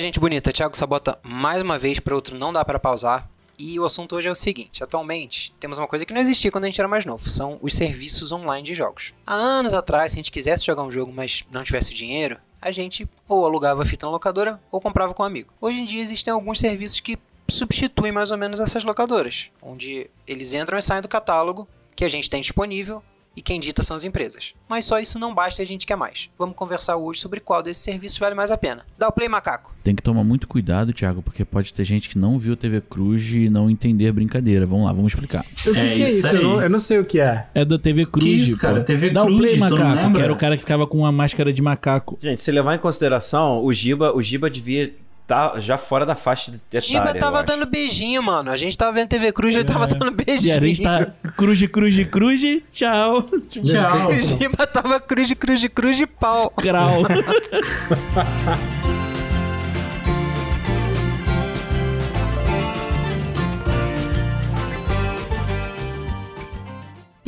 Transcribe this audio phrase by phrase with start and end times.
[0.00, 3.28] Gente bonita, Thiago Sabota mais uma vez para outro não dá para pausar.
[3.58, 6.64] E o assunto hoje é o seguinte: atualmente temos uma coisa que não existia quando
[6.64, 9.12] a gente era mais novo, são os serviços online de jogos.
[9.26, 12.72] Há anos atrás, se a gente quisesse jogar um jogo, mas não tivesse dinheiro, a
[12.72, 15.52] gente ou alugava fita na locadora ou comprava com um amigo.
[15.60, 20.54] Hoje em dia existem alguns serviços que substituem mais ou menos essas locadoras, onde eles
[20.54, 23.02] entram e saem do catálogo que a gente tem disponível
[23.40, 24.52] e quem dita são as empresas.
[24.68, 26.28] Mas só isso não basta e a gente quer mais.
[26.38, 28.84] Vamos conversar hoje sobre qual desses serviços vale mais a pena.
[28.98, 29.74] Dá o play, macaco.
[29.82, 33.26] Tem que tomar muito cuidado, Thiago, porque pode ter gente que não viu TV Cruz
[33.32, 34.66] e não entender brincadeira.
[34.66, 35.40] Vamos lá, vamos explicar.
[35.40, 36.26] O que é, que é isso?
[36.26, 37.46] Eu não, eu não, sei o que é.
[37.54, 38.26] É da TV Cruz.
[38.26, 38.84] Que isso, cara?
[38.84, 41.50] TV Dá Cruz, o play, macaco, que era o cara que ficava com uma máscara
[41.50, 42.18] de macaco.
[42.20, 44.94] Gente, se levar em consideração, o Giba, o Giba devia
[45.30, 46.80] tá já fora da faixa de etária.
[46.80, 48.50] Giba tava dando beijinho, mano.
[48.50, 49.66] A gente tava vendo TV Cruz, ele é.
[49.66, 50.48] tava dando beijinho.
[50.48, 52.40] E a gente tá cruz, cruz, cruz,
[52.72, 53.22] tchau.
[53.48, 54.12] Tchau.
[54.38, 56.52] Giba tava cruz, cruz, cruz, pau.
[56.60, 57.02] Grau.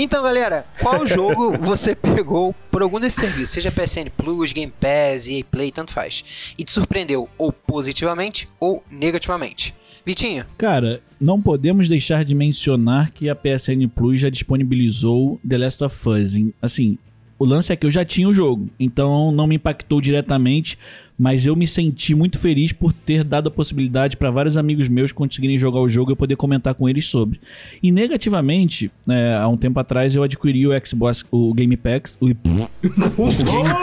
[0.03, 5.29] Então, galera, qual jogo você pegou por algum desses serviços, seja PSN Plus, Game Pass,
[5.29, 9.73] EA Play, tanto faz, e te surpreendeu ou positivamente ou negativamente?
[10.05, 10.45] Vitinho?
[10.59, 16.09] Cara, não podemos deixar de mencionar que a PSN Plus já disponibilizou The Last of
[16.09, 16.33] Us.
[16.61, 16.99] Assim,
[17.39, 20.77] o lance é que eu já tinha o jogo, então não me impactou diretamente,
[21.19, 25.13] mas eu me senti muito feliz por ter dado a possibilidade para vários amigos meus
[25.13, 27.39] conseguirem jogar o jogo e eu poder comentar com eles sobre.
[27.83, 32.27] E negativamente, é, há um tempo atrás eu adquiri o Xbox, o Game Pass, o,
[32.27, 32.69] o Game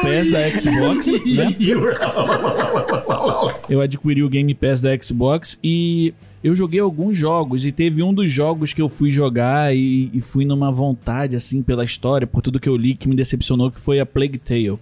[0.01, 1.55] Pass da Xbox, né?
[3.69, 6.13] Eu adquiri o Game Pass da Xbox e
[6.43, 10.21] eu joguei alguns jogos e teve um dos jogos que eu fui jogar e, e,
[10.21, 13.79] fui numa vontade, assim, pela história, por tudo que eu li, que me decepcionou, que
[13.79, 14.79] foi a Plague Tale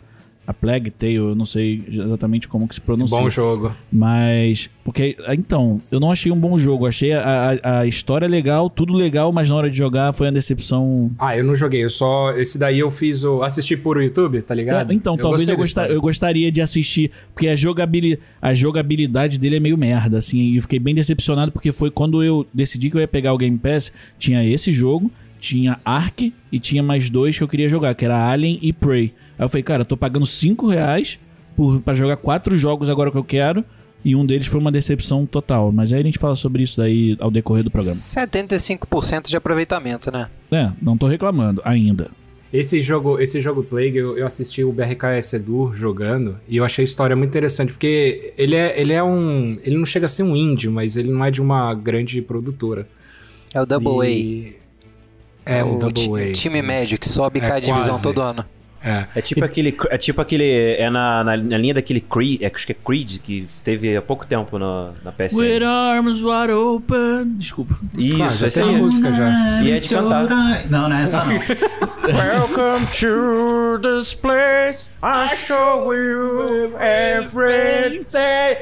[0.47, 3.17] a Plague Tale, eu não sei exatamente como que se pronuncia.
[3.17, 3.75] Bom jogo.
[3.91, 6.87] Mas, porque, então, eu não achei um bom jogo.
[6.87, 10.31] Achei a, a, a, história legal, tudo legal, mas na hora de jogar foi uma
[10.31, 11.11] decepção.
[11.19, 12.31] Ah, eu não joguei, eu só.
[12.31, 13.43] Esse daí eu fiz o.
[13.43, 14.91] assisti por YouTube, tá ligado?
[14.91, 19.37] É, então, eu talvez eu, gostar, eu gostaria de assistir, porque a, jogabili, a jogabilidade
[19.37, 22.89] dele é meio merda, assim, e eu fiquei bem decepcionado porque foi quando eu decidi
[22.89, 27.09] que eu ia pegar o Game Pass, tinha esse jogo, tinha Ark e tinha mais
[27.09, 29.13] dois que eu queria jogar, que era Alien e Prey.
[29.37, 31.19] Aí eu falei, cara, eu tô pagando 5 reais
[31.55, 33.63] por, pra jogar quatro jogos agora que eu quero.
[34.05, 35.71] E um deles foi uma decepção total.
[35.71, 37.97] Mas aí a gente fala sobre isso daí ao decorrer do programa.
[37.97, 40.29] 75% de aproveitamento, né?
[40.51, 42.09] É, não tô reclamando ainda.
[42.53, 46.83] Esse jogo, esse jogo Plague, eu, eu assisti o BRKS Edu jogando e eu achei
[46.83, 49.59] a história muito interessante, porque ele é, ele é um.
[49.63, 52.87] Ele não chega a ser um indie, mas ele não é de uma grande produtora.
[53.53, 54.55] É o Double e...
[55.45, 55.51] A.
[55.51, 56.31] É, é um Double A.
[56.31, 58.45] Time médio que sobe e é, cai a divisão todo ano.
[58.83, 59.05] É.
[59.15, 59.43] é tipo e...
[59.43, 59.77] aquele.
[59.89, 60.75] É tipo aquele.
[60.75, 62.41] É na, na, na, linha daquele Creed.
[62.41, 65.33] É, acho que é Creed, que teve há pouco tempo na, na PS.
[65.33, 67.35] With arms wide open.
[67.37, 67.77] Desculpa.
[67.97, 69.63] Isso, Claro, essa é a música já.
[69.63, 70.67] E é de cantar.
[70.69, 71.33] Não, não é essa não.
[72.07, 74.89] Welcome to this place.
[75.03, 78.57] I show you everything.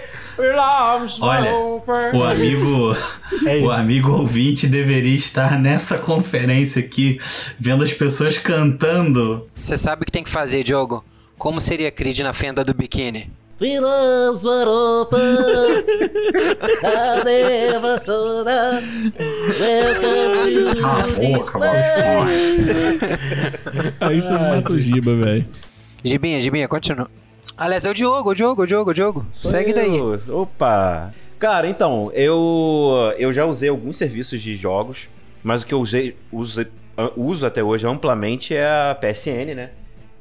[1.22, 1.54] Olha,
[2.14, 2.96] o amigo,
[3.46, 7.20] é o amigo ouvinte deveria estar nessa conferência aqui,
[7.58, 9.48] vendo as pessoas cantando.
[9.54, 11.06] Você sabe o que tem que fazer, Diogo?
[11.38, 13.32] Como seria Creed na fenda do biquíni?
[13.58, 15.18] Filosoropa,
[16.84, 18.84] a soda,
[19.58, 21.50] welcome to this
[24.02, 25.46] Aí você mata o Giba, velho.
[26.04, 27.10] Gibinha, Gibinha, continua.
[27.58, 29.26] Aliás, é o Diogo, o Diogo, o Diogo, o Diogo.
[29.34, 29.76] Sou Segue eu.
[29.76, 30.00] daí.
[30.30, 31.14] Opa!
[31.40, 35.10] Cara, então, eu, eu já usei alguns serviços de jogos,
[35.42, 36.66] mas o que eu usei, uso,
[37.16, 39.72] uso até hoje amplamente é a PSN, né?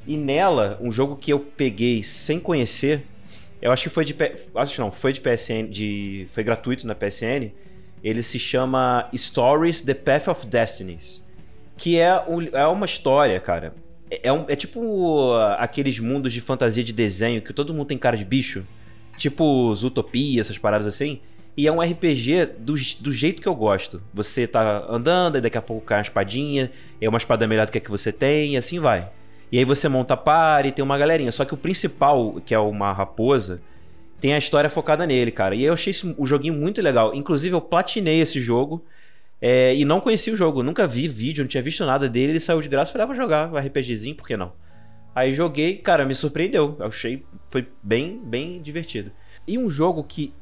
[0.07, 3.05] E nela, um jogo que eu peguei sem conhecer,
[3.61, 4.15] eu acho que foi de.
[4.55, 7.51] Acho não, foi de PSN, de, foi gratuito na PSN.
[8.03, 11.25] Ele se chama Stories The Path of Destinies.
[11.77, 12.23] Que é,
[12.53, 13.75] é uma história, cara.
[14.23, 17.99] É, um, é tipo uh, aqueles mundos de fantasia de desenho que todo mundo tem
[17.99, 18.65] cara de bicho.
[19.19, 21.21] Tipo Zootopia, essas paradas assim.
[21.57, 24.03] E é um RPG do, do jeito que eu gosto.
[24.13, 26.71] Você tá andando, e daqui a pouco cai uma espadinha,
[27.01, 29.09] é uma espada melhor do que a que você tem, e assim vai.
[29.53, 31.31] E aí você monta par e tem uma galerinha.
[31.31, 33.63] Só que o principal, que é uma raposa,
[34.21, 35.55] tem a história focada nele, cara.
[35.55, 37.15] E eu achei o joguinho muito legal.
[37.15, 38.83] Inclusive, eu platinei esse jogo.
[39.41, 42.33] É, e não conhecia o jogo, nunca vi vídeo, não tinha visto nada dele.
[42.33, 44.53] Ele saiu de graça, falei, ah, vou jogar um RPGzinho, por que não?
[45.15, 46.77] Aí joguei, cara, me surpreendeu.
[46.79, 49.13] Eu achei, foi bem, bem divertido.
[49.47, 50.33] E um jogo que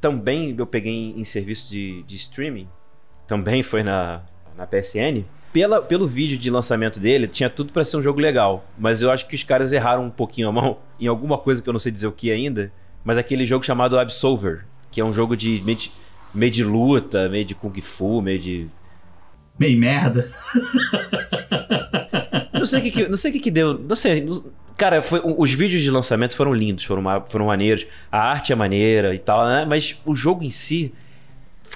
[0.00, 2.68] também eu peguei em, serviço de, de streaming,
[3.26, 4.22] também foi na,
[4.56, 5.24] na PSN.
[5.52, 8.64] Pela, pelo vídeo de lançamento dele, tinha tudo para ser um jogo legal.
[8.78, 11.68] Mas eu acho que os caras erraram um pouquinho a mão em alguma coisa que
[11.68, 12.72] eu não sei dizer o que ainda
[13.04, 15.60] mas aquele jogo chamado Absolver, que é um jogo de
[16.34, 18.68] meio de, meio de luta, meio de kung fu, meio de
[19.58, 20.28] Meio merda.
[22.52, 23.78] Não sei o que, que não sei o que, que deu.
[23.78, 24.20] Não sei.
[24.22, 24.44] não-
[24.76, 27.86] Cara, foi, os vídeos de lançamento foram lindos, foram, foram maneiros.
[28.10, 29.64] A arte é maneira e tal, né?
[29.68, 30.92] Mas o jogo em si,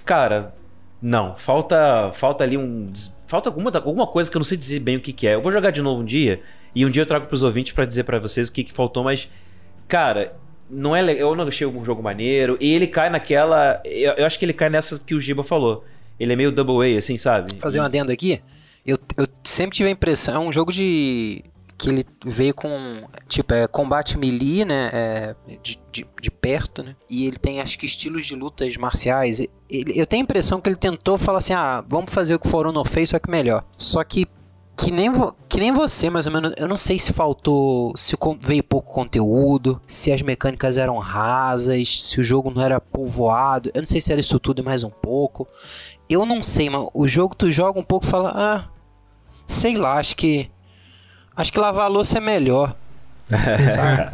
[0.04, 0.54] cara,
[1.00, 1.36] não.
[1.36, 2.90] Falta, falta ali um,
[3.28, 5.34] falta alguma, alguma coisa que eu não sei dizer bem o que, que é.
[5.34, 6.40] Eu vou jogar de novo um dia
[6.74, 9.04] e um dia eu trago pros ouvintes pra dizer pra vocês o que, que faltou,
[9.04, 9.30] mas
[9.86, 10.34] cara,
[10.68, 14.38] não é, eu não achei um jogo maneiro e ele cai naquela, eu, eu acho
[14.38, 15.84] que ele cai nessa que o Giba falou.
[16.18, 17.56] Ele é meio double A, assim, sabe?
[17.58, 18.40] Fazer um adendo aqui.
[18.86, 21.42] Eu, eu sempre tive a impressão, é um jogo de.
[21.76, 23.04] que ele veio com.
[23.28, 24.90] Tipo, é combate melee, né?
[24.92, 26.94] É, de, de, de perto, né?
[27.10, 29.40] E ele tem, acho que, estilos de lutas marciais.
[29.68, 32.48] Ele, eu tenho a impressão que ele tentou falar assim: ah, vamos fazer o que
[32.48, 33.64] For Honor fez, só que melhor.
[33.76, 34.26] Só que.
[34.76, 36.52] Que nem, vo- que nem você, mais ou menos.
[36.58, 37.96] Eu não sei se faltou.
[37.96, 39.80] Se veio pouco conteúdo.
[39.86, 42.02] Se as mecânicas eram rasas.
[42.02, 43.70] Se o jogo não era povoado.
[43.72, 45.48] Eu não sei se era isso tudo e mais um pouco.
[46.08, 46.90] Eu não sei, mano.
[46.92, 48.64] O jogo tu joga um pouco e fala, ah,
[49.46, 50.50] sei lá, acho que.
[51.34, 52.76] Acho que lavar a louça é melhor.
[53.74, 54.10] Sabe?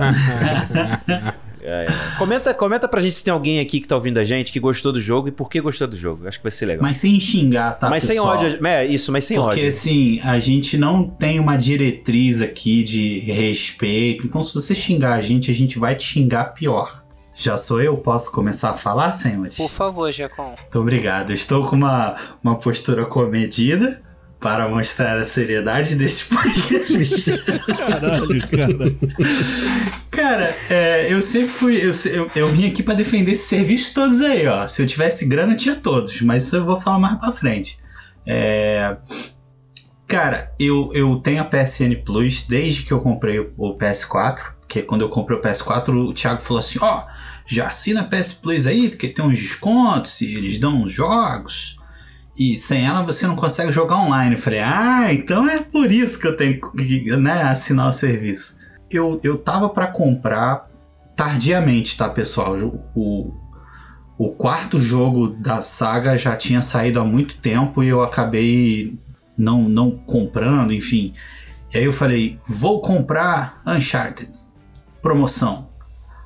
[1.62, 2.18] É, é.
[2.18, 4.92] Comenta, comenta pra gente se tem alguém aqui que tá ouvindo a gente que gostou
[4.92, 6.26] do jogo e por que gostou do jogo.
[6.26, 6.82] Acho que vai ser legal.
[6.82, 8.36] Mas sem xingar, tá, Mas sem pessoal?
[8.38, 8.66] ódio.
[8.66, 9.68] É, isso, mas sem Porque ódio.
[9.68, 14.26] assim, a gente não tem uma diretriz aqui de respeito.
[14.26, 17.02] Então, se você xingar a gente, a gente vai te xingar pior.
[17.34, 17.96] Já sou eu?
[17.96, 19.56] Posso começar a falar, senhores?
[19.56, 20.54] Por favor, Jacon.
[20.58, 21.30] Muito obrigado.
[21.30, 24.02] Eu Estou com uma, uma postura comedida
[24.38, 27.32] para mostrar a seriedade deste podcast.
[27.76, 29.91] Caralho, cara.
[30.12, 31.76] Cara, é, eu sempre fui.
[31.76, 34.68] Eu, eu, eu vim aqui pra defender esses serviços todos aí, ó.
[34.68, 37.78] Se eu tivesse grana, eu tinha todos, mas isso eu vou falar mais pra frente.
[38.26, 38.94] É,
[40.06, 44.52] cara, eu, eu tenho a PSN Plus desde que eu comprei o, o PS4.
[44.60, 47.06] Porque quando eu comprei o PS4, o Thiago falou assim: ó,
[47.46, 51.78] já assina a PS Plus aí, porque tem uns descontos e eles dão uns jogos.
[52.38, 54.34] E sem ela você não consegue jogar online.
[54.34, 58.60] Eu falei, ah, então é por isso que eu tenho que né, assinar o serviço
[58.96, 60.70] eu, eu tava pra comprar
[61.16, 62.56] tardiamente, tá, pessoal?
[62.94, 63.32] O,
[64.18, 68.98] o quarto jogo da saga já tinha saído há muito tempo e eu acabei
[69.36, 71.12] não, não comprando, enfim.
[71.72, 74.30] E aí eu falei, vou comprar Uncharted,
[75.00, 75.68] promoção.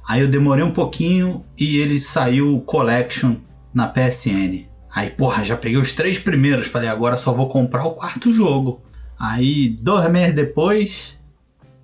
[0.07, 3.37] Aí eu demorei um pouquinho e ele saiu Collection
[3.73, 4.67] na PSN.
[4.95, 8.81] Aí, porra, já peguei os três primeiros, falei, agora só vou comprar o quarto jogo.
[9.19, 11.16] Aí, dois meses depois,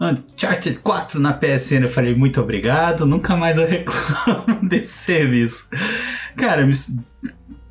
[0.03, 1.83] Uncharted 4 na PSN.
[1.83, 5.69] Eu falei, muito obrigado, nunca mais eu reclamo desse serviço.
[6.37, 6.73] Cara, me-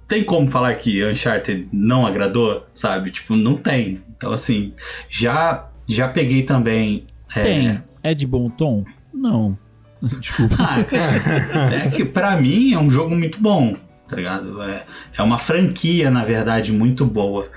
[0.08, 3.12] tem como falar que Uncharted não agradou, sabe?
[3.12, 4.02] Tipo, não tem.
[4.10, 4.74] Então, assim,
[5.10, 7.06] já, já peguei também.
[7.36, 7.84] é, Tem.
[8.04, 8.84] É de bom tom?
[9.14, 9.58] Não.
[10.02, 10.56] Desculpa.
[10.60, 13.76] Ah, cara, é que pra mim é um jogo muito bom,
[14.08, 14.62] tá ligado?
[14.64, 14.84] É,
[15.18, 17.48] é uma franquia, na verdade, muito boa.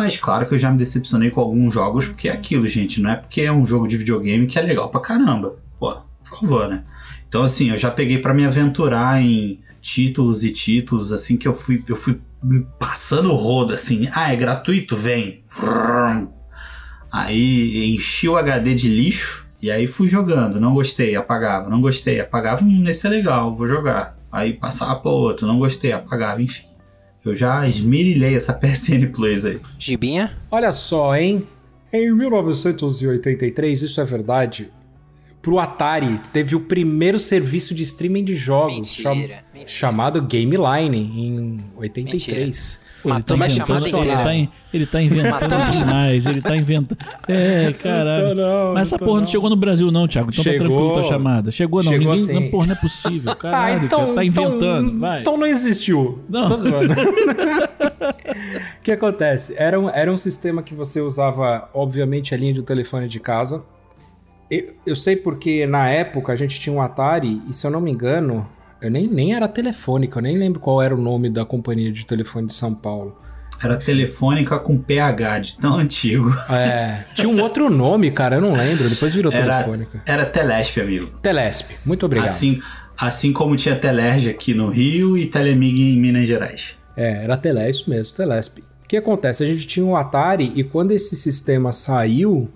[0.00, 3.10] Mas claro que eu já me decepcionei com alguns jogos, porque é aquilo, gente, não
[3.10, 5.58] é porque é um jogo de videogame que é legal pra caramba.
[5.78, 6.84] Pô, por favor, né?
[7.28, 11.52] Então, assim, eu já peguei pra me aventurar em títulos e títulos, assim, que eu
[11.52, 12.18] fui, eu fui
[12.78, 14.08] passando o rodo, assim.
[14.14, 14.96] Ah, é gratuito?
[14.96, 15.44] Vem.
[17.12, 20.58] Aí enchi o HD de lixo e aí fui jogando.
[20.58, 21.68] Não gostei, apagava.
[21.68, 22.64] Não gostei, apagava.
[22.64, 24.16] Hum, esse é legal, vou jogar.
[24.32, 26.69] Aí passava para outro, não gostei, apagava, enfim.
[27.24, 29.60] Eu já esmirilhei essa PSN Plus aí.
[29.78, 30.36] Gibinha?
[30.50, 31.46] Olha só, hein?
[31.92, 34.70] Em 1983, isso é verdade,
[35.42, 39.14] pro Atari teve o primeiro serviço de streaming de jogos Mentira, cham-
[39.54, 39.68] mentira.
[39.68, 42.80] chamado Game Line em 83.
[42.82, 46.56] Pô, ele Matou tá inventando, ele tá, in- ele tá inventando Matou demais, ele tá
[46.56, 46.98] inventando.
[47.28, 48.34] É, caralho.
[48.34, 50.30] não, Mas essa porra não chegou no Brasil, não, Thiago.
[50.30, 50.58] Então Chegou.
[50.60, 51.50] tá tranquilo tua chamada.
[51.50, 51.92] Chegou, não.
[51.92, 52.26] Chegou Ninguém.
[52.26, 52.34] sim.
[52.44, 53.34] Não, porra, não é possível.
[53.36, 54.14] Caralho, cara.
[54.14, 54.98] Tá inventando.
[54.98, 55.20] vai.
[55.20, 56.20] Então não existiu.
[56.28, 56.48] Não.
[56.48, 56.94] Tô zoando.
[58.78, 59.54] O que acontece?
[59.58, 63.62] Era um, era um sistema que você usava, obviamente, a linha de telefone de casa.
[64.50, 67.80] Eu, eu sei porque na época a gente tinha um Atari e, se eu não
[67.80, 68.48] me engano,
[68.80, 72.06] eu nem, nem era telefônica, eu nem lembro qual era o nome da companhia de
[72.06, 73.18] telefone de São Paulo.
[73.62, 76.30] Era telefônica com PH de tão antigo.
[76.50, 78.88] É, tinha um outro nome, cara, eu não lembro.
[78.88, 80.02] Depois virou Era, telefônica.
[80.06, 81.06] era Telesp, amigo.
[81.20, 82.28] Telesp, muito obrigado.
[82.28, 82.60] Assim,
[82.96, 86.74] assim como tinha Telerge aqui no Rio e Telemig em Minas Gerais.
[86.96, 88.58] É, era Telé, isso mesmo, Telesp.
[88.60, 89.44] O que acontece?
[89.44, 92.50] A gente tinha um Atari e quando esse sistema saiu,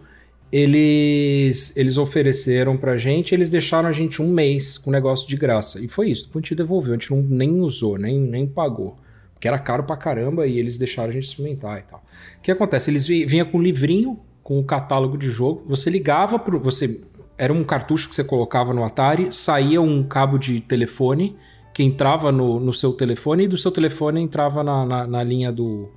[0.57, 5.37] eles eles ofereceram pra gente, eles deixaram a gente um mês com o negócio de
[5.37, 5.85] graça.
[5.85, 8.97] E foi isso, a gente devolveu, a gente não, nem usou, nem, nem pagou.
[9.33, 12.05] Porque era caro pra caramba e eles deixaram a gente experimentar e tal.
[12.39, 12.89] O que acontece?
[12.91, 16.61] Eles vi- vinha com um livrinho, com o catálogo de jogo, você ligava pro.
[16.61, 17.01] Você
[17.37, 21.37] era um cartucho que você colocava no Atari, saía um cabo de telefone
[21.75, 25.51] que entrava no, no seu telefone e do seu telefone entrava na, na, na linha
[25.51, 25.91] do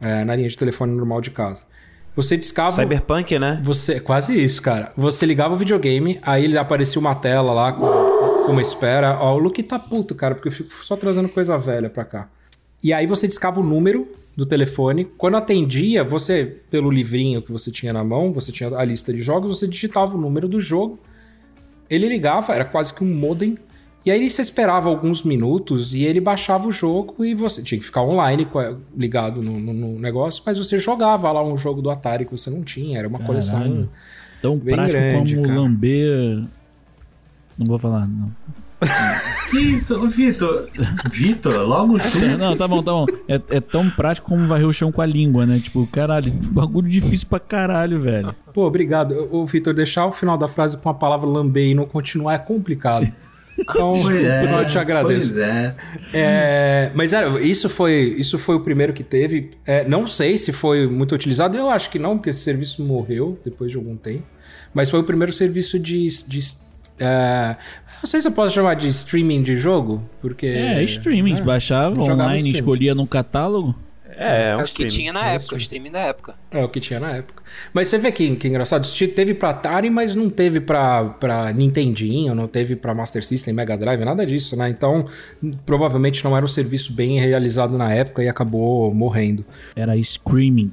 [0.00, 1.64] é, na linha de telefone normal de casa.
[2.18, 2.72] Você discava.
[2.72, 3.60] Cyberpunk, né?
[3.62, 4.90] Você, quase isso, cara.
[4.96, 7.86] Você ligava o videogame, aí ele aparecia uma tela lá com,
[8.44, 9.16] com uma espera.
[9.20, 12.28] Ó, o Luke tá puto, cara, porque eu fico só trazendo coisa velha pra cá.
[12.82, 15.04] E aí você discava o número do telefone.
[15.04, 19.22] Quando atendia, você, pelo livrinho que você tinha na mão, você tinha a lista de
[19.22, 20.98] jogos, você digitava o número do jogo.
[21.88, 23.56] Ele ligava, era quase que um modem.
[24.06, 27.84] E aí você esperava alguns minutos e ele baixava o jogo e você tinha que
[27.84, 31.90] ficar online com- ligado no, no- no negócio, mas você jogava lá um jogo do
[31.90, 33.58] Atari que você não tinha, era uma coleção.
[33.60, 33.90] Caralho.
[34.40, 35.60] Tão Bem prático grande, como cara.
[35.60, 36.42] lamber.
[37.58, 38.30] Não vou falar, não.
[39.50, 40.68] Que isso, Vitor?
[41.10, 42.18] Vitor, logo tu.
[42.38, 43.06] Não, tá bom, tá bom.
[43.26, 45.58] É, é tão prático como varrer o chão com a língua, né?
[45.58, 48.32] Tipo, caralho, bagulho difícil pra caralho, velho.
[48.52, 49.26] Pô, obrigado.
[49.32, 52.38] Ô, Vitor, deixar o final da frase com a palavra lamber e não continuar é
[52.38, 53.10] complicado.
[53.58, 55.34] Então, Pois é, eu te agradeço.
[55.34, 55.76] Pois é.
[56.12, 59.50] É, mas era, isso foi, isso foi o primeiro que teve.
[59.66, 63.38] É, não sei se foi muito utilizado, eu acho que não, porque esse serviço morreu
[63.44, 64.24] depois de algum tempo.
[64.72, 66.06] Mas foi o primeiro serviço de.
[66.26, 66.40] de
[67.00, 67.56] é,
[68.00, 70.46] não sei se eu posso chamar de streaming de jogo, porque.
[70.46, 71.34] É, streaming.
[71.34, 72.50] é, baixava online, streaming.
[72.50, 73.74] escolhia no catálogo.
[74.18, 74.94] É, é um É o que streaming.
[74.94, 76.34] tinha na É época, o streaming da época.
[76.50, 77.42] É o que tinha na época.
[77.72, 81.52] Mas você vê que, que engraçado, isso teve pra Atari, mas não teve pra, pra
[81.52, 84.68] Nintendinho, não teve pra Master System, Mega Drive, nada disso, né?
[84.68, 85.06] Então,
[85.64, 89.44] provavelmente não era um serviço bem realizado na época e acabou morrendo.
[89.76, 90.72] Era screaming.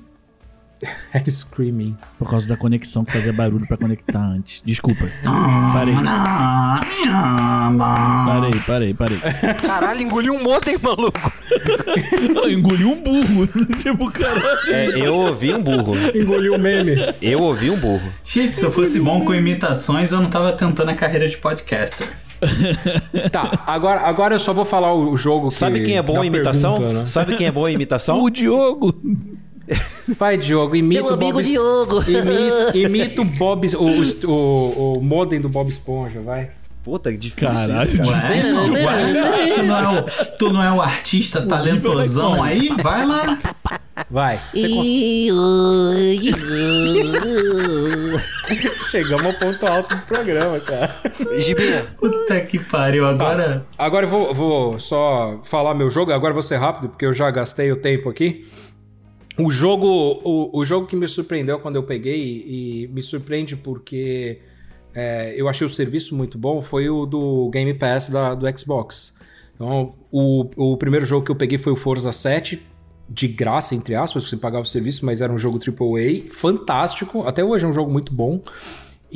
[1.14, 1.98] Era Screaming.
[2.18, 4.62] Por causa da conexão que fazia barulho pra conectar antes.
[4.66, 5.10] Desculpa.
[5.74, 5.96] Parei.
[8.26, 9.20] Parei, parei, parei.
[9.56, 11.32] Caralho, engoliu um modem, maluco.
[12.36, 13.48] Eu engoli um burro.
[13.78, 14.46] tipo, caralho.
[14.70, 15.96] É, eu ouvi um burro.
[16.14, 16.96] Engoliu o meme.
[17.22, 18.14] Eu ouvi um burro.
[18.24, 22.08] Gente, se eu fosse bom com imitações, eu não tava tentando a carreira de podcaster.
[23.32, 25.56] Tá, agora, agora eu só vou falar o jogo que...
[25.56, 26.76] Sabe quem é bom em imitação?
[26.76, 27.06] pergunta, né?
[27.06, 28.22] Sabe quem é bom em imitação?
[28.22, 28.94] O Diogo.
[30.18, 31.24] Vai, Diogo, imita Meu o Bob...
[31.24, 32.04] amigo Diogo.
[32.04, 33.68] Imita, imita o Bob...
[33.76, 36.52] O, o, o modem do Bob Esponja, vai.
[36.86, 37.48] Puta, que difícil.
[37.48, 37.90] Caralho.
[37.90, 38.44] isso, cara.
[38.44, 40.04] Não, ué, tu, não é o,
[40.38, 42.70] tu não é o artista talentosão aí?
[42.84, 43.40] Vai lá.
[44.08, 44.40] Vai.
[48.92, 50.96] Chegamos ao ponto alto do programa, cara.
[51.40, 53.66] Gibinha, Puta que pariu, agora.
[53.80, 56.12] Agora eu vou, vou só falar meu jogo.
[56.12, 58.46] Agora eu vou ser rápido, porque eu já gastei o tempo aqui.
[59.38, 59.88] O jogo,
[60.24, 64.40] o, o jogo que me surpreendeu quando eu peguei, e me surpreende porque
[64.94, 69.14] é, eu achei o serviço muito bom, foi o do Game Pass da, do Xbox.
[69.56, 72.62] Então, o, o primeiro jogo que eu peguei foi o Forza 7,
[73.08, 77.28] de graça, entre aspas, você pagava o serviço, mas era um jogo AAA, fantástico.
[77.28, 78.42] Até hoje é um jogo muito bom.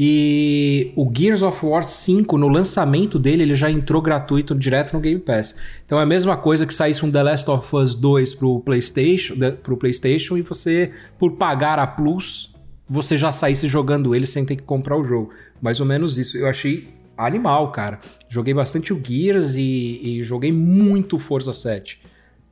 [0.01, 5.01] E o Gears of War 5, no lançamento dele, ele já entrou gratuito direto no
[5.01, 5.57] Game Pass.
[5.85, 9.35] Então é a mesma coisa que saísse um The Last of Us 2 pro PlayStation,
[9.35, 12.55] de- pro PlayStation e você, por pagar a Plus,
[12.89, 15.31] você já saísse jogando ele sem ter que comprar o jogo.
[15.61, 16.37] Mais ou menos isso.
[16.37, 16.87] Eu achei
[17.17, 17.99] animal, cara.
[18.29, 21.99] Joguei bastante o Gears e, e joguei muito Forza 7.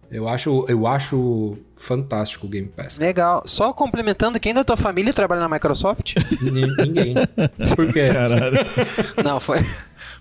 [0.10, 2.98] Eu acho, eu acho fantástico o Game Pass.
[2.98, 3.44] legal.
[3.46, 6.16] Só complementando, quem da tua família trabalha na Microsoft?
[6.42, 7.16] Ni- Ninguém.
[7.76, 8.08] Por quê?
[8.12, 8.58] Caralho.
[9.24, 9.60] Não, foi,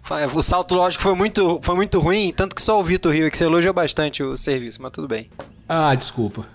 [0.02, 3.26] foi- O salto lógico foi muito, foi muito ruim, tanto que só o Vitor riu,
[3.26, 5.30] é que você elogiou bastante o serviço, mas tudo bem.
[5.68, 6.46] Ah, desculpa.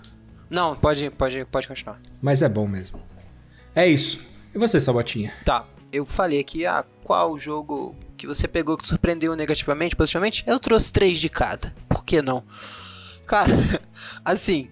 [0.50, 1.98] Não, pode, pode, pode continuar.
[2.20, 3.00] Mas é bom mesmo.
[3.74, 4.20] É isso.
[4.54, 5.32] E você, Sabatinha?
[5.44, 10.44] Tá, eu falei aqui, ah, qual jogo que você pegou que surpreendeu negativamente, positivamente?
[10.46, 11.74] Eu trouxe três de cada.
[11.88, 12.42] Por que não?
[13.26, 13.52] Cara,
[14.24, 14.70] assim,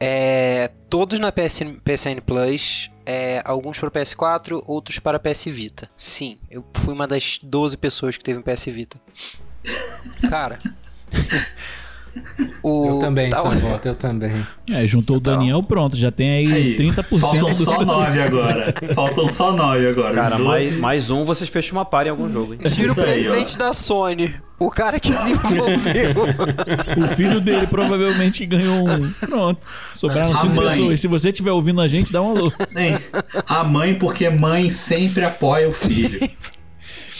[0.00, 5.90] é, todos na PSN, PSN Plus, é, alguns para PS4, outros para PS Vita.
[5.96, 9.00] Sim, eu fui uma das 12 pessoas que teve um PS Vita.
[10.28, 10.58] Cara,
[12.62, 14.46] o, Eu também, tá- Sabota, eu também.
[14.70, 15.96] É, juntou o Daniel, pronto.
[15.96, 17.54] Já tem aí, Aí, 30% faltam do...
[17.54, 18.74] só nove agora.
[18.94, 20.14] Faltam só nove agora.
[20.14, 22.60] Cara, mais, 12 mais um, vocês fecham uma par em algum jogo, hein?
[22.66, 26.12] Tira o Aí, presidente da Sony, o cara que desenvolveu.
[27.02, 29.10] O filho dele provavelmente ganhou um.
[29.12, 29.66] Pronto.
[29.94, 30.68] Sobraram A cinco mãe.
[30.68, 31.00] pessoas.
[31.00, 32.52] Se você estiver ouvindo a gente, dá um alô.
[32.76, 32.98] Hein?
[33.46, 36.28] A mãe, porque mãe sempre apoia o filho.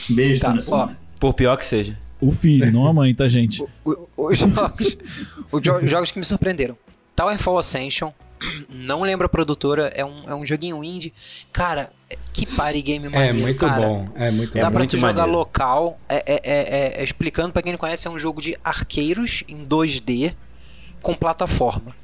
[0.09, 0.97] Beijo, Tá, dona.
[1.19, 1.97] Por pior que seja.
[2.27, 3.63] O filho, não a mãe, tá, gente?
[3.83, 4.97] O- os jogos,
[5.51, 6.77] os jo- jogos que me surpreenderam.
[7.15, 8.11] Towerfall Ascension,
[8.69, 11.13] não lembro a produtora, é um, é um joguinho indie.
[11.51, 11.91] Cara,
[12.31, 13.87] que party game É maneiro, muito cara.
[13.87, 14.07] bom.
[14.15, 14.71] É muito Dá bom.
[14.71, 15.31] pra muito tu jogar maneiro.
[15.37, 15.99] local.
[16.09, 19.63] É, é- é- é- explicando pra quem não conhece, é um jogo de arqueiros em
[19.65, 20.33] 2D
[21.01, 21.95] com plataforma.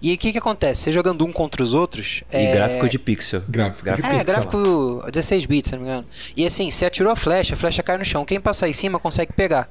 [0.00, 0.82] E aí o que que acontece?
[0.82, 2.22] Você jogando um contra os outros...
[2.32, 2.52] E é...
[2.52, 3.42] gráfico de pixel.
[3.48, 3.84] Gráfico.
[3.84, 4.34] Gráfico de É, pixel.
[4.34, 6.06] gráfico 16 bits, se não me engano.
[6.36, 8.24] E assim, você atirou a flecha, a flecha cai no chão.
[8.24, 9.68] Quem passar em cima consegue pegar.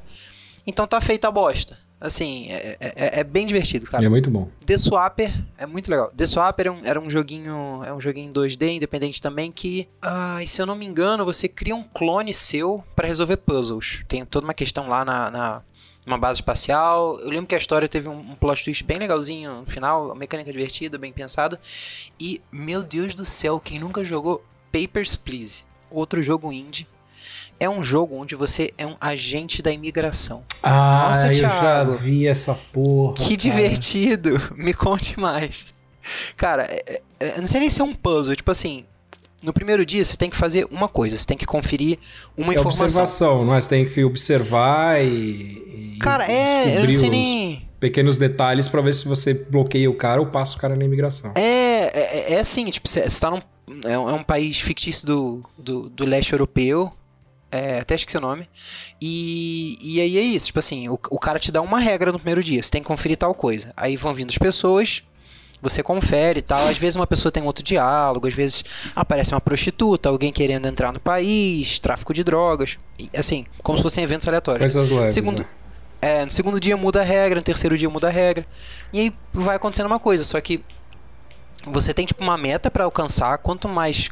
[0.65, 1.77] Então tá feita a bosta.
[1.99, 4.05] Assim, é, é- é bem divertido, cara.
[4.05, 4.47] É muito bom.
[4.67, 6.11] The Swapper é muito legal.
[6.15, 10.37] The Swapper era um, era um joguinho, é um joguinho 2D independente também que, ah,
[10.43, 14.03] e se eu não me engano, você cria um clone seu pra resolver puzzles.
[14.07, 15.61] Tem toda uma questão lá na, na
[16.07, 17.19] uma base espacial.
[17.19, 20.15] Eu lembro que a história teve um, um plot twist bem legalzinho no final, uma
[20.15, 21.59] mecânica divertida, bem pensada.
[22.19, 26.87] E meu Deus do céu, quem nunca jogou Papers Please, outro jogo indie.
[27.59, 30.43] É um jogo onde você é um agente da imigração.
[30.61, 33.15] Ah, Nossa, eu já vi essa porra.
[33.15, 33.37] Que cara.
[33.37, 34.39] divertido!
[34.55, 35.73] Me conte mais.
[36.37, 38.35] Cara, é- é- eu não sei nem se é um puzzle.
[38.35, 38.85] Tipo assim,
[39.43, 41.99] no primeiro dia você tem que fazer uma coisa, você tem que conferir
[42.35, 42.85] uma É informação.
[42.85, 43.61] observação, não é?
[43.61, 45.95] Você tem que observar e.
[45.95, 47.67] e Cara, é, eu não descobrir sei nem.
[47.79, 51.33] Pequenos detalhes pra ver se você bloqueia o cara ou passa o cara na imigração.
[51.35, 53.39] É, é, é assim, tipo, você você tá num.
[53.87, 56.91] É um, é um país fictício do, do, do leste europeu.
[57.51, 58.49] É, até esqueci o nome.
[59.01, 62.17] E, e aí é isso, tipo assim, o, o cara te dá uma regra no
[62.17, 63.71] primeiro dia, você tem que conferir tal coisa.
[63.77, 65.03] Aí vão vindo as pessoas,
[65.61, 66.67] você confere e tal.
[66.67, 68.63] Às vezes uma pessoa tem outro diálogo, às vezes
[68.95, 72.77] aparece uma prostituta, alguém querendo entrar no país, tráfico de drogas.
[72.99, 74.73] E, assim, como se fossem eventos aleatórios.
[74.73, 75.11] Coisas leves.
[75.11, 75.47] Segundo, né?
[76.01, 78.45] é, no segundo dia muda a regra, no terceiro dia muda a regra.
[78.93, 80.63] E aí vai acontecendo uma coisa, só que
[81.65, 84.09] você tem tipo uma meta pra alcançar, quanto mais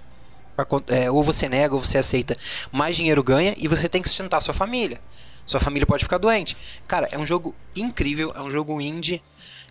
[0.88, 2.38] é, ou você nega ou você aceita,
[2.72, 5.00] mais dinheiro ganha e você tem que sustentar sua família.
[5.46, 6.58] Sua família pode ficar doente.
[6.88, 9.22] Cara, é um jogo incrível, é um jogo indie.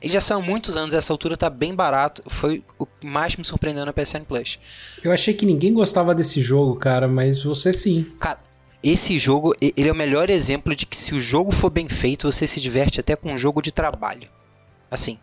[0.05, 2.23] Ele já saiu há muitos anos, essa altura tá bem barato.
[2.27, 4.59] Foi o que mais me surpreendeu na PSN Plus.
[5.03, 8.13] Eu achei que ninguém gostava desse jogo, cara, mas você sim.
[8.21, 8.39] Cara,
[8.83, 12.31] esse jogo, ele é o melhor exemplo de que se o jogo for bem feito,
[12.31, 14.29] você se diverte até com um jogo de trabalho.
[14.91, 15.19] Assim,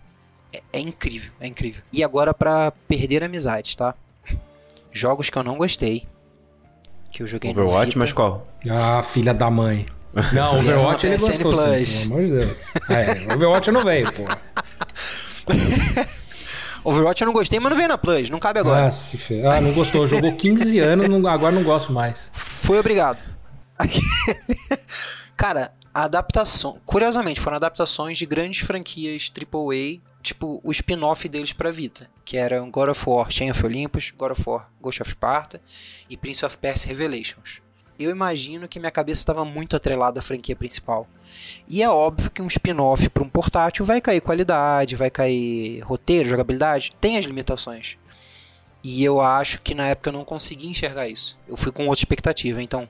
[0.52, 1.84] é, é incrível, é incrível.
[1.94, 3.94] E agora pra perder amizades, tá?
[4.92, 6.08] Jogos que eu não gostei,
[7.12, 8.48] que eu joguei no Overwatch, mas qual?
[8.68, 9.86] Ah, filha da mãe.
[10.34, 11.94] Não, Overwatch ele PSN gostou sim, Plus.
[11.94, 12.58] pelo amor de Deus.
[12.90, 14.24] É, Overwatch não veio, pô.
[16.84, 18.88] Overwatch eu não gostei, mas não veio na Plus, não cabe agora.
[18.88, 19.46] Ah, se fe...
[19.46, 20.08] ah, não gostou.
[20.08, 22.32] Jogou 15 anos, não- agora não gosto mais.
[22.34, 23.24] Foi obrigado.
[25.38, 26.80] Cara, adaptação.
[26.86, 32.70] Curiosamente, foram adaptações de grandes franquias AAA, tipo o spin-off deles pra Vita, que eram
[32.72, 35.62] God of War Chain of Olympus, God of War Ghost of Sparta
[36.10, 37.62] e Prince of Persia Revelations.
[38.02, 41.08] Eu imagino que minha cabeça estava muito atrelada à franquia principal.
[41.68, 46.28] E é óbvio que um spin-off para um portátil vai cair qualidade, vai cair roteiro,
[46.28, 47.98] jogabilidade, tem as limitações.
[48.84, 51.38] E eu acho que na época eu não consegui enxergar isso.
[51.48, 52.62] Eu fui com outra expectativa.
[52.62, 52.90] Então,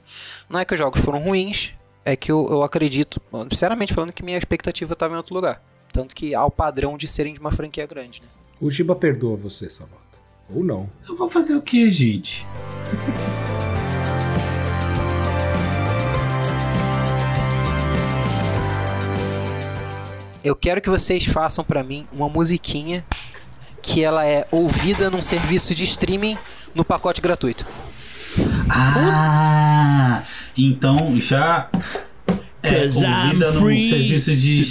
[0.49, 1.73] não é que os jogos foram ruins,
[2.05, 5.61] é que eu, eu acredito, sinceramente falando, que minha expectativa estava em outro lugar.
[5.91, 8.27] Tanto que há o padrão de serem de uma franquia grande, né?
[8.61, 9.99] O Giba perdoa você, Sabota.
[10.49, 10.89] Ou não.
[11.07, 12.45] Eu vou fazer o que, gente?
[20.43, 23.05] Eu quero que vocês façam pra mim uma musiquinha
[23.81, 26.37] que ela é ouvida num serviço de streaming
[26.73, 27.65] no pacote gratuito.
[28.69, 30.23] Ah,
[30.57, 31.69] então já
[32.63, 34.63] é ouvida num free serviço de.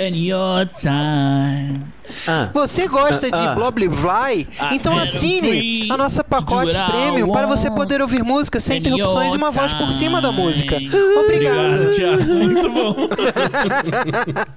[0.00, 1.82] In your time.
[2.28, 3.54] Ah, Você gosta Ah, de ah.
[3.54, 4.46] Bloblify?
[4.72, 8.80] Então I'm assine free a nossa pacote premium para você poder ouvir música sem in
[8.80, 10.76] interrupções e uma voz por cima da música.
[10.76, 11.90] Obrigado, Obrigado.
[11.94, 12.22] Thiago.
[12.24, 12.96] Muito bom.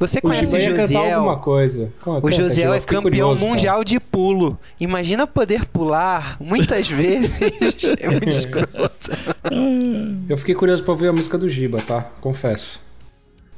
[0.00, 1.16] Você O conhece o Josiel?
[1.16, 1.92] alguma coisa.
[2.00, 3.50] Conta, O Josiel Giba, é campeão curioso, cara.
[3.50, 4.56] mundial de pulo.
[4.78, 7.40] Imagina poder pular muitas vezes.
[7.98, 9.10] é muito escroto.
[10.28, 12.02] Eu fiquei curioso pra ouvir a música do Giba, tá?
[12.20, 12.80] Confesso.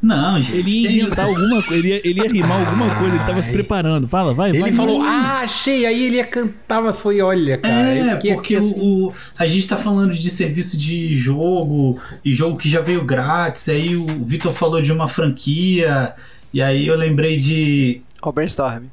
[0.03, 0.57] Não, gente.
[0.57, 3.51] Ele ia inventar alguma coisa, ele ia, ele ia rimar alguma coisa, ele tava se
[3.51, 4.09] preparando.
[4.09, 4.69] Fala, vai, vai.
[4.71, 5.85] Ele falou, ah, achei.
[5.85, 7.95] Aí ele ia cantar, mas foi, olha, cara.
[7.95, 11.99] eu É, porque aqui assim, o, o- a gente tá falando de serviço de jogo
[12.25, 13.69] e jogo que já veio grátis.
[13.69, 16.15] Aí o Vitor falou de uma franquia.
[16.53, 18.01] E aí eu lembrei de.
[18.23, 18.85] Ó, o Brainstorm.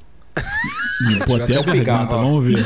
[1.26, 2.22] Pô, até garganta, pegar, ó.
[2.22, 2.58] vamos ver.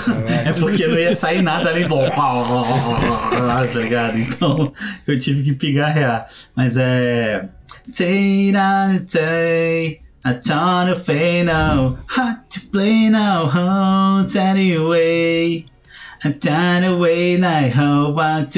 [0.46, 1.96] É porque não ia sair nada além do.
[1.96, 4.18] tá ligado?
[4.18, 4.72] Então
[5.06, 6.26] eu tive que pigarrear.
[6.56, 7.46] Mas é.
[7.90, 11.98] Day on day, I turn to fade now.
[12.06, 12.60] Hard to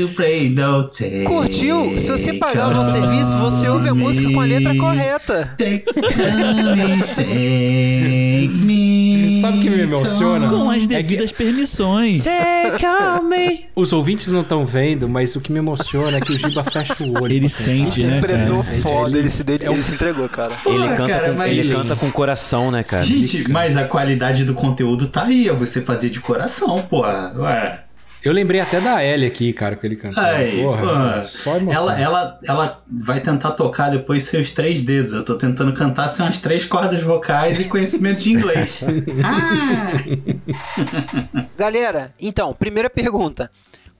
[0.08, 1.24] play no take.
[1.24, 1.98] Curtiu?
[1.98, 5.54] Se você pagar o nosso serviço, você ouve a música com a letra correta.
[5.56, 5.86] Take
[7.02, 9.13] shake me.
[9.44, 10.48] Sabe o que me emociona?
[10.48, 12.24] Com as É que- devidas permissões.
[13.76, 16.94] Os ouvintes não estão vendo, mas o que me emociona é que o Giba fecha
[17.04, 17.32] o olho.
[17.34, 18.76] Ele sente, né, Interpretou cara?
[18.78, 20.52] foda, ele se, ded- ele se entregou, cara.
[20.66, 23.02] Ele, Porra, canta, cara, com, mas- ele canta com coração, né, cara?
[23.02, 27.02] Gente, mas a qualidade do conteúdo tá aí, é você fazer de coração, pô.
[27.02, 27.80] Ué.
[28.24, 30.22] Eu lembrei até da Ellie aqui, cara, que ele cantou.
[30.22, 31.26] Aí, Porra, pô.
[31.26, 31.82] só emoção.
[31.82, 35.12] Ela, ela, ela vai tentar tocar depois seus três dedos.
[35.12, 38.82] Eu tô tentando cantar sem umas três cordas vocais e conhecimento de inglês.
[39.22, 39.92] ah!
[41.58, 43.50] Galera, então, primeira pergunta.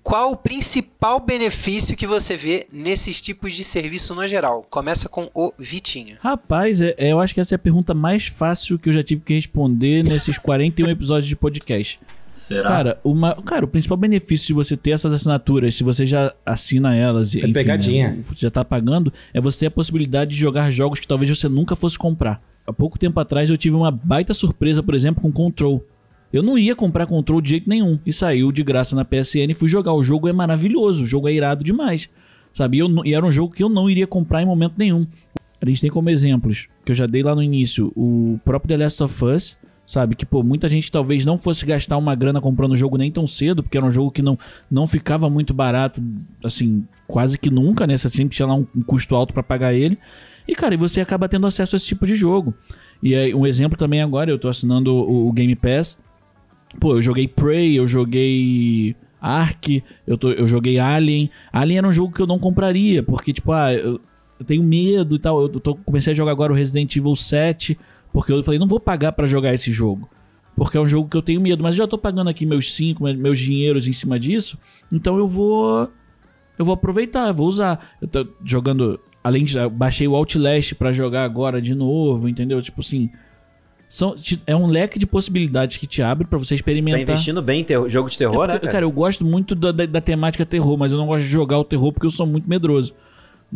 [0.02, 4.66] Qual o principal benefício que você vê nesses tipos de serviço no geral?
[4.70, 6.18] Começa com o Vitinho.
[6.20, 9.02] Rapaz, é- é, eu acho que essa é a pergunta mais fácil que eu já
[9.02, 11.98] tive que responder nesses 41 episódios de podcast.
[12.34, 12.68] Será?
[12.68, 16.94] Cara, uma, cara, o principal benefício de você ter essas assinaturas, se você já assina
[16.94, 18.10] elas e É pegadinha.
[18.10, 21.30] né, você já tá pagando, é você ter a possibilidade de jogar jogos que talvez
[21.30, 22.42] você nunca fosse comprar.
[22.66, 25.82] Há pouco tempo atrás eu tive uma baita surpresa, por exemplo, com Control.
[26.32, 29.54] Eu não ia comprar Control de jeito nenhum e saiu de graça na PSN e
[29.54, 29.92] fui jogar.
[29.92, 32.10] O jogo é maravilhoso, o jogo é irado demais.
[32.52, 32.78] Sabe?
[32.78, 35.06] E, eu e era um jogo que eu não iria comprar em momento nenhum.
[35.60, 38.82] A gente tem como exemplos, que eu já dei lá no início, o próprio The
[38.84, 40.14] Last of Us, sabe?
[40.14, 43.26] Que, pô, muita gente talvez não fosse gastar uma grana comprando o jogo nem tão
[43.26, 44.38] cedo, porque era um jogo que não,
[44.70, 46.02] não ficava muito barato,
[46.42, 47.96] assim, quase que nunca, né?
[47.96, 49.98] Você sempre tinha lá um, custo alto pra pagar ele.
[50.46, 52.54] E, cara, e você acaba tendo acesso a esse tipo de jogo.
[53.02, 55.98] E aí, um exemplo também agora, eu tô assinando o, o Game Pass.
[56.80, 61.30] Pô, eu joguei Prey, eu joguei Ark, eu, tô, eu joguei Alien.
[61.52, 64.00] Alien era um jogo que eu não compraria, porque, tipo, ah, eu,
[64.38, 65.40] eu tenho medo e tal.
[65.40, 67.78] Eu tô, comecei a jogar agora o Resident Evil 7,
[68.14, 70.08] porque eu falei, não vou pagar pra jogar esse jogo.
[70.56, 72.72] Porque é um jogo que eu tenho medo, mas eu já tô pagando aqui meus
[72.74, 74.56] 5, meus dinheiros em cima disso,
[74.90, 75.90] então eu vou.
[76.56, 77.96] Eu vou aproveitar, eu vou usar.
[78.00, 79.00] Eu tô jogando.
[79.22, 79.58] Além de.
[79.68, 82.62] baixei o Outlast pra jogar agora de novo, entendeu?
[82.62, 83.10] Tipo assim.
[83.88, 87.00] São, é um leque de possibilidades que te abre pra você Tá experimentar.
[87.00, 88.72] investindo bem em terror- jogo de terror, É né, porque, cara?
[88.72, 91.58] cara, eu gosto muito da, da- da temática terror, mas eu não gosto de jogar
[91.58, 92.94] o terror porque eu sou muito medroso.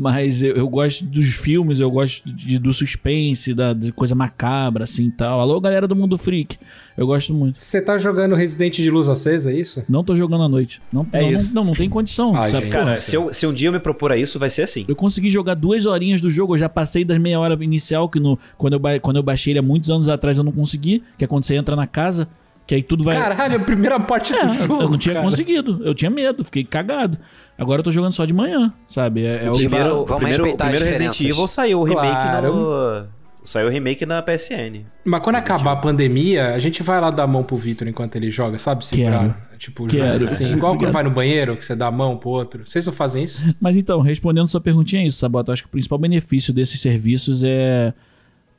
[0.01, 4.85] Mas eu, eu gosto dos filmes, eu gosto de- do suspense, da de coisa macabra,
[4.85, 5.41] assim e tal.
[5.41, 6.57] Alô, galera do Mundo Freak.
[6.97, 7.59] Eu gosto muito.
[7.59, 9.83] Você tá jogando Resident de luz acesa, é isso?
[9.89, 10.81] Não tô jogando à noite.
[10.93, 11.53] Não, É não, isso.
[11.53, 12.33] Não, não, tem condição.
[12.37, 12.67] Ai, sabe?
[12.71, 14.85] Porra, Cara, se, eu- se um dia eu me propor a isso, vai ser assim.
[14.87, 18.21] Eu consegui jogar duas horinhas do jogo, eu já passei das meia hora inicial, que
[18.21, 21.25] no, quando, eu, quando eu baixei ele há muitos anos atrás eu não consegui, que
[21.25, 22.29] é quando você entra na casa,
[22.69, 23.17] que aí tudo vai...
[23.17, 24.83] Caralho, a primeira parte É, do jogo.
[24.83, 25.25] eu não tinha cara.
[25.25, 27.17] conseguido, eu tinha medo, fiquei cagado.
[27.57, 29.25] Agora eu tô jogando só de manhã, sabe?
[29.25, 31.21] É, é o primeiro, vamos o primeiro, o respeitar primeiro Resident.
[31.23, 32.55] Evil saiu o remake Claro.
[32.55, 33.19] no.
[33.43, 34.85] Saiu o remake na PSN.
[35.07, 38.15] Mas quando acabar a pandemia, a gente vai lá dar a mão pro Vitor enquanto
[38.17, 38.85] ele joga, sabe?
[38.85, 39.49] Segurar.
[39.59, 40.29] Tipo, Quero.
[40.29, 40.53] assim.
[40.53, 42.65] Igual quando vai no banheiro, que você dá a mão pro outro.
[42.67, 43.43] Vocês não fazem isso?
[43.59, 45.51] Mas então, respondendo sua perguntinha é isso, Sabota.
[45.51, 47.95] Eu Acho que o principal benefício desses serviços é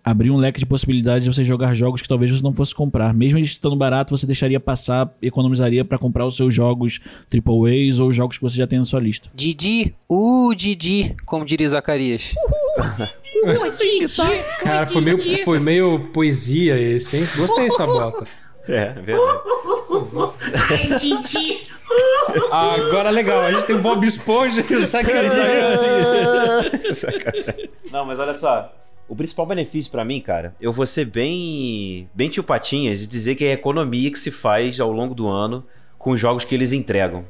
[0.04, 3.14] abrir um leque de possibilidades de você jogar jogos que talvez você não fosse comprar.
[3.14, 7.00] Mesmo eles estando barato, você deixaria passar, economizaria pra comprar os seus jogos
[7.32, 9.30] AAAs ou jogos que você já tem na sua lista.
[9.34, 12.34] Didi, uh, Didi, como diria Zacarias.
[14.64, 17.28] Cara, foi meio, foi meio poesia esse, hein?
[17.36, 18.26] Gostei dessa bota.
[18.68, 19.24] É, verdade.
[22.52, 25.82] Agora legal, a gente tem o Bob Esponja e o Zacarias.
[27.92, 28.72] Não, mas olha só.
[29.10, 33.34] O principal benefício pra mim, cara, eu vou ser bem, bem tio Patinhas e dizer
[33.34, 35.66] que é a economia que se faz ao longo do ano
[35.98, 37.26] com os jogos que eles entregam.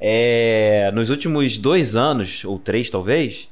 [0.00, 3.48] É, nos últimos dois anos, ou três talvez,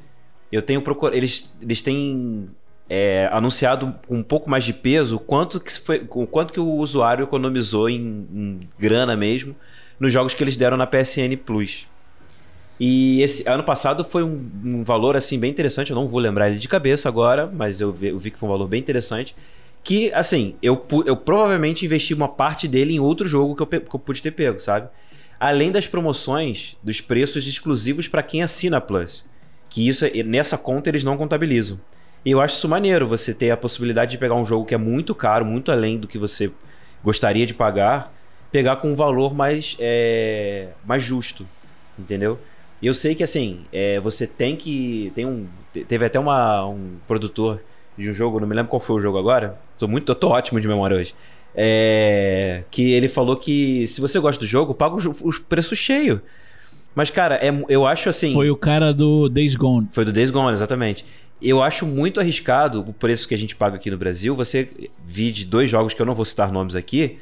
[0.50, 1.16] eu tenho procurado.
[1.16, 2.50] Eles, eles têm
[2.90, 6.68] é, anunciado com um pouco mais de peso quanto que, foi, o quanto que o
[6.74, 9.56] usuário economizou em, em grana mesmo
[9.98, 11.86] nos jogos que eles deram na PSN Plus.
[12.80, 15.90] E esse ano passado foi um, um valor assim bem interessante.
[15.90, 18.48] Eu não vou lembrar ele de cabeça agora, mas eu vi, eu vi que foi
[18.48, 19.34] um valor bem interessante.
[19.84, 23.94] Que, assim, eu, eu provavelmente investi uma parte dele em outro jogo que eu, que
[23.94, 24.88] eu pude ter pego, sabe?
[25.38, 29.24] Além das promoções dos preços exclusivos para quem assina a Plus.
[29.68, 31.80] Que isso, nessa conta, eles não contabilizam.
[32.24, 34.78] E eu acho isso maneiro, você ter a possibilidade de pegar um jogo que é
[34.78, 36.52] muito caro, muito além do que você
[37.02, 38.14] gostaria de pagar,
[38.52, 41.44] pegar com um valor mais, é, mais justo,
[41.98, 42.38] entendeu?
[42.82, 45.12] E eu sei que assim, é, você tem que.
[45.14, 45.46] Tem um.
[45.72, 47.62] te- Teve até uma, um produtor
[47.96, 49.56] de um jogo, não me lembro qual foi o jogo agora.
[49.78, 50.10] Tô muito.
[50.10, 51.14] Eu tô ótimo de memória hoje.
[51.54, 56.18] É, que ele falou que se você gosta do jogo, paga os, os preços cheios.
[56.94, 58.32] Mas, cara, é, eu acho assim.
[58.34, 59.88] Foi o cara do Days Gone.
[59.92, 61.04] Foi do Days Gone, exatamente.
[61.40, 64.34] Eu acho muito arriscado o preço que a gente paga aqui no Brasil.
[64.36, 64.68] Você
[65.06, 67.18] vide dois jogos que eu não vou citar nomes aqui.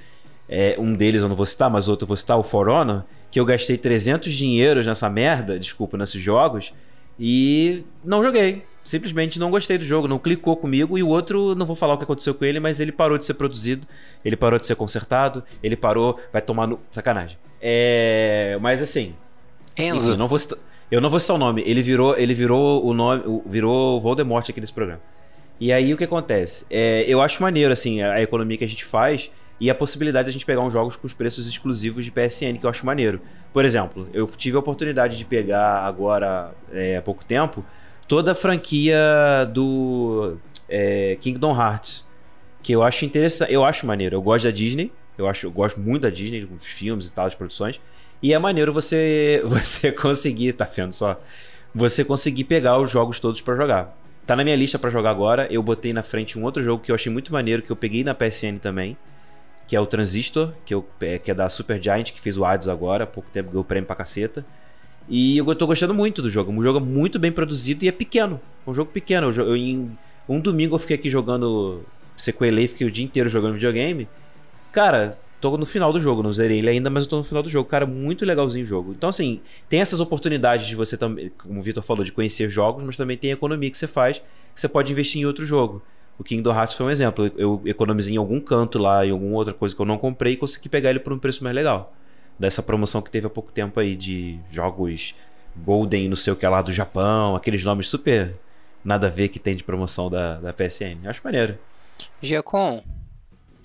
[0.52, 3.04] É, um deles eu não vou citar, mas outro eu vou citar, o For Honor.
[3.30, 6.74] Que eu gastei 300 dinheiros nessa merda, desculpa, nesses jogos.
[7.18, 8.64] E não joguei.
[8.82, 10.98] Simplesmente não gostei do jogo, não clicou comigo.
[10.98, 13.24] E o outro, não vou falar o que aconteceu com ele, mas ele parou de
[13.24, 13.86] ser produzido,
[14.24, 16.80] ele parou de ser consertado, ele parou, vai tomar no.
[16.90, 17.38] Sacanagem.
[17.60, 18.58] É.
[18.60, 19.14] Mas assim.
[19.78, 20.08] Enzo.
[20.10, 20.58] Enfim, não vou citar,
[20.90, 21.62] eu não vou citar o nome.
[21.64, 25.00] Ele virou, ele virou o nome, o- virou Voldemort aqui nesse programa.
[25.60, 26.64] E aí o que acontece?
[26.70, 30.26] É, eu acho maneiro assim a, a economia que a gente faz e a possibilidade
[30.26, 32.86] de a gente pegar uns jogos com os preços exclusivos de PSN que eu acho
[32.86, 33.20] maneiro.
[33.52, 37.64] Por exemplo, eu tive a oportunidade de pegar agora é, há pouco tempo
[38.08, 38.98] toda a franquia
[39.52, 40.36] do
[40.68, 42.08] é, Kingdom Hearts
[42.62, 44.16] que eu acho interessante, eu acho maneiro.
[44.16, 47.12] Eu gosto da Disney, eu acho, eu gosto muito da Disney, com os filmes e
[47.12, 47.80] tal, as produções.
[48.22, 51.20] E é maneiro você você conseguir, tá vendo só?
[51.74, 53.96] Você conseguir pegar os jogos todos pra jogar.
[54.26, 55.46] Tá na minha lista pra jogar agora.
[55.50, 58.02] Eu botei na frente um outro jogo que eu achei muito maneiro, que eu peguei
[58.02, 58.96] na PSN também,
[59.70, 62.44] que é o Transistor, que, eu, é, que é da Super Giant, que fez o
[62.44, 64.44] Hades agora, há pouco tempo ganhou prêmio pra caceta.
[65.08, 66.50] E eu tô gostando muito do jogo.
[66.50, 68.40] Um jogo muito bem produzido e é pequeno.
[68.66, 69.30] Um jogo pequeno.
[69.30, 69.96] Eu, eu, em
[70.28, 71.84] um domingo eu fiquei aqui jogando.
[72.16, 74.08] Sequelei, fiquei o dia inteiro jogando videogame.
[74.72, 77.40] Cara, tô no final do jogo, não zerei ele ainda, mas eu tô no final
[77.40, 77.68] do jogo.
[77.68, 78.90] Cara, muito legalzinho o jogo.
[78.90, 82.82] Então, assim, tem essas oportunidades de você também, como o Vitor falou, de conhecer jogos,
[82.82, 84.18] mas também tem a economia que você faz,
[84.52, 85.80] que você pode investir em outro jogo.
[86.20, 87.32] O Kingdom Hearts foi um exemplo.
[87.34, 90.36] Eu economizei em algum canto lá, em alguma outra coisa que eu não comprei e
[90.36, 91.94] consegui pegar ele por um preço mais legal.
[92.38, 95.14] Dessa promoção que teve há pouco tempo aí de jogos
[95.56, 98.34] Golden, não sei o que lá do Japão, aqueles nomes super
[98.84, 100.98] nada a ver que tem de promoção da, da PSN.
[101.04, 101.58] Eu acho maneiro.
[102.20, 102.82] Giacom,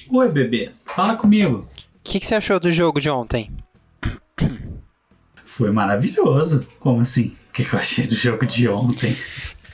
[0.09, 0.71] Oi, bebê.
[0.85, 1.67] Fala comigo.
[1.75, 3.51] o que, que você achou do jogo de ontem?
[5.43, 6.65] Foi maravilhoso.
[6.79, 7.35] Como assim?
[7.49, 9.13] O que que eu achei do jogo de ontem?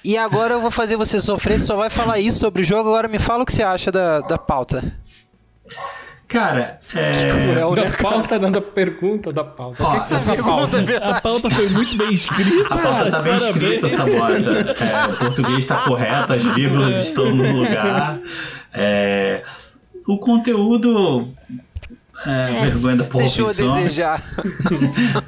[0.03, 2.89] E agora eu vou fazer você sofrer, você só vai falar isso sobre o jogo,
[2.89, 4.99] agora me fala o que você acha da, da pauta.
[6.27, 7.27] Cara, é.
[7.29, 7.91] Cruel, Da né?
[8.01, 9.83] pauta, não da pergunta, da pauta.
[9.83, 10.77] Ó, o que, que você faz vi- pauta?
[11.03, 12.73] A pauta foi muito bem escrita.
[12.73, 13.43] A pauta tá bem Parabéns.
[13.43, 14.83] escrita, essa bota.
[14.85, 18.17] É, o português está correto, as vírgulas estão no lugar.
[18.73, 19.43] É,
[20.07, 21.27] o conteúdo.
[22.25, 24.23] É, vergonha da porra Deixou a desejar.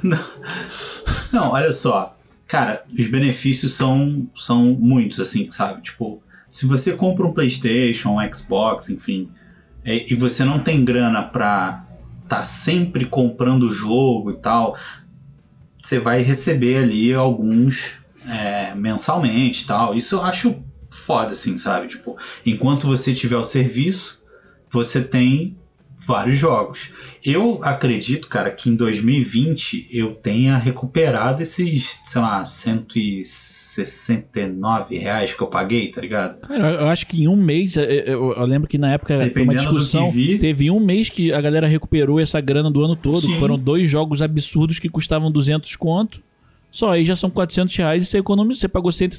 [1.32, 2.16] Não, olha só.
[2.54, 5.82] Cara, os benefícios são, são muitos, assim, sabe?
[5.82, 9.28] Tipo, se você compra um PlayStation, um Xbox, enfim,
[9.84, 11.84] e, e você não tem grana pra
[12.28, 14.78] tá sempre comprando o jogo e tal,
[15.82, 17.96] você vai receber ali alguns
[18.28, 19.92] é, mensalmente e tal.
[19.92, 20.62] Isso eu acho
[20.92, 21.88] foda, assim, sabe?
[21.88, 24.22] Tipo, enquanto você tiver o serviço,
[24.70, 25.58] você tem
[25.98, 26.90] vários jogos.
[27.24, 32.44] Eu acredito, cara, que em 2020 eu tenha recuperado esses, sei lá,
[33.64, 36.40] 169 reais que eu paguei, tá ligado?
[36.46, 39.22] Cara, eu acho que em um mês, eu, eu- eu lembro que na época foi
[39.24, 40.10] uma Dependendo do que discussão.
[40.10, 40.38] vi.
[40.38, 43.20] Teve um mês que a galera recuperou essa grana do ano todo.
[43.38, 46.20] Foram dois jogos absurdos que custavam 200 conto.
[46.74, 48.62] Só aí já são 400 reais e você economizou.
[48.62, 49.10] Você pagou 100,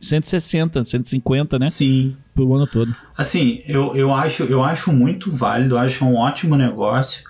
[0.00, 1.66] 160, 150, né?
[1.66, 2.16] Sim.
[2.32, 2.94] Pro ano todo.
[3.16, 7.24] Assim, eu, eu, acho, eu acho muito válido, eu acho um ótimo negócio.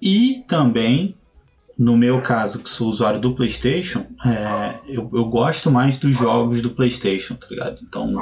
[0.00, 1.14] E também,
[1.76, 6.62] no meu caso, que sou usuário do PlayStation, é, eu, eu gosto mais dos jogos
[6.62, 7.80] do PlayStation, tá ligado?
[7.82, 8.16] Então,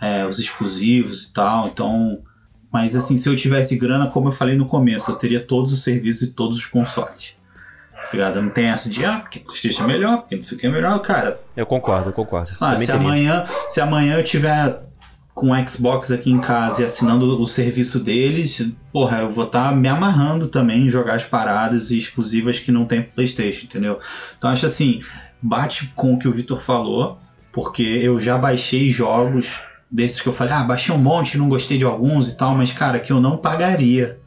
[0.00, 1.66] é, os exclusivos e tal.
[1.66, 2.22] Então,
[2.72, 5.82] mas assim, se eu tivesse grana, como eu falei no começo, eu teria todos os
[5.82, 7.36] serviços e todos os consoles.
[8.10, 8.40] Tá ligado?
[8.40, 10.70] Não tem essa de, ah, porque PlayStation é melhor, porque não sei o que é
[10.70, 10.98] melhor.
[11.00, 12.48] Cara, Eu concordo, eu concordo.
[12.58, 14.80] ah, se amanhã, se amanhã eu tiver
[15.34, 19.72] com o Xbox aqui em casa e assinando o serviço deles, porra, eu vou estar
[19.76, 24.00] me amarrando também em jogar as paradas exclusivas que não tem pro PlayStation, entendeu?
[24.36, 25.00] Então acho assim,
[25.40, 27.20] bate com o que o Vitor falou,
[27.52, 31.78] porque eu já baixei jogos desses que eu falei, ah, baixei um monte, não gostei
[31.78, 34.18] de alguns e tal, mas cara, que eu não pagaria,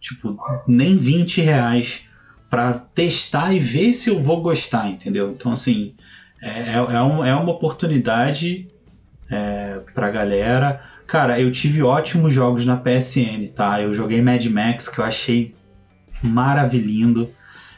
[0.00, 2.04] tipo, nem 20 reais
[2.52, 5.30] pra testar e ver se eu vou gostar, entendeu?
[5.30, 5.94] Então assim,
[6.42, 8.68] é, é, um- é uma oportunidade
[9.30, 10.82] é, pra galera.
[11.06, 13.80] Cara, eu tive ótimos jogos na PSN, tá?
[13.80, 15.54] Eu joguei Mad Max, que eu achei
[16.22, 17.30] maravilhoso.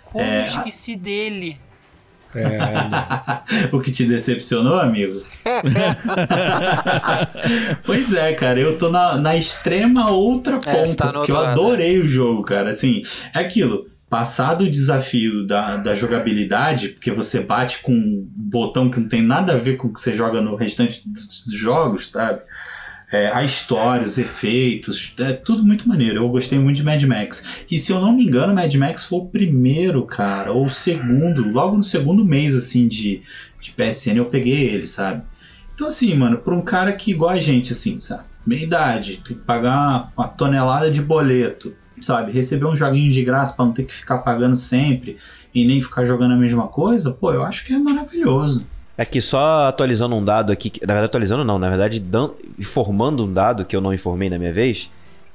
[0.02, 1.56] Como É, eu esqueci dele?
[2.34, 5.22] É, o que te decepcionou, amigo?
[7.84, 11.36] pois é, cara, eu tô na, na extrema outra ponta, É, tá no porque eu
[11.36, 12.70] lado, adorei o jogo, cara.
[12.70, 13.93] Assim, é aquilo.
[14.14, 19.20] Passado o desafio da, da jogabilidade, porque você bate com um botão que não tem
[19.20, 22.42] nada a ver com o que você joga no restante dos, jogos, sabe?
[23.10, 26.20] É, a história, os efeitos, é tudo muito maneiro.
[26.20, 27.42] Eu gostei muito de Mad Max.
[27.68, 31.50] E se eu não me engano, Mad Max foi o primeiro, cara, ou o segundo,
[31.50, 33.20] logo no segundo mês, assim, de,
[33.60, 35.24] de PSN eu peguei ele, sabe?
[35.74, 38.26] Então, assim, mano, pra um cara que igual a gente, assim, sabe?
[38.46, 41.74] Meia idade, tem que pagar uma tonelada de boleto,
[42.04, 42.30] sabe?
[42.32, 45.16] Receber um joguinho de graça pra não ter que ficar pagando sempre
[45.54, 48.66] e nem ficar jogando a mesma coisa, pô, eu acho que é maravilhoso.
[48.96, 53.32] Aqui, só atualizando um dado aqui, na verdade atualizando não, na verdade dan- informando um
[53.32, 54.88] dado que eu não informei na minha vez,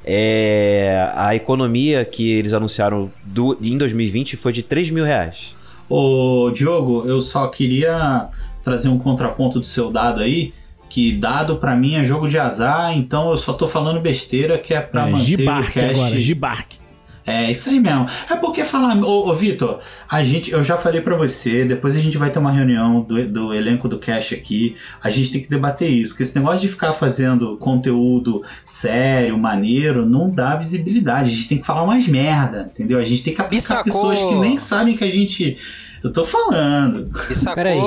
[0.05, 5.53] é a economia que eles anunciaram do, em 2020 foi de 3 mil reais.
[5.89, 8.27] Ô, Diogo, eu só queria
[8.63, 10.53] trazer um contraponto do seu dado aí,
[10.89, 14.73] que dado pra mim é jogo de azar, então eu só tô falando besteira que
[14.73, 15.91] é pra É, manter o Gibark cast...
[15.91, 16.79] agora, Gibark.
[17.25, 18.07] É, isso aí mesmo.
[18.27, 18.97] É porque falar.
[19.03, 22.39] Ô, ô Vitor, a gente, eu já falei pra você, depois a gente vai ter
[22.39, 24.75] uma reunião do, do elenco do Cash aqui.
[25.03, 30.07] A gente tem que debater isso, porque esse negócio de ficar fazendo conteúdo sério, maneiro,
[30.07, 31.29] não dá visibilidade.
[31.29, 32.97] A gente tem que falar mais merda, entendeu?
[32.97, 33.83] A gente tem que atacar sacou?
[33.83, 35.55] pessoas que nem sabem que a gente.
[36.03, 37.09] Eu tô falando.
[37.13, 37.55] Sacou?
[37.55, 37.79] Peraí,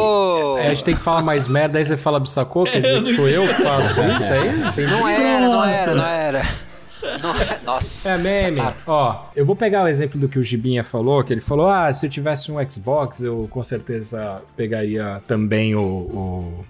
[0.58, 3.14] É, a gente tem que falar mais merda, aí você fala bissacô, quer dizer que
[3.16, 4.48] sou eu que faço isso aí?
[4.68, 4.90] Entendi.
[4.90, 6.42] Não era, não era, não era.
[7.22, 8.10] Não é- Nossa.
[8.10, 8.56] É meme.
[8.58, 8.76] cara.
[8.86, 11.92] Ó, eu vou pegar o exemplo do que o Gibinha falou, que ele falou: ah,
[11.92, 16.64] se eu tivesse um Xbox, eu com certeza pegaria também o, o,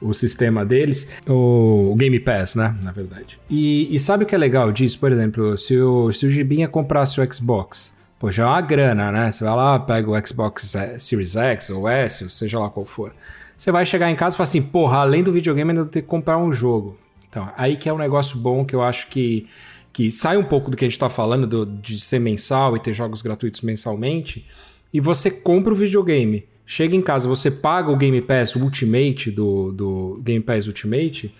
[0.00, 2.72] o sistema deles, o, o Game Pass, né?
[2.82, 3.38] Na verdade.
[3.50, 4.96] E, e sabe o que é legal disso?
[5.00, 7.96] Por exemplo, se o, se o Gibinha comprasse o Xbox.
[8.18, 9.30] Pô, já é uma grana, né?
[9.30, 13.12] Você vai lá, pega o Xbox Series X ou S, ou seja lá qual for.
[13.56, 16.08] Você vai chegar em casa e falar assim, porra, além do videogame, ainda tem que
[16.08, 16.96] comprar um jogo.
[17.28, 19.48] Então, aí que é um negócio bom que eu acho que,
[19.92, 22.80] que sai um pouco do que a gente tá falando do- de ser mensal e
[22.80, 24.46] ter jogos gratuitos mensalmente,
[24.92, 26.44] e você compra o videogame.
[26.64, 31.34] Chega em casa, você paga o Game Pass Ultimate do, do Game Pass Ultimate,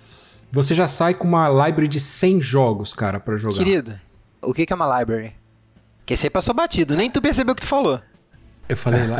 [0.50, 3.56] você já sai com uma library de 100 jogos, cara, pra jogar.
[3.56, 3.94] Querido,
[4.42, 5.32] o que é uma library?
[6.08, 8.00] Que você passou batido, nem tu percebeu o que tu falou.
[8.66, 9.18] Eu falei lá.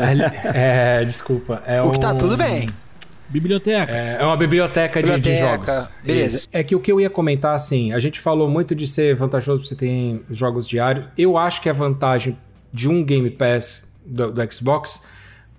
[0.55, 1.61] É, desculpa.
[1.67, 2.67] É O que tá um- tudo bem.
[3.29, 3.91] Biblioteca.
[3.91, 5.89] É é uma biblioteca, de- de, Biblioteca, jogos.
[6.03, 6.37] beleza.
[6.39, 6.49] Isso.
[6.51, 9.63] É que o que eu ia comentar, assim, a gente falou muito de ser vantajoso
[9.65, 11.05] você ter jogos diários.
[11.15, 12.35] Eu acho que a vantagem
[12.73, 15.03] de um Game Pass do, do Xbox,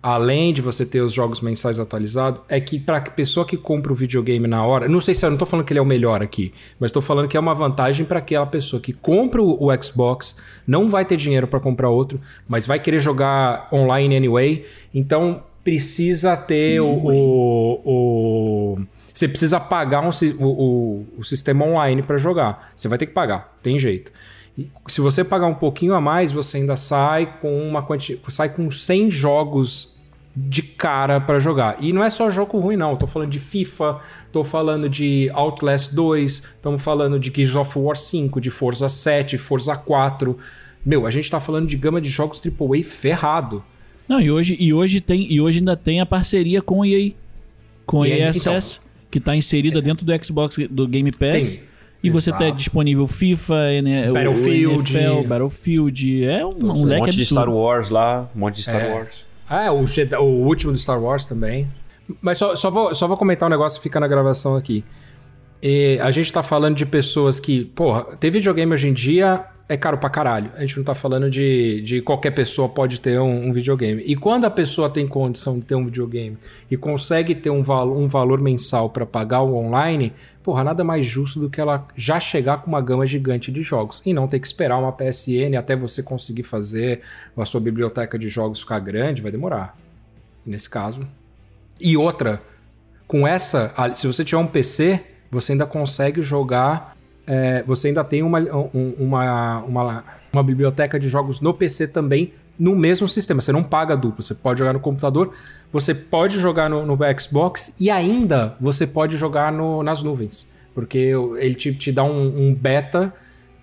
[0.02, 3.94] além de você ter os jogos mensais atualizados, é que pra pessoa que compra o
[3.94, 6.22] videogame na hora, não sei se eu não tô falando que ele é o melhor
[6.22, 10.36] aqui, mas tô falando que é uma vantagem para aquela pessoa que compra o, Xbox,
[10.66, 16.34] não vai ter dinheiro para comprar outro, mas vai querer jogar online anyway, então precisa
[16.36, 18.78] ter o, o, o-
[19.12, 22.72] você precisa pagar um o, o sistema online para jogar.
[22.74, 24.10] Você vai ter que pagar, tem jeito.
[24.58, 28.20] E se você pagar um pouquinho a mais, você ainda sai com uma quanti...
[28.28, 30.00] sai com 100 jogos
[30.34, 31.76] de cara para jogar.
[31.80, 34.00] E não é só jogo ruim não, eu tô falando de FIFA,
[34.32, 39.38] tô falando de Outlast 2, estamos falando de Gears of War 5, de Forza 7,
[39.38, 40.38] Forza 4.
[40.84, 43.62] Meu, a gente tá falando de gama de jogos AAA ferrado.
[44.08, 47.12] Não, e hoje, e hoje tem e hoje ainda tem a parceria com o EA.
[47.84, 48.58] Com a E aí, EA então,
[49.10, 51.56] que tá inserida dentro do Xbox do Game Pass.
[51.56, 51.69] Tem.
[52.02, 54.96] E você tem disponível FIFA, né, o- Battlefield.
[54.96, 57.42] o NFL, Battlefield, é um, um um leque monte de absurdo.
[57.42, 58.94] Star Wars lá, um monte de Star É.
[58.94, 59.26] Wars.
[59.48, 61.68] Ah, é, o, Jedi- o último do Star Wars também.
[62.22, 64.84] Mas só, só, vou, só vou comentar um negócio que fica na gravação aqui.
[65.62, 69.76] E a gente tá falando de pessoas que, porra, ter videogame hoje em dia é
[69.76, 70.50] caro pra caralho.
[70.56, 74.02] A gente não tá falando de, de qualquer pessoa pode ter um, um videogame.
[74.04, 76.36] E quando a pessoa tem condição de ter um videogame
[76.68, 81.06] e consegue ter um, valo, um valor mensal pra pagar o online, porra, nada mais
[81.06, 84.40] justo do que ela já chegar com uma gama gigante de jogos e não ter
[84.40, 87.02] que esperar uma PSN até você conseguir fazer
[87.36, 89.78] a sua biblioteca de jogos ficar grande, vai demorar.
[90.44, 91.02] Nesse caso.
[91.80, 92.42] E outra,
[93.06, 96.96] com essa, se você tiver um PC, você ainda consegue jogar.
[97.26, 102.32] É, você ainda tem uma, um- uma, uma, uma biblioteca de jogos no PC também,
[102.58, 103.40] no mesmo sistema.
[103.40, 104.22] Você não paga duplo.
[104.22, 105.32] Você pode jogar no computador,
[105.72, 110.50] você pode jogar no, no Xbox e ainda você pode jogar no- nas nuvens.
[110.74, 113.12] Porque ele te, te dá um, um beta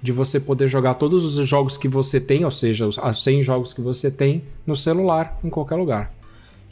[0.02, 3.44] de você poder jogar todos os jogos que você tem, ou seja, os as 100
[3.44, 6.12] jogos que você tem, no celular, em qualquer lugar.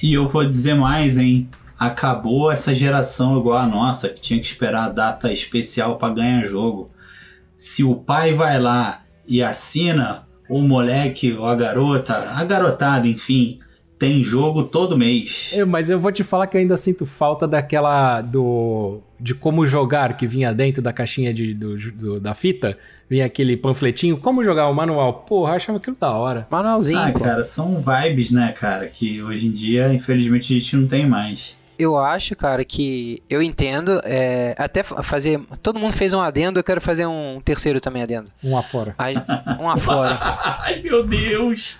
[0.01, 1.47] E eu vou dizer mais, hein?
[1.77, 6.43] Acabou essa geração igual a nossa, que tinha que esperar a data especial para ganhar
[6.43, 6.89] jogo.
[7.55, 13.59] Se o pai vai lá e assina, o moleque ou a garota, a garotada, enfim,
[13.99, 15.51] tem jogo todo mês.
[15.53, 19.65] É, mas eu vou te falar que eu ainda sinto falta daquela do de como
[19.65, 22.77] jogar que vinha dentro da caixinha de, do, do- da fita,
[23.09, 25.13] vinha aquele panfletinho, como jogar o manual.
[25.25, 26.45] Porra, eu achava aquilo da hora.
[26.51, 27.19] Manualzinho, Ah, pô.
[27.21, 31.57] cara, são vibes, né, cara, que hoje em dia, infelizmente, a gente não tem mais.
[31.77, 33.99] Eu acho, cara, que eu entendo.
[34.03, 35.39] é, até fa- fazer.
[35.61, 38.31] Todo mundo fez um adendo, eu quero fazer um terceiro também adendo.
[38.43, 38.95] Um afora.
[38.97, 40.17] A- Um afora.
[40.63, 41.77] Ai, meu Deus!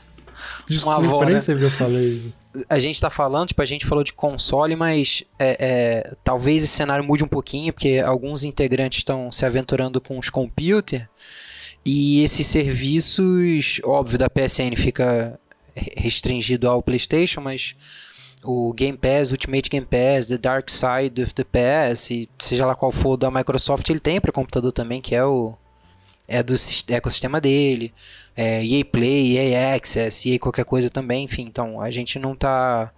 [0.68, 1.42] Desculpa, avó, nem né?
[1.42, 2.32] que eu falei.
[2.70, 6.74] a gente tá falando, tipo, a gente falou de console, mas é, é, talvez esse
[6.74, 11.08] cenário mude um pouquinho, porque alguns integrantes estão se aventurando com os computer
[11.86, 15.40] e esses serviços, óbvio, da PSN fica
[15.76, 17.76] re- restringido ao PlayStation, mas
[18.46, 22.76] o Game Pass, Ultimate Game Pass, The Dark Side of the PS, e seja lá
[22.76, 25.54] qual for da Microsoft, ele tem para computador também, que é o
[26.28, 27.94] é do sis- ecossistema dele.
[28.36, 31.44] É, EA Play, EA Access, EA qualquer coisa também, enfim.
[31.44, 32.92] Então, a gente não tá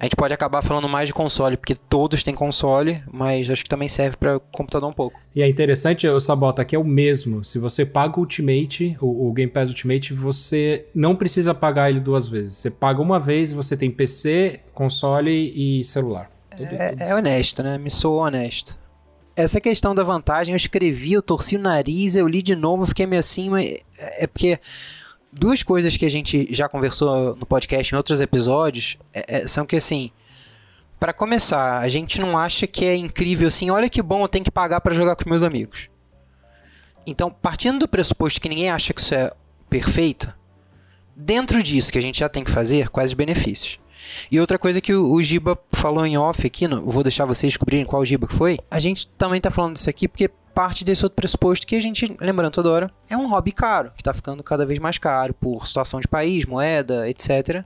[0.00, 3.68] a gente pode acabar falando mais de console, porque todos têm console, mas acho que
[3.68, 5.20] também serve para computador um pouco.
[5.34, 7.44] E é interessante, o Sabota, que é o mesmo.
[7.44, 11.98] Se você paga o Ultimate, o, o Game Pass Ultimate, você não precisa pagar ele
[11.98, 12.58] duas vezes.
[12.58, 16.30] Você paga uma vez, você tem PC, console e celular.
[16.52, 17.76] É, é honesto, né?
[17.76, 18.78] Me sou honesto.
[19.34, 23.06] Essa questão da vantagem, eu escrevi, eu torci o nariz, eu li de novo, fiquei
[23.06, 24.58] meio assim, mas é porque
[25.32, 29.64] duas coisas que a gente já conversou no podcast em outros episódios é- é- são
[29.66, 30.10] que assim,
[30.98, 34.44] Pra começar, a gente não acha que é incrível assim, olha que bom, eu tenho
[34.44, 35.88] que pagar pra jogar com os meus amigos.
[37.06, 39.30] Então, partindo do pressuposto que ninguém acha que isso é
[39.70, 40.34] perfeito,
[41.14, 43.78] dentro disso que a gente já tem que fazer, quais os benefícios?
[44.30, 47.84] E outra coisa que o, Giba falou em off aqui, não, vou deixar vocês descobrirem
[47.86, 48.58] qual Giba que foi.
[48.68, 50.28] A gente também tá falando disso aqui porque
[50.58, 54.02] parte desse outro pressuposto que a gente, lembrando toda hora, é um hobby caro, que
[54.02, 57.64] tá ficando cada vez mais caro por situação de país, moeda, etc.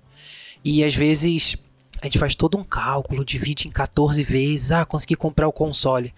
[0.63, 1.57] E às vezes
[2.03, 6.13] a gente faz todo um cálculo, divide em 14 vezes, ah, consegui comprar o console.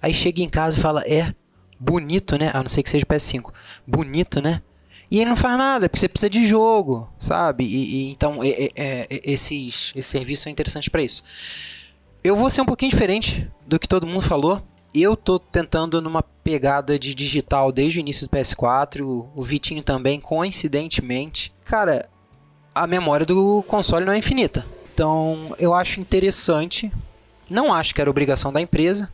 [0.00, 1.34] Aí chega em casa e fala, é,
[1.80, 2.52] bonito, né?
[2.54, 3.52] A não ser que seja PS5.
[3.84, 4.62] Bonito, né?
[5.10, 7.64] E ele não faz nada, porque você precisa de jogo, sabe?
[7.64, 11.24] E, e então é- é- é- esses, esses serviços são interessantes para isso.
[12.22, 14.62] Eu vou ser um pouquinho diferente do que todo mundo falou.
[14.94, 20.18] Eu tô tentando numa pegada de digital desde o início do PS4, o, Vitinho também,
[20.18, 21.52] coincidentemente.
[21.64, 22.08] Cara,
[22.74, 24.66] a memória do console não é infinita.
[24.92, 26.92] Então, eu acho interessante.
[27.48, 29.12] Não acho que era obrigação da empresa.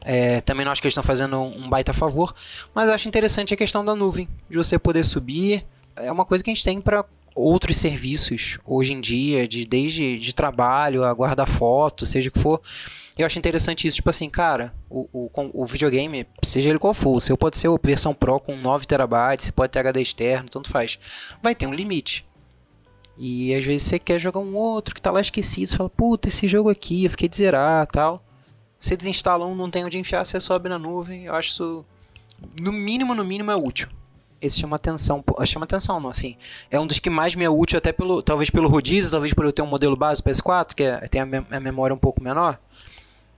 [0.00, 2.32] É, também não acho que eles estão fazendo um um baita favor.
[2.74, 4.28] Mas eu acho interessante a questão da nuvem.
[4.48, 5.66] De você poder subir.
[5.96, 9.48] É uma coisa que a gente tem para outros serviços hoje em dia.
[9.48, 12.60] De, desde de trabalho a guardar foto, seja o que for.
[13.16, 13.96] Eu acho interessante isso.
[13.96, 15.30] Tipo assim, cara, o, o,
[15.62, 18.86] o videogame, seja ele qual for, o seu pode ser a versão Pro com 9
[18.86, 20.98] TB, você pode ter HD externo, tanto faz.
[21.42, 22.26] Vai ter um limite.
[23.16, 26.28] E às vezes você quer jogar um outro que tá lá esquecido, você fala, puta,
[26.28, 28.24] esse jogo aqui, eu fiquei de zerar tal.
[28.78, 31.24] Você desinstala um, não tem onde enfiar, você sobe na nuvem.
[31.26, 31.86] Eu acho isso,
[32.60, 33.88] no mínimo, no mínimo, é útil.
[34.42, 36.36] Esse chama atenção, pô, chama atenção, não, assim.
[36.70, 39.44] É um dos que mais me é útil, até pelo, talvez pelo rodízio, talvez por
[39.44, 42.22] eu ter um modelo base PS4, que é, tem a, mem- a memória um pouco
[42.22, 42.58] menor.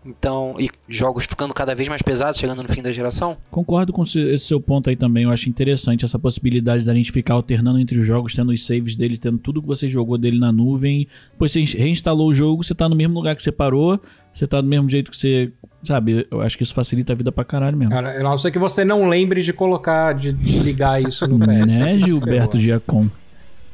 [0.07, 3.37] Então, e jogos ficando cada vez mais pesados, chegando no fim da geração.
[3.51, 5.25] Concordo com esse seu ponto aí também.
[5.25, 8.95] Eu acho interessante essa possibilidade da gente ficar alternando entre os jogos, tendo os saves
[8.95, 11.09] dele, tendo tudo que você jogou dele na nuvem.
[11.33, 14.01] Depois você reinstalou o jogo, você tá no mesmo lugar que você parou,
[14.33, 15.53] você tá do mesmo jeito que você.
[15.83, 17.93] Sabe, eu acho que isso facilita a vida pra caralho mesmo.
[17.93, 21.39] Cara, a não ser que você não lembre de colocar, de, de ligar isso no
[21.39, 21.47] PS.
[21.79, 23.11] né, se Gilberto ferrou.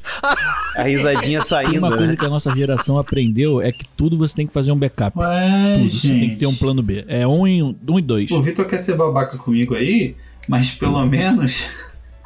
[0.76, 2.16] A risadinha Tem saindo, uma coisa né?
[2.16, 5.18] que a nossa geração aprendeu é que tudo você tem que fazer um backup.
[5.18, 5.88] Ué, tudo.
[5.88, 6.00] gente.
[6.00, 7.04] Você tem que ter um plano B.
[7.08, 8.30] É um e um, um e dois.
[8.30, 10.16] O Vitor quer ser babaca comigo aí,
[10.48, 11.68] mas pelo menos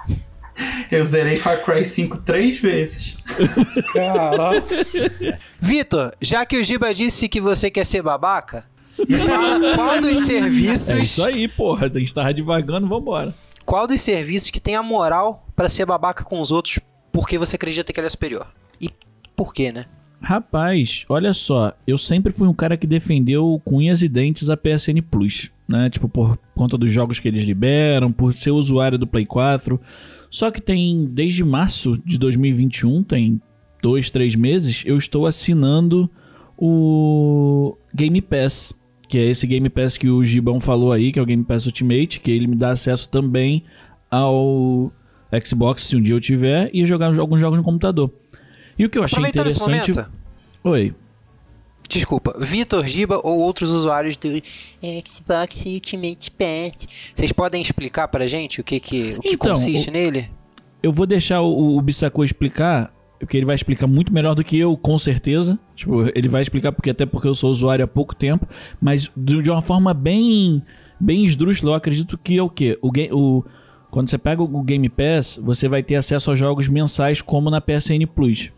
[0.91, 3.17] eu zerei Far Cry 5 três vezes.
[3.93, 4.63] Caralho.
[5.61, 8.65] Vitor, já que o Giba disse que você quer ser babaca,
[9.75, 10.91] qual dos serviços.
[10.91, 11.87] É isso aí, porra.
[11.93, 13.35] A gente tava devagando, vambora.
[13.65, 16.79] Qual dos serviços que tem a moral pra ser babaca com os outros
[17.17, 18.47] porque você acredita que ele é superior?
[18.79, 18.91] E
[19.35, 19.87] por quê, né?
[20.21, 24.57] Rapaz, olha só, eu sempre fui um cara que defendeu com unhas e dentes a
[24.57, 25.89] PSN Plus, né?
[25.89, 29.81] Tipo, por conta dos jogos que eles liberam, por ser usuário do Play 4.
[30.29, 33.41] Só que tem, desde março de 2021, tem
[33.83, 36.11] dois, três meses, eu estou assinando
[36.55, 38.75] o Game Pass.
[39.09, 41.65] Que é esse Game Pass que o Gibão falou aí, que é o Game Pass
[41.65, 43.63] Ultimate, que ele me dá acesso também
[44.11, 44.93] ao
[45.45, 48.11] Xbox, se um dia eu tiver, e jogar alguns jogos no computador.
[48.79, 49.93] E o que eu achei interessante.
[50.63, 50.95] Oi.
[51.89, 54.29] desculpa, Vitor Giba ou outros usuários do
[55.07, 56.87] Xbox Ultimate Pass.
[57.15, 60.29] Vocês podem explicar pra gente o que, que, o que Então, consiste o- nele?
[60.83, 64.59] Eu vou deixar o, o Bissacô explicar, porque ele vai explicar muito melhor do que
[64.59, 65.59] eu, com certeza.
[65.75, 68.47] Tipo, ele vai explicar porque até porque eu sou usuário há pouco tempo,
[68.81, 70.63] mas de de uma forma bem
[71.01, 72.79] bem esdrúxula, eu acredito que é o quê?
[72.83, 73.45] O, o
[73.91, 77.61] quando você pega o Game Pass, você vai ter acesso a jogos mensais como na
[77.61, 78.53] PSN Plus.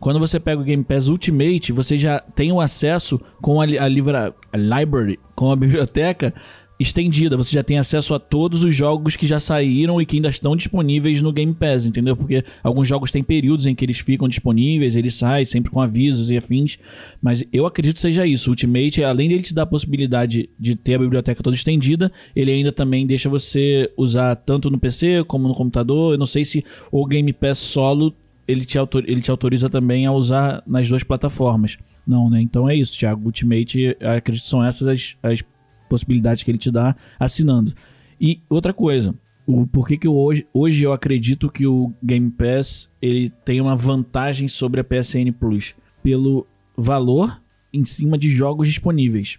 [0.00, 3.86] Quando você pega o Game Pass Ultimate, você já tem o acesso com a, a,
[3.86, 6.32] livra, a library, com a biblioteca
[6.80, 7.36] estendida.
[7.36, 10.56] Você já tem acesso a todos os jogos que já saíram e que ainda estão
[10.56, 12.16] disponíveis no Game Pass, entendeu?
[12.16, 16.30] Porque alguns jogos têm períodos em que eles ficam disponíveis, eles saem sempre com avisos
[16.30, 16.78] e afins.
[17.20, 18.48] Mas eu acredito que seja isso.
[18.48, 22.50] O Ultimate, além dele te dar a possibilidade de ter a biblioteca toda estendida, ele
[22.50, 26.14] ainda também deixa você usar tanto no PC como no computador.
[26.14, 28.14] Eu não sei se o Game Pass solo
[28.48, 31.76] ele te, autor, ele te autoriza também a usar nas duas plataformas.
[32.06, 32.40] Não, né?
[32.40, 33.26] Então é isso, Thiago.
[33.26, 35.42] Ultimate, acredito que são essas as, as
[35.90, 37.74] possibilidades que ele te dá assinando.
[38.18, 39.14] E outra coisa,
[39.46, 44.46] o porquê que hoje, hoje eu acredito que o Game Pass ele tem uma vantagem
[44.46, 49.38] sobre a PSN Plus pelo valor em cima de jogos disponíveis.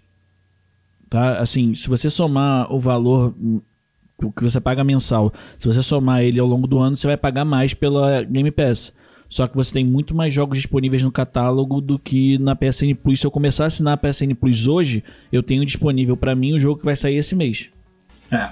[1.10, 1.40] Tá?
[1.40, 3.62] Assim, se você somar o valor hum,
[4.24, 7.18] o que você paga mensal, se você somar ele ao longo do ano, você vai
[7.18, 8.94] pagar mais pela Game Pass.
[9.32, 13.22] Só que você tem muito mais jogos disponíveis no catálogo do que na PSN Plus.
[13.22, 15.02] Se eu começar a assinar a PSN Plus hoje,
[15.32, 17.70] eu tenho disponível para mim o jogo que vai sair esse mês.
[18.30, 18.50] É.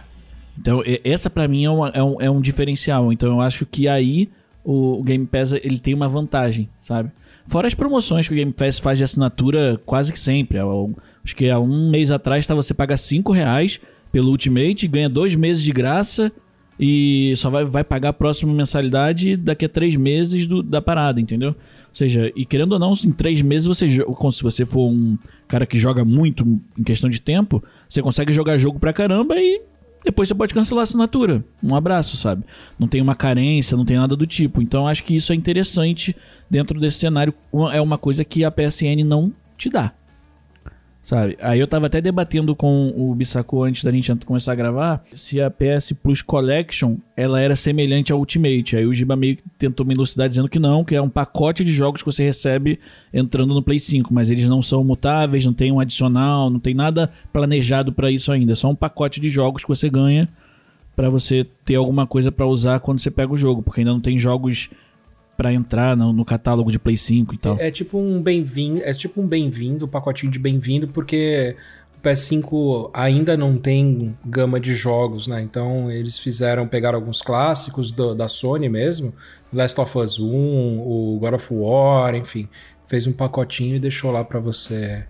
[0.58, 3.12] Então, essa pra mim é, uma- é um, é um diferencial.
[3.12, 4.30] Então, eu acho que aí
[4.64, 7.12] o, Game Pass ele tem uma vantagem, sabe?
[7.46, 10.60] Fora as promoções que o Game Pass faz de assinatura quase que sempre.
[10.60, 13.82] Eu- Acho que há um mês atrás tá, você paga 5 reais
[14.14, 16.32] pelo Ultimate, ganha dois meses de graça
[16.80, 21.20] e só vai, vai pagar a próxima mensalidade daqui a três meses do- da parada,
[21.20, 21.50] entendeu?
[21.50, 25.18] Ou seja, e querendo ou não, em três meses você, se você for um
[25.48, 26.46] cara que joga muito
[26.78, 29.62] em questão de tempo, você consegue jogar jogo pra caramba e
[30.06, 31.44] depois você pode cancelar a assinatura.
[31.62, 32.44] Um abraço, sabe?
[32.78, 34.62] Não tem uma carência, não tem nada do tipo.
[34.62, 36.16] Então acho que isso é interessante
[36.50, 37.34] dentro desse cenário.
[37.74, 39.92] É uma coisa que a PSN não te dá.
[41.10, 41.36] Sabe?
[41.42, 45.42] Aí eu tava até debatendo com o Bissaco antes da gente começar a gravar se
[45.42, 48.78] a PS Plus Collection ela era semelhante ao Ultimate.
[48.78, 51.64] Aí o Giba meio que tentou me elucidar dizendo que não, que é um pacote
[51.64, 52.80] de jogos que você recebe
[53.12, 56.76] entrando no Play 5, mas eles não são mutáveis, não tem um adicional, não tem
[56.76, 58.52] nada planejado pra isso ainda.
[58.52, 60.30] É só um pacote de jogos que você ganha
[60.96, 64.00] pra você ter alguma coisa pra usar quando você pega o jogo, porque ainda não
[64.00, 64.70] tem jogos
[65.40, 67.56] pra entrar no, no catálogo de Play 5 e tal.
[67.60, 71.56] É tipo um bem-vindo, é tipo um bem-vindo, um pacotinho de bem-vindo, porque
[71.98, 75.42] o PS5 ainda não tem gama de jogos, né?
[75.42, 79.14] Então eles fizeram, pegaram alguns clássicos do- da Sony mesmo,
[79.54, 82.50] Last of Us 1, o God of War, enfim,
[82.86, 85.06] fez um pacotinho e deixou lá pra você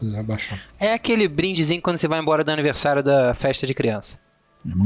[0.00, 0.60] usar baixar.
[0.78, 4.16] É aquele brindezinho quando você vai embora do aniversário da festa de criança.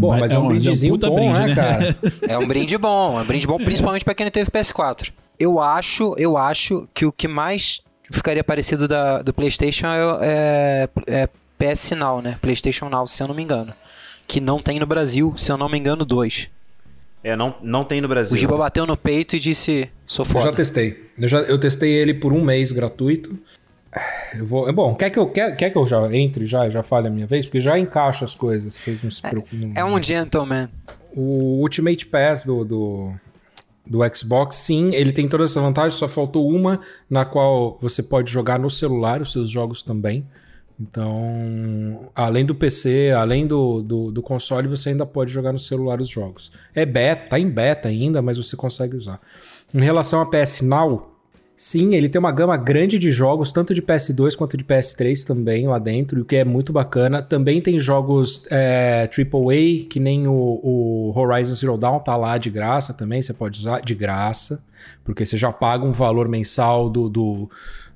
[0.00, 1.96] Pô, mas é um um brindezinho bom, brinde, né, cara?
[2.28, 5.12] É um brinde bom, é um brinde bom principalmente pra quem não teve PS4.
[5.38, 10.88] Eu acho, eu acho que o que mais ficaria parecido da, do PlayStation é, é,
[11.06, 12.38] é PS Now, né?
[12.40, 13.72] PlayStation Now, se eu não me engano.
[14.26, 16.48] Que não tem no Brasil, se eu não me engano, dois.
[17.22, 18.36] É, não, não tem no O Brasil.
[18.36, 20.52] Giba bateu no peito e disse: sou Eu já foda.
[20.56, 21.10] testei.
[21.18, 23.36] Eu, já, eu testei ele por um mês gratuito.
[24.34, 24.68] Eu vou.
[24.68, 27.10] é Bom, quer que eu, quer, quer que eu já entre já, já fale a
[27.10, 27.46] minha vez?
[27.46, 29.72] Porque já encaixo as coisas, vocês não se preocupem.
[29.74, 30.68] É um gentleman.
[31.14, 33.12] O Ultimate Pass do, do,
[33.86, 38.30] do Xbox, sim, ele tem toda essa vantagem, só faltou uma na qual você pode
[38.30, 40.26] jogar no celular os seus jogos também.
[40.78, 46.02] Então, além do PC, além do, do, do console, você ainda pode jogar no celular
[46.02, 46.52] os jogos.
[46.74, 49.18] É beta, tá em beta ainda, mas você consegue usar.
[49.72, 51.15] Em relação a PS Now,
[51.56, 55.66] sim, ele tem uma gama grande de jogos, tanto de PS2 quanto de PS3 também
[55.66, 57.22] lá dentro, o que é muito bacana.
[57.22, 62.50] Também tem jogos é, AAA, que nem o, o Horizon Zero Dawn tá lá de
[62.50, 64.62] graça também, você pode usar de graça,
[65.04, 67.50] porque você já paga um valor mensal do, do,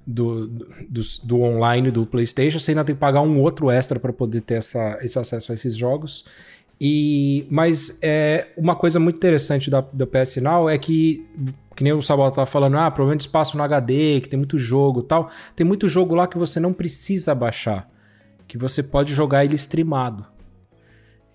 [0.06, 0.46] do,
[0.88, 4.40] do, do online do PlayStation, você ainda tem que pagar um outro extra para poder
[4.40, 6.24] ter essa, esse acesso a esses jogos.
[6.80, 11.26] E, mas é, uma coisa muito interessante da, da PS Now é que,
[11.76, 14.56] que nem o Sabota tava falando, ah, problema de espaço no HD, que tem muito
[14.56, 15.30] jogo e tal.
[15.54, 17.86] Tem muito jogo lá que você não precisa baixar,
[18.48, 20.24] que você pode jogar ele streamado.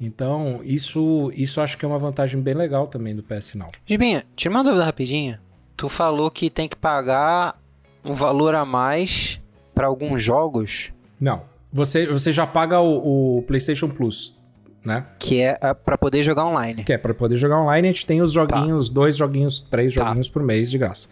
[0.01, 3.69] Então, isso, isso acho que é uma vantagem bem legal também do PS Now.
[3.85, 5.37] Gibinha, tira uma dúvida rapidinho.
[5.77, 7.59] Tu falou que tem que pagar
[8.03, 9.39] um valor a mais
[9.73, 14.37] pra alguns jogos, Não, você, você já paga o, o PlayStation Plus,
[14.85, 15.05] né?
[15.19, 16.83] que é ah, pra poder jogar online.
[16.83, 20.05] Que é para poder jogar online, a gente tem os joguinhos, dois joguinhos, três Tá.
[20.05, 21.09] joguinhos por mês de graça.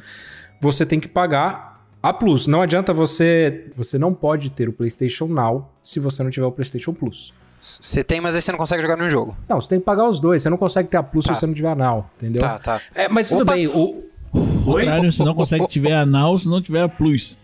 [0.62, 2.48] Você tem que pagar a Plus.
[2.48, 6.52] Não adianta você, você não pode ter o PlayStation Now se você não tiver o
[6.52, 7.34] PlayStation Plus.
[7.60, 9.36] Você tem, mas aí você não consegue jogar no jogo.
[9.48, 10.44] Não, você tem que pagar os dois.
[10.44, 11.34] Você não consegue ter a Plus Tá.
[11.34, 12.42] se você não tiver a Now, entendeu?
[12.42, 12.82] Tá, tá.
[12.94, 13.54] É, mas tudo Opa!
[13.54, 13.68] bem.
[13.68, 14.04] O,
[14.34, 14.82] Oi?
[14.84, 17.38] Contrário, você não consegue tiver a Now se não tiver a Plus.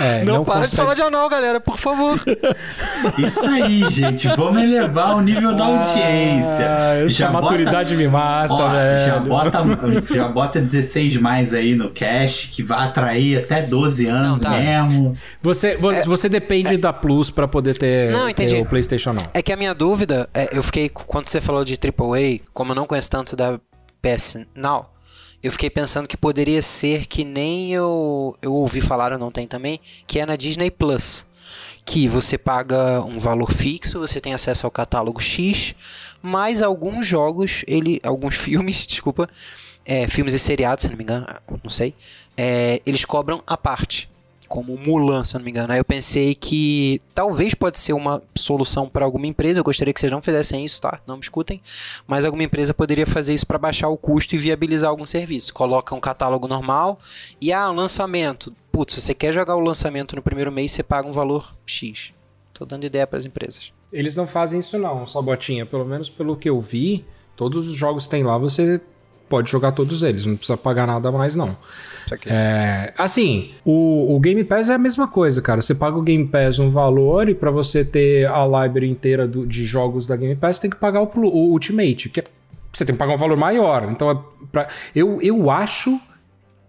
[0.00, 2.20] É, Não, para de consegue- falar de anal, galera, por favor.
[3.18, 4.28] Isso aí, gente.
[4.28, 6.66] Vamos elevar o nível da audiência.
[6.70, 9.04] Ah, sou a maturidade me mata, Ó, velho.
[9.06, 9.58] já bota,
[10.14, 14.58] já bota 16 mais aí no cash, que vai atrair até 12 anos Não, tá.
[14.58, 15.16] mesmo.
[15.42, 19.24] Você, você, você depende da Plus pra poder ter, Não, ter o PlayStation Now.
[19.34, 22.76] É que a minha dúvida, é, eu fiquei, quando você falou de AAA, como eu
[22.76, 23.58] não conheço tanto da
[24.00, 24.91] PS Now,
[25.42, 29.48] eu fiquei pensando que poderia ser que nem eu, eu ouvi falar, eu não tenho
[29.48, 31.26] também, que é na Disney Plus.
[31.84, 35.74] Que você paga um valor fixo, você tem acesso ao catálogo X,
[36.22, 39.28] mas alguns jogos, ele, alguns filmes, desculpa,
[39.84, 41.26] é, filmes e seriados, se não me engano,
[41.62, 41.92] não sei,
[42.36, 44.08] é, eles cobram a parte,
[44.52, 45.72] como Mulan, se não me engano.
[45.72, 49.60] Aí eu pensei que talvez pode ser uma solução para alguma empresa.
[49.60, 51.00] Eu gostaria que vocês não fizessem isso, tá?
[51.06, 51.58] Não me escutem.
[52.06, 55.54] Mas alguma empresa poderia fazer isso para baixar o custo e viabilizar algum serviço.
[55.54, 57.00] Coloca um catálogo normal
[57.40, 58.52] e ah, lançamento.
[58.70, 62.12] Putz, se você quer jogar o lançamento no primeiro mês, você paga um valor X.
[62.52, 63.72] Tô dando ideia para as empresas.
[63.90, 65.64] Eles não fazem isso não, Sabotinha.
[65.64, 68.82] Pelo menos pelo que eu vi, todos os jogos tem lá, você
[69.32, 70.26] pode jogar todos eles.
[70.26, 71.56] Não precisa pagar nada mais, não.
[72.26, 75.62] É, assim, o, o Game Pass é a mesma coisa, cara.
[75.62, 79.46] Você paga o Game Pass um valor e pra você ter a library inteira do-
[79.46, 82.24] de jogos da Game Pass, tem que pagar o, o Ultimate, que é-
[82.70, 83.88] você tem que pagar um valor maior.
[83.90, 84.18] Então, é
[84.52, 85.98] pra- eu, eu acho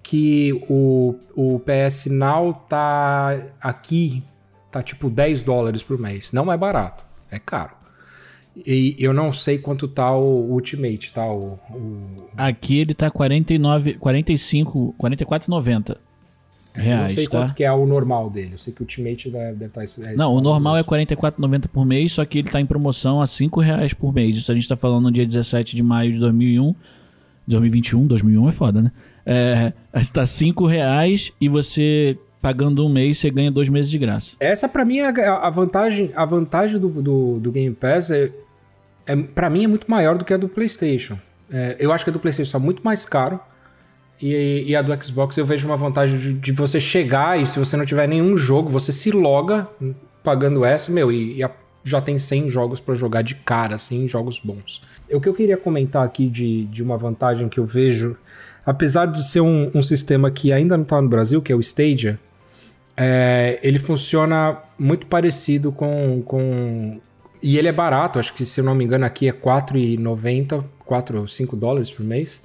[0.02, 4.24] que o, o PS Now tá aqui,
[4.72, 6.32] tá tipo 10 dólares por mês.
[6.32, 7.72] Não é barato, é caro.
[8.56, 11.26] E eu não sei quanto tá o Ultimate, tá?
[11.26, 15.90] O, o- Aqui ele tá 49, 45, 44,90
[16.76, 17.40] eu não reais, sei tá?
[17.40, 18.52] quanto que é o normal dele.
[18.54, 19.84] Eu sei que o Ultimate deve, deve estar...
[19.84, 20.90] esse- esse Não, o normal é mesmo.
[20.90, 24.36] 44,90 por mês, só que ele tá em promoção a 5 reais por mês.
[24.38, 26.76] Isso a gente tá falando no dia 17 de maio de 2001.
[27.48, 28.92] 2021, 2001 é foda, né?
[29.26, 29.74] É,
[30.14, 34.36] tá 5 reais e você pagando um mês, você ganha dois meses de graça.
[34.38, 38.32] Essa pra mim é a vantagem, a vantagem do, do, do Game Pass é,
[39.06, 41.18] é para mim é muito maior do que a do PlayStation.
[41.50, 43.40] É, eu acho que a do PlayStation está muito mais caro
[44.22, 47.58] e, e a do Xbox eu vejo uma vantagem de, de você chegar e se
[47.58, 49.66] você não tiver nenhum jogo, você se loga
[50.22, 51.52] pagando essa, meu, e, e a-
[51.86, 54.82] já tem 100 jogos pra jogar de cara, assim, jogos bons.
[55.12, 58.16] O que eu queria comentar aqui de, de uma vantagem que eu vejo,
[58.66, 61.60] apesar de ser um, um sistema que ainda não tá no Brasil, que é o
[61.62, 62.18] Stadia,
[62.96, 67.00] é, ele funciona muito parecido com, com.
[67.42, 70.64] E ele é barato, acho que se eu não me engano aqui é R$ 4,90,
[70.86, 72.44] 4 ou 5 dólares por mês.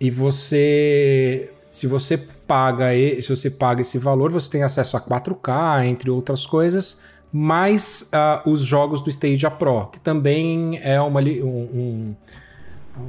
[0.00, 1.50] E você.
[1.70, 2.86] Se você paga
[3.20, 8.42] se você paga esse valor, você tem acesso a 4K, entre outras coisas, mais ah,
[8.46, 12.16] os jogos do Stadia Pro, que também é uma, li- um- um-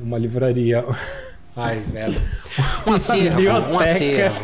[0.03, 0.83] uma livraria.
[1.59, 2.15] Ai, velho
[2.87, 3.41] Um acervo,
[3.71, 4.35] um acervo.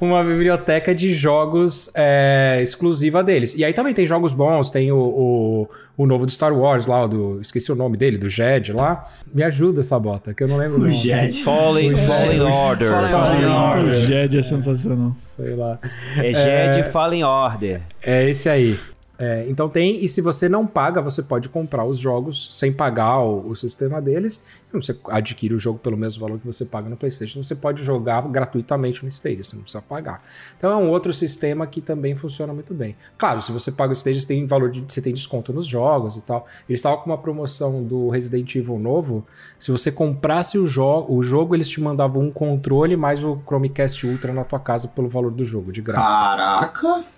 [0.00, 3.54] uma biblioteca de jogos é, exclusiva deles.
[3.54, 7.04] E aí também tem jogos bons, tem o, o, o novo do Star Wars lá,
[7.04, 9.04] o do, esqueci o nome dele, do Jed lá.
[9.32, 10.92] Me ajuda, Sabota, que eu não lembro o nome.
[10.92, 11.42] Jet.
[11.42, 12.40] Fallen, O Fallen Jed.
[12.42, 12.88] Order.
[12.90, 13.94] Fallen Fallen O Order.
[13.94, 15.12] Jed é sensacional.
[15.14, 15.78] Sei lá.
[16.16, 17.80] É Jed Fallen Order.
[18.02, 18.78] É esse aí.
[19.18, 23.20] É, então tem, e se você não paga, você pode comprar os jogos sem pagar
[23.20, 24.42] o, o sistema deles.
[24.72, 27.42] Você adquire o jogo pelo mesmo valor que você paga no PlayStation.
[27.42, 30.22] Você pode jogar gratuitamente no Stadia, você não precisa pagar.
[30.56, 32.94] Então é um outro sistema que também funciona muito bem.
[33.16, 36.16] Claro, se você paga o Stadia, você tem valor de, você tem desconto nos jogos
[36.16, 36.46] e tal.
[36.68, 39.26] Eles estavam com uma promoção do Resident Evil novo.
[39.58, 44.06] Se você comprasse o, jo o jogo, eles te mandavam um controle mais o Chromecast
[44.06, 46.06] Ultra na tua casa pelo valor do jogo, de graça.
[46.06, 47.15] Caraca!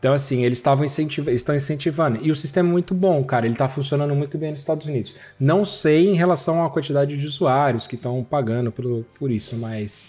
[0.00, 2.18] Então, assim, eles estavam incentivando, estão incentivando.
[2.22, 3.44] E o sistema é muito bom, cara.
[3.44, 5.14] Ele tá funcionando muito bem nos Estados Unidos.
[5.38, 10.08] Não sei em relação à quantidade de usuários que estão pagando por, por isso, mas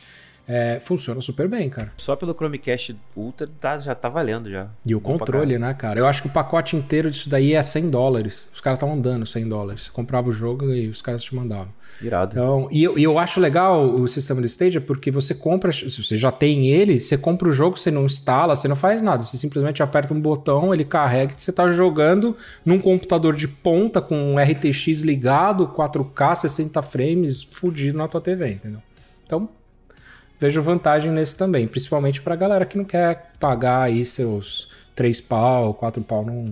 [0.53, 1.93] é, funciona super bem, cara.
[1.95, 4.67] Só pelo Chromecast Ultra tá- já tá valendo já.
[4.85, 5.97] E o pra controle, né, cara?
[5.97, 8.49] Eu acho que o pacote inteiro disso daí é 100 dólares.
[8.53, 9.83] Os caras estavam dando 100 dólares.
[9.83, 11.69] Você comprava o jogo e os caras te mandavam.
[12.01, 12.33] Irado.
[12.33, 15.89] Então, e eu, e eu acho legal o sistema do Stadia porque você compra, se
[16.03, 19.21] você já tem ele, você compra o jogo, você não instala, você não faz nada,
[19.23, 22.35] você simplesmente aperta um botão, ele carrega, você tá jogando
[22.65, 28.53] num computador de ponta com um RTX ligado, 4K, 60 frames, fudido na tua TV,
[28.53, 28.79] entendeu?
[29.25, 29.47] Então,
[30.41, 35.71] vejo vantagem nesse também, principalmente pra galera que não quer pagar aí seus 3 pau,
[35.75, 36.51] 4 pau num,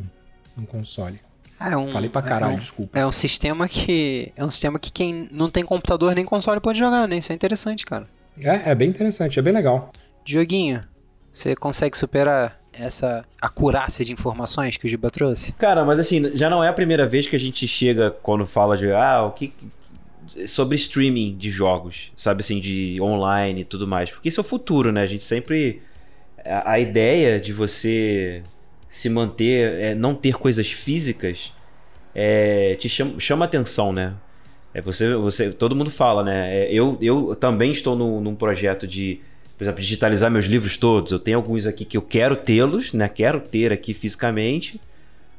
[0.55, 1.19] num console.
[1.59, 2.99] É um, Falei pra caralho, é um, desculpa.
[2.99, 4.31] É um sistema que.
[4.37, 7.17] É um sistema que quem não tem computador nem console pode jogar, né?
[7.17, 8.07] Isso é interessante, cara.
[8.39, 9.91] É, é bem interessante, é bem legal.
[10.23, 10.81] Dioguinho,
[11.33, 15.51] você consegue superar essa acurácia de informações que o Giba trouxe?
[15.53, 18.77] Cara, mas assim, já não é a primeira vez que a gente chega quando fala
[18.77, 19.53] de ah, o que
[20.47, 24.45] sobre streaming de jogos, sabe assim, de online e tudo mais, porque isso é o
[24.45, 25.01] futuro, né?
[25.01, 25.81] A gente sempre
[26.45, 28.43] a, a ideia de você
[28.89, 31.53] se manter, é, não ter coisas físicas,
[32.13, 34.13] é, te chama, chama atenção, né?
[34.73, 36.55] É você, você, todo mundo fala, né?
[36.55, 39.19] É, eu, eu também estou num, num projeto de,
[39.57, 41.11] por exemplo, digitalizar meus livros todos.
[41.11, 43.07] Eu tenho alguns aqui que eu quero tê-los, né?
[43.07, 44.79] Quero ter aqui fisicamente,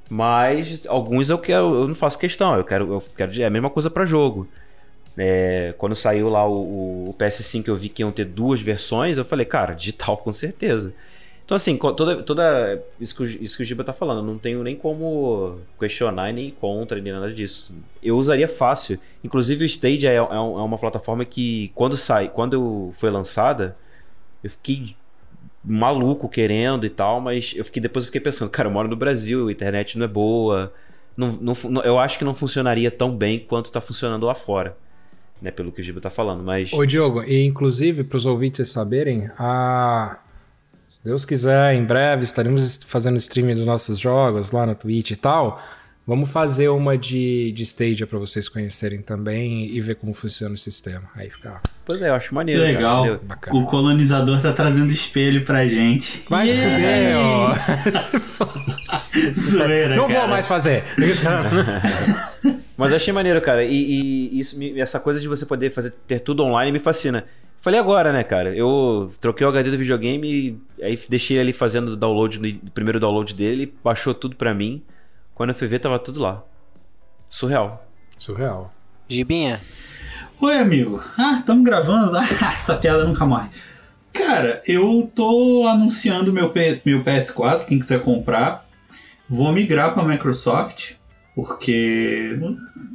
[0.09, 2.57] mas alguns eu quero, eu não faço questão.
[2.57, 4.49] Eu quero, eu quero é a mesma coisa para jogo.
[5.17, 9.25] É, quando saiu lá o, o PS5 eu vi que iam ter duas versões, eu
[9.25, 10.95] falei, cara, digital com certeza.
[11.45, 14.63] Então, assim, toda, toda isso, que o, isso que o Giba tá falando, não tenho
[14.63, 17.75] nem como questionar, nem contra, nem nada disso.
[18.03, 18.99] Eu usaria fácil.
[19.25, 23.77] Inclusive, o Stadia é, é é uma plataforma que, quando sai, quando foi lançada,
[24.45, 24.97] eu fiquei
[25.65, 28.97] maluco querendo e tal, mas eu fiquei, depois eu fiquei pensando, cara, eu moro no
[28.97, 30.73] Brasil, a internet não é boa.
[31.17, 34.77] Não, não- eu acho que não funcionaria tão bem quanto tá funcionando lá fora.
[35.41, 36.72] Né, pelo que o Giba tá falando, mas.
[36.72, 40.18] Ô Diogo, e inclusive para os ouvintes saberem, a...
[40.91, 45.16] se Deus quiser, em breve estaremos fazendo streaming dos nossos jogos lá na Twitch e
[45.16, 45.61] tal.
[46.07, 50.59] Vamos fazer uma de, de Stadia para vocês conhecerem também e ver como funciona o
[50.59, 51.05] sistema.
[51.14, 51.61] Aí fica.
[51.84, 52.61] Pois é, eu acho Que maneiro.
[52.62, 53.20] cara, legal.
[53.22, 53.57] Bacana.
[53.57, 56.24] O colonizador tá trazendo espelho pra gente.
[56.28, 57.55] Vai fuder, ó.
[59.34, 60.20] Zoeira, Não cara.
[60.20, 60.82] vou mais fazer.
[62.81, 63.64] Mas eu achei maneiro, cara.
[63.64, 67.24] E, e isso, me- essa coisa de você poder fazer, ter tudo online me fascina.
[67.61, 68.55] Falei agora, né, cara?
[68.57, 70.26] Eu troquei o HD do videogame
[70.78, 74.83] e aí deixei ele fazendo o download, o primeiro download dele, baixou tudo pra mim.
[75.35, 76.43] Quando eu fui ver, tava tudo lá.
[77.28, 77.87] Surreal.
[78.18, 78.72] Surreal.
[79.09, 79.61] Gibinha,
[80.41, 81.03] Oi, amigo.
[81.18, 82.16] Ah, estamos gravando?
[82.43, 83.51] Ah, essa piada nunca morre.
[84.12, 88.66] Cara, eu tô anunciando meu, P- meu PS4, quem quiser comprar.
[89.28, 90.93] Vou migrar pra Microsoft,
[91.41, 92.38] porque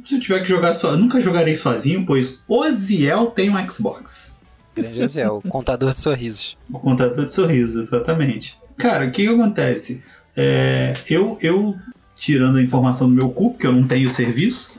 [0.04, 3.70] se eu tiver que jogar só, eu nunca jogarei sozinho, pois o Ziel tem um
[3.70, 4.36] Xbox.
[4.74, 6.56] grande Zé, o contador de sorrisos.
[6.70, 8.56] O contador de sorrisos, exatamente.
[8.76, 10.04] Cara, o que, que acontece?
[10.36, 11.74] É, eu, eu,
[12.14, 14.78] tirando a informação do meu cu, porque eu não tenho serviço,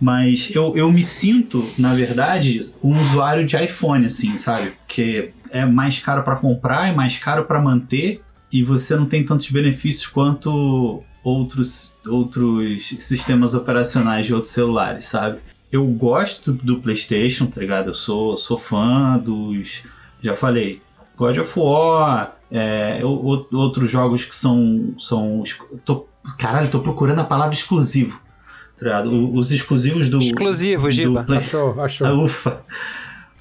[0.00, 4.72] mas eu, eu me sinto, na verdade, um usuário de iPhone, assim, sabe?
[4.72, 9.24] Porque é mais caro para comprar, é mais caro para manter, e você não tem
[9.24, 15.38] tantos benefícios quanto outros, outros sistemas operacionais de outros celulares, sabe?
[15.72, 17.88] Eu gosto do, do PlayStation, tá ligado?
[17.90, 19.82] Eu sou, sou fã dos.
[20.22, 20.80] Já falei,
[21.16, 24.94] God of War, é, o- o- outros jogos que são.
[24.98, 25.42] são
[25.84, 26.06] tô,
[26.38, 28.20] caralho, tô procurando a palavra exclusivo.
[28.76, 29.10] Tá ligado?
[29.10, 30.20] O- Os exclusivos do.
[30.20, 31.24] Exclusivo, do Giba.
[31.24, 32.06] Play- Achou, achou.
[32.06, 32.64] ah, ufa!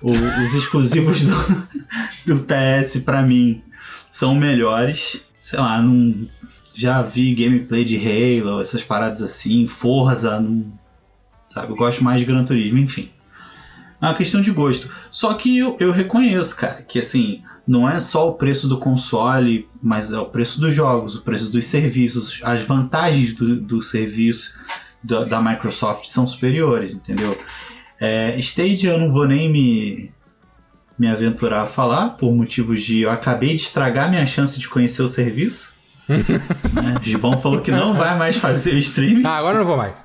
[0.01, 1.35] O- os exclusivos do,
[2.25, 3.61] do PS pra mim
[4.09, 5.21] são melhores.
[5.39, 6.27] Sei lá, não,
[6.73, 10.71] já vi gameplay de Halo, essas paradas assim, Forza, não,
[11.47, 11.71] sabe?
[11.71, 13.09] Eu gosto mais de Gran Turismo, enfim.
[14.01, 14.89] É uma questão de gosto.
[15.09, 19.69] Só que eu, eu reconheço, cara, que assim, não é só o preço do console,
[19.81, 24.53] mas é o preço dos jogos, o preço dos serviços, as vantagens do, do serviço
[25.01, 27.37] da, da Microsoft são superiores, entendeu?
[27.99, 30.11] É, Stadia eu não vou nem me,
[30.97, 35.01] me aventurar a falar, por motivos de eu acabei de estragar minha chance de conhecer
[35.01, 35.73] o serviço.
[36.09, 36.99] Né?
[37.01, 39.25] Gibão falou que não vai mais fazer o streaming.
[39.25, 39.97] Ah, agora eu não vou mais.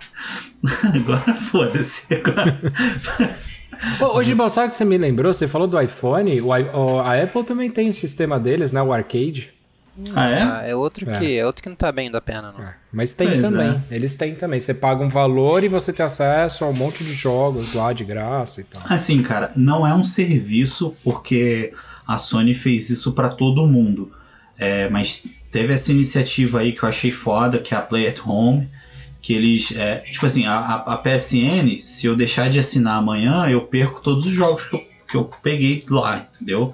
[0.94, 2.14] Agora foda-se.
[2.14, 2.58] Agora...
[4.00, 5.32] Ô, ô Gibão, sabe o que você me lembrou?
[5.32, 6.40] Você falou do iPhone.
[6.40, 8.82] O, a Apple também tem o sistema deles, né?
[8.82, 9.52] O Arcade.
[10.14, 10.42] Ah, é?
[10.42, 11.18] Ah, é outro É.
[11.18, 12.64] que é outro que não tá bem da pena, não.
[12.64, 13.82] É, mas tem Pois também.
[13.90, 14.60] Eles têm também.
[14.60, 18.04] Você paga um valor e você tem acesso a um monte de jogos lá de
[18.04, 18.82] graça e tal.
[18.88, 21.72] Assim, cara, não é um serviço porque
[22.06, 24.12] a Sony fez isso pra todo mundo.
[24.56, 28.20] É, mas teve essa iniciativa aí que eu achei foda, que é a Play at
[28.24, 28.68] Home.
[29.20, 29.72] Que eles.
[29.76, 34.26] é, tipo assim, a, a- PSN, se eu deixar de assinar amanhã, eu perco todos
[34.26, 34.80] os jogos que eu,
[35.10, 36.72] que eu peguei lá, entendeu?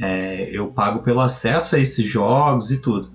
[0.00, 3.12] É, eu pago pelo acesso a esses jogos e tudo.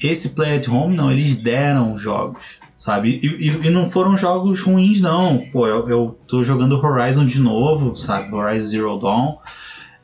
[0.00, 3.18] Esse Play at Home, não, eles deram jogos, sabe?
[3.22, 5.38] E, e- e não foram jogos ruins, não.
[5.50, 8.34] Pô, eu, eu tô jogando Horizon de novo, sabe?
[8.34, 9.36] Horizon Zero Dawn.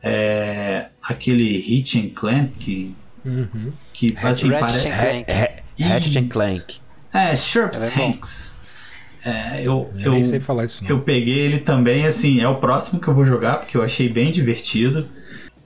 [0.02, 2.96] É, aquele Hitch and Clank, que,
[3.28, 3.72] Uhum.
[3.92, 4.88] que assim, Ratchet parece...
[4.88, 5.32] and Clank.
[5.32, 6.28] Ha- Ratchet and.
[6.28, 6.76] Clank.
[7.12, 8.02] É, Sharps É.
[8.02, 8.54] Hanks.
[9.24, 10.82] É, eu, Eu eu, nem sei falar isso.
[10.82, 10.90] Não.
[10.90, 14.08] eu peguei ele também, assim, é o próximo que eu vou jogar, porque eu achei
[14.08, 15.06] bem divertido.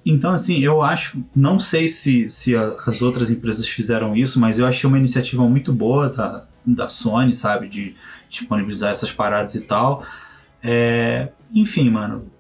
[0.04, 4.58] Então, assim, eu acho, não sei se, se a- as outras empresas fizeram isso, mas
[4.58, 7.94] eu achei uma iniciativa muito boa da, da Sony, sabe, de
[8.28, 10.04] disponibilizar essas paradas e tal.
[10.62, 12.31] É, enfim, mano,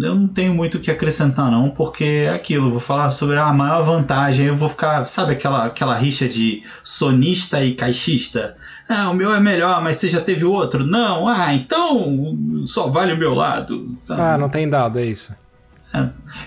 [0.00, 3.52] eu não tenho muito o que acrescentar não, porque é aquilo, vou falar sobre a
[3.52, 8.56] maior vantagem, eu vou ficar, sabe aquela, aquela rixa de sonista e caixista?
[8.88, 10.84] Ah, o meu é melhor, mas você já teve outro?
[10.84, 12.36] Não, ah, então
[12.66, 13.96] só vale o meu lado.
[14.10, 15.32] Ah, não tem dado, é isso.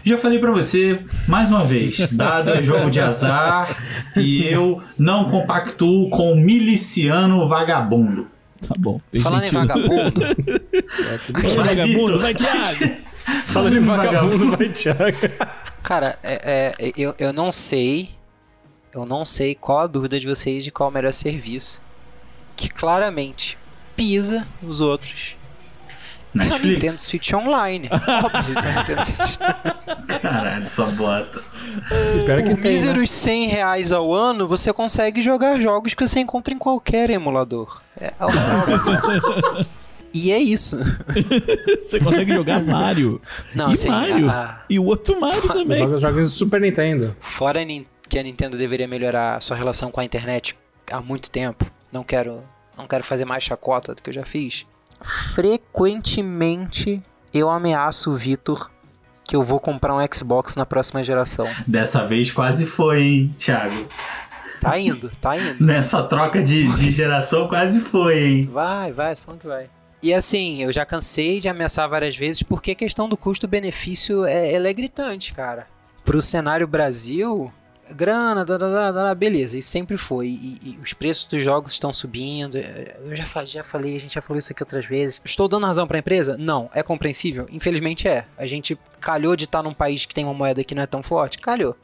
[0.03, 3.69] Já falei pra você, mais uma vez, dado é jogo de azar
[4.17, 8.27] e eu não compactuo com o miliciano vagabundo.
[8.67, 8.99] Tá bom.
[9.21, 10.19] Falando em vagabundo,
[11.31, 12.19] Vai, Vai, vagabundo, Vitor.
[12.19, 13.06] vai, Thiago.
[13.47, 15.17] Falando em vagabundo, vai, Thiago.
[15.83, 18.15] cara, é, é, eu, eu não sei.
[18.93, 21.81] Eu não sei qual a dúvida de vocês de qual é o melhor serviço.
[22.55, 23.57] Que claramente
[23.95, 25.35] pisa os outros.
[26.35, 26.93] É o Nintendo Netflix.
[26.93, 27.89] Switch Online.
[27.91, 29.37] Óbvio que é Nintendo Switch.
[30.21, 31.41] Caralho, só bota.
[31.41, 32.55] Que Por tem, né?
[32.55, 37.81] míseros 100 reais ao ano, você consegue jogar jogos que você encontra em qualquer emulador.
[37.99, 39.67] É óbvio.
[40.13, 40.77] E é isso.
[41.83, 43.21] Você consegue jogar Mario.
[43.53, 44.29] Não, e assim, Mario.
[44.29, 45.79] a- E o outro Mario também.
[45.79, 47.15] Joga jogos do Super Nintendo.
[47.19, 47.59] fora
[48.09, 50.57] que a Nintendo deveria melhorar a sua relação com a internet
[50.89, 52.41] há muito tempo, não quero,
[52.77, 54.65] não quero fazer mais chacota do que eu já fiz.
[55.35, 57.01] Frequentemente
[57.33, 58.71] eu ameaço o Vitor
[59.27, 61.45] que eu vou comprar um Xbox na próxima geração.
[61.67, 63.75] Dessa vez quase foi, hein, Thiago?
[64.61, 65.63] Tá indo, tá indo.
[65.63, 68.49] Nessa troca de, de geração quase foi, hein?
[68.51, 69.69] Vai, vai, tô falando que vai.
[70.01, 74.51] E assim, eu já cansei de ameaçar várias vezes porque a questão do custo-benefício é,
[74.53, 75.67] ela é gritante, cara.
[76.05, 77.51] Pro cenário Brasil,
[77.91, 80.27] grana, da, da, da, beleza, e sempre foi.
[80.27, 82.57] E, e os preços dos jogos estão subindo.
[82.57, 85.19] Eu já, já falei, a gente já falou isso aqui outras vezes.
[85.25, 86.37] Estou dando razão pra empresa?
[86.37, 86.69] Não.
[86.73, 87.47] É compreensível?
[87.51, 88.25] Infelizmente é.
[88.37, 91.01] A gente calhou de estar num país que tem uma moeda que não é tão
[91.01, 91.39] forte?
[91.39, 91.75] Calhou.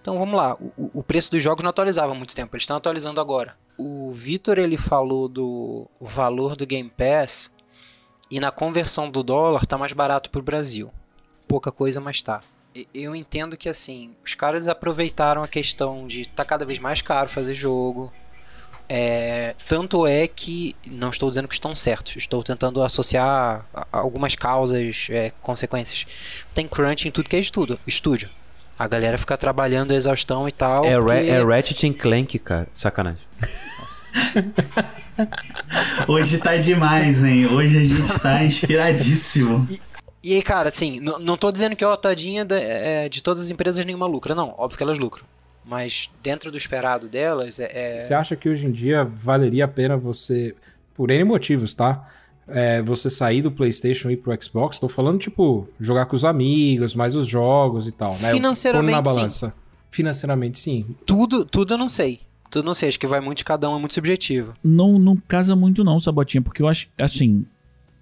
[0.00, 2.74] Então vamos lá, o- o preço dos jogos não atualizava há muito tempo, eles estão
[2.78, 3.54] atualizando agora.
[3.76, 7.50] O Vitor ele falou do valor do Game Pass
[8.30, 10.92] e na conversão do dólar tá mais barato pro Brasil.
[11.48, 12.42] Pouca coisa, mas tá.
[12.94, 17.28] Eu entendo que assim, os caras aproveitaram a questão de tá cada vez mais caro
[17.28, 18.12] fazer jogo.
[18.88, 25.08] É, tanto é que não estou dizendo que estão certos, estou tentando associar algumas causas,
[25.10, 26.06] é, consequências.
[26.54, 28.28] Tem crunch em tudo que é estudo, estúdio.
[28.80, 30.86] A galera fica trabalhando a exaustão e tal.
[30.86, 32.66] É, porque- é Ratchet and Clank, cara.
[32.72, 33.20] Sacanagem.
[36.08, 37.44] Hoje tá demais, hein?
[37.46, 39.68] Hoje a gente tá inspiradíssimo.
[40.22, 43.50] E aí, cara, assim, não tô dizendo que ó, tadinha da- é, de todas as
[43.50, 44.34] empresas nenhuma lucra.
[44.34, 45.24] Não, óbvio que elas lucram.
[45.62, 47.68] Mas dentro do esperado delas, é,
[47.98, 50.54] é- Você acha que hoje em dia valeria a pena você,
[50.94, 52.08] por N motivos, tá?
[52.52, 54.78] É, você sair do PlayStation e ir pro Xbox?
[54.78, 58.32] Tô falando, tipo, jogar com os amigos, mais os jogos e tal, né?
[58.32, 59.16] Financeiramente, Pondo na sim.
[59.16, 59.54] balança.
[59.90, 60.84] Financeiramente, sim.
[61.04, 62.20] tudo, tudo eu não sei.
[62.50, 64.54] Tudo eu não sei, acho que vai muito de cada um, é muito subjetivo.
[64.62, 67.44] Não, não casa muito não, Sabotinha, porque eu acho, assim,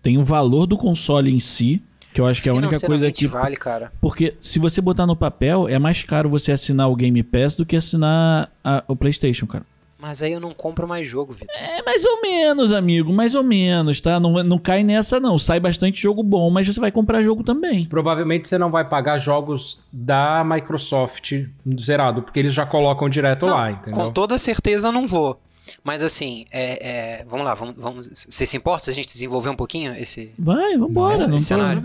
[0.02, 1.82] tem o valor do console em si,
[2.14, 3.26] que eu acho que é a única coisa que...
[3.26, 3.92] vale, cara.
[4.00, 7.66] Porque se você botar no papel, é mais caro você assinar o Game Pass do
[7.66, 9.64] que assinar a- o PlayStation, cara.
[10.00, 11.48] Mas aí eu não compro mais jogo, Vitor.
[11.56, 14.20] É mais ou menos, amigo, mais ou menos, tá?
[14.20, 15.36] Não, não cai nessa não.
[15.36, 17.84] Sai bastante jogo bom, mas você vai comprar jogo também.
[17.84, 21.32] Provavelmente você não vai pagar jogos da Microsoft
[21.80, 23.98] zerado, porque eles já colocam direto Não, lá, entendeu?
[23.98, 25.40] Com toda certeza eu não vou.
[25.82, 28.08] Mas assim, é, é, vamos lá, vamos, vamos.
[28.28, 30.32] Você se importa se a gente desenvolver um pouquinho esse.
[30.38, 31.14] Vai, vambora.
[31.16, 31.82] Esse- não esse cenário.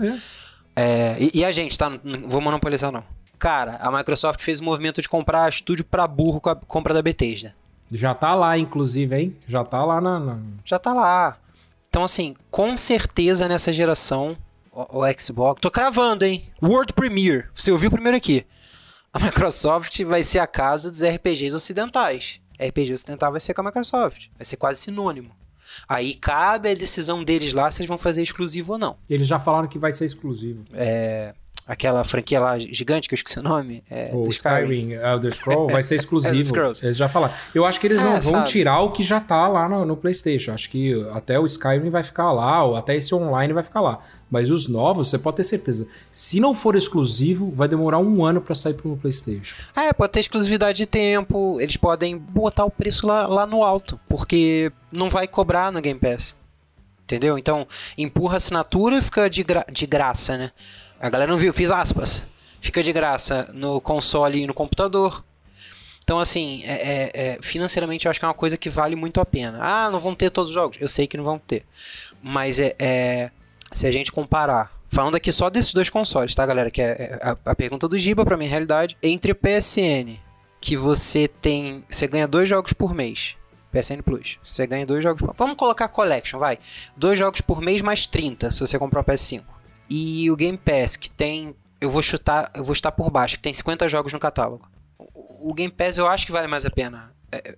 [0.76, 1.90] É, e, e a gente, tá?
[1.90, 3.02] Não vou monopolizar, não.
[3.40, 7.02] Cara, a Microsoft fez o movimento de comprar estúdio pra burro com a compra da
[7.02, 7.54] Bethesda.
[7.92, 9.36] Já tá lá, inclusive, hein?
[9.46, 10.18] Já tá lá na.
[10.18, 11.36] na- Já tá lá.
[11.88, 14.36] Então, assim, com certeza nessa geração,
[14.72, 15.60] o, o Xbox.
[15.60, 16.44] Tô cravando, hein?
[16.62, 17.46] World Premiere.
[17.54, 18.44] Você ouviu primeiro aqui.
[19.12, 22.40] A Microsoft vai ser a casa dos RPGs ocidentais.
[22.58, 24.26] RPG ocidental vai ser com a Microsoft.
[24.36, 25.30] Vai ser quase sinônimo.
[25.88, 28.96] Aí cabe a decisão deles lá se eles vão fazer exclusivo ou não.
[29.08, 30.64] Eles já falaram que vai ser exclusivo.
[30.72, 31.32] É,
[31.66, 33.82] aquela franquia lá gigante que eu esqueci o nome.
[33.90, 36.34] É, O do Skyrim, Elder Scroll, vai ser exclusivo.
[36.34, 36.84] Elder Scrolls.
[36.84, 37.32] Eles já falaram.
[37.54, 38.48] Eu acho que eles É, não vão sabe.
[38.48, 40.52] tirar o que já tá lá no, no PlayStation.
[40.52, 44.00] Acho que até o Skyrim vai ficar lá, ou até esse online vai ficar lá.
[44.30, 45.86] Mas os novos, você pode ter certeza.
[46.10, 49.54] Se não for exclusivo, vai demorar um ano pra sair pro PlayStation.
[49.76, 53.98] É, pode ter exclusividade de tempo, eles podem botar o preço lá, lá no alto,
[54.08, 56.36] porque não vai cobrar no Game Pass.
[57.04, 57.36] Entendeu?
[57.36, 60.50] Então, empurra a assinatura e fica de, gra- de graça, né?
[61.04, 62.26] A galera não viu, fiz aspas.
[62.62, 65.22] Fica de graça no console e no computador.
[66.02, 69.20] Então, assim, é- é- é, financeiramente eu acho que é uma coisa que vale muito
[69.20, 69.58] a pena.
[69.60, 70.78] Ah, não vão ter todos os jogos.
[70.80, 71.66] Eu sei que não vão ter.
[72.22, 73.30] Mas é, é-
[73.70, 76.70] se a gente comparar, falando aqui só desses dois consoles, tá, galera?
[76.70, 78.96] Que é é a, a pergunta do Giba pra mim, realidade.
[79.02, 80.18] Entre o PSN,
[80.58, 81.84] que você tem.
[81.86, 83.36] Você ganha dois jogos por mês.
[83.70, 84.38] PSN Plus.
[84.42, 86.58] Você ganha dois jogos por Vamos colocar Collection, vai.
[86.96, 89.44] Dois jogos por mês mais 30 se você comprar um PS5.
[89.88, 91.54] E o Game Pass, que tem.
[91.80, 94.66] Eu vou chutar, eu vou chutar por baixo, que tem 50 jogos no catálogo.
[94.98, 97.12] O, o Game Pass eu acho que vale mais a pena.
[97.30, 97.56] É,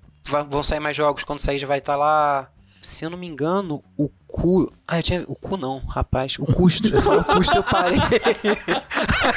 [0.48, 2.48] vão sair mais jogos, quando sair já vai estar lá.
[2.82, 4.72] Se eu não me engano, o cu.
[4.86, 5.24] Ah, eu tinha.
[5.26, 6.36] O cu não, rapaz.
[6.38, 6.94] O custo.
[6.94, 7.98] Eu falo o custo, eu parei.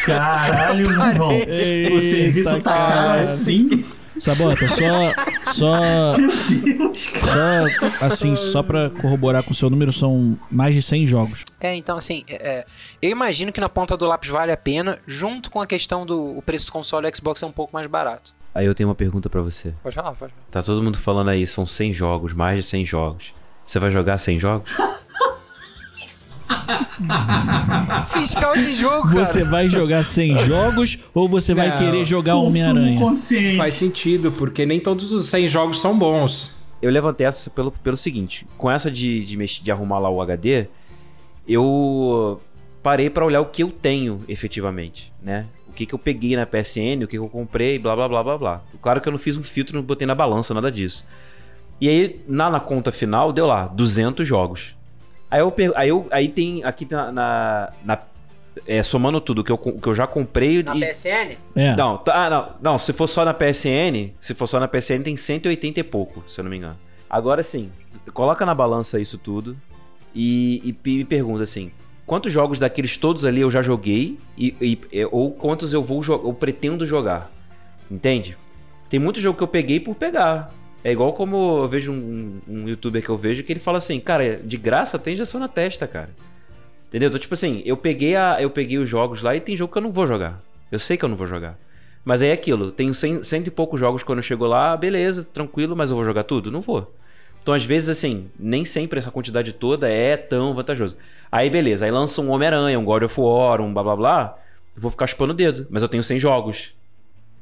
[0.06, 1.30] Caralho, meu irmão.
[1.30, 3.14] O Eita, serviço tá caro cara.
[3.22, 3.86] assim.
[4.20, 7.70] Sabota, só, só, Meu Deus, cara.
[8.00, 11.46] só, assim, só pra corroborar com o seu número, são mais de 100 jogos.
[11.60, 12.66] É, então assim, é,
[13.02, 16.38] eu imagino que na ponta do lápis vale a pena, junto com a questão do
[16.38, 18.34] o preço do console o Xbox é um pouco mais barato.
[18.54, 19.74] Aí eu tenho uma pergunta pra você.
[19.84, 20.46] Pode falar, pode falar.
[20.52, 23.34] Tá todo mundo falando aí, são 100 jogos, mais de 100 jogos.
[23.66, 24.72] Você vai jogar 100 jogos?
[28.10, 29.26] Fiscal de jogo, cara.
[29.26, 33.00] Você vai jogar 100 jogos ou você vai Não, querer jogar Homem-Aranha?
[33.58, 36.56] Faz sentido, porque nem todos os 100 jogos são bons.
[36.82, 40.22] Eu levantei essa pelo, pelo seguinte: com essa de, de, mexer, de arrumar lá o
[40.22, 40.68] HD,
[41.48, 42.42] eu
[42.82, 45.46] parei pra olhar o que eu tenho efetivamente, né?
[45.68, 48.24] O que, que eu peguei na PSN, o que, que eu comprei, blá blá blá
[48.24, 48.62] blá blá.
[48.82, 51.06] Claro que eu não fiz um filtro, não botei na balança, nada disso.
[51.80, 54.76] E aí, na, na conta final, deu lá 200 jogos.
[55.32, 58.00] Aí eu, aí eu aí tem aqui na, na, na-
[58.68, 61.38] é, somando tudo que eu, que eu já comprei Na e, PSN?
[61.56, 61.76] É.
[61.76, 65.02] não, tá, ah, não, não, se for só na PSN, se for só na PSN
[65.04, 66.76] tem 180 e pouco, se eu não me engano.
[67.10, 67.72] Agora sim,
[68.14, 69.56] coloca na balança isso tudo
[70.14, 71.72] e, e pe- me pergunta assim,
[72.06, 76.04] quantos jogos daqueles todos ali eu já joguei e, e- e- ou quantos eu vou
[76.08, 77.32] eu pretendo jogar?
[77.90, 78.36] Entende?
[78.90, 80.52] Tem muito jogo que eu peguei por pegar.
[80.84, 84.00] É igual como eu vejo um, um youtuber que eu vejo que ele fala assim,
[84.00, 86.10] cara, de graça tem injeção na testa, cara.
[86.88, 87.08] Entendeu?
[87.08, 89.78] Então, tipo assim, eu peguei, a, eu peguei os jogos lá e tem jogo que
[89.78, 90.42] eu não vou jogar.
[90.72, 91.58] Eu sei que eu não vou jogar.
[92.04, 95.76] Mas é aquilo, tenho cem, cento e poucos jogos quando eu chego lá, beleza, tranquilo,
[95.76, 96.50] mas eu vou jogar tudo?
[96.50, 96.96] Não vou.
[97.42, 100.98] Então, às vezes, assim, nem sempre essa quantidade toda é tão vantajoso.
[101.32, 104.40] Aí, beleza, aí lança um Homem-Aranha, um God of War, um blá blá blá,
[104.76, 106.74] eu vou ficar chupando o dedo, mas eu tenho 100 jogos.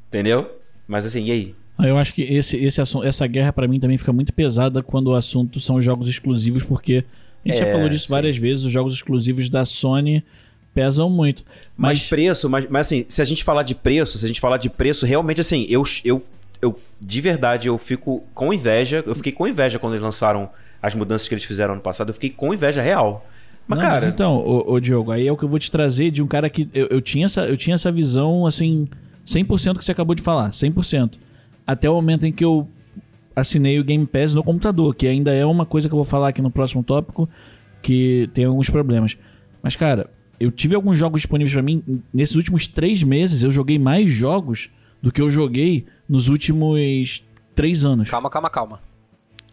[0.08, 0.60] Entendeu?
[0.88, 1.56] Mas assim, e aí?
[1.80, 5.16] Eu acho que esse, esse essa guerra pra mim também fica muito pesada quando o
[5.16, 7.04] assunto são jogos exclusivos, porque
[7.46, 8.12] a gente já É, falou disso sim.
[8.12, 10.24] várias vezes, os jogos exclusivos da Sony
[10.74, 11.44] pesam muito.
[11.76, 14.40] Mas, Mas, preço, mas, mas assim, se a gente falar de preço, se a gente
[14.40, 16.24] falar de preço, realmente assim, eu, eu,
[16.62, 19.04] eu de verdade, eu fico com inveja.
[19.06, 20.50] Eu fiquei com inveja quando eles lançaram
[20.82, 22.10] as mudanças que eles fizeram ano passado.
[22.10, 23.26] Eu fiquei com inveja real.
[23.68, 25.70] Mas, Não, cara, mas então, ô, ô, Diogo, aí é o que eu vou te
[25.70, 28.88] trazer de um cara que eu, eu tinha, essa, eu tinha essa visão, assim,
[29.28, 31.14] 100% que você acabou de falar, 100%.
[31.68, 32.68] Até o momento em que eu
[33.36, 36.30] assinei o Game Pass no computador, que ainda é uma coisa que eu vou falar
[36.30, 37.30] aqui no próximo tópico,
[37.82, 39.18] que tem alguns problemas.
[39.62, 40.10] Mas, cara,
[40.40, 42.02] eu tive alguns jogos disponíveis pra mim.
[42.14, 44.70] Nesses últimos três meses, eu joguei mais jogos
[45.02, 48.10] do que eu joguei nos últimos três anos.
[48.10, 48.82] Calma, calma, calma.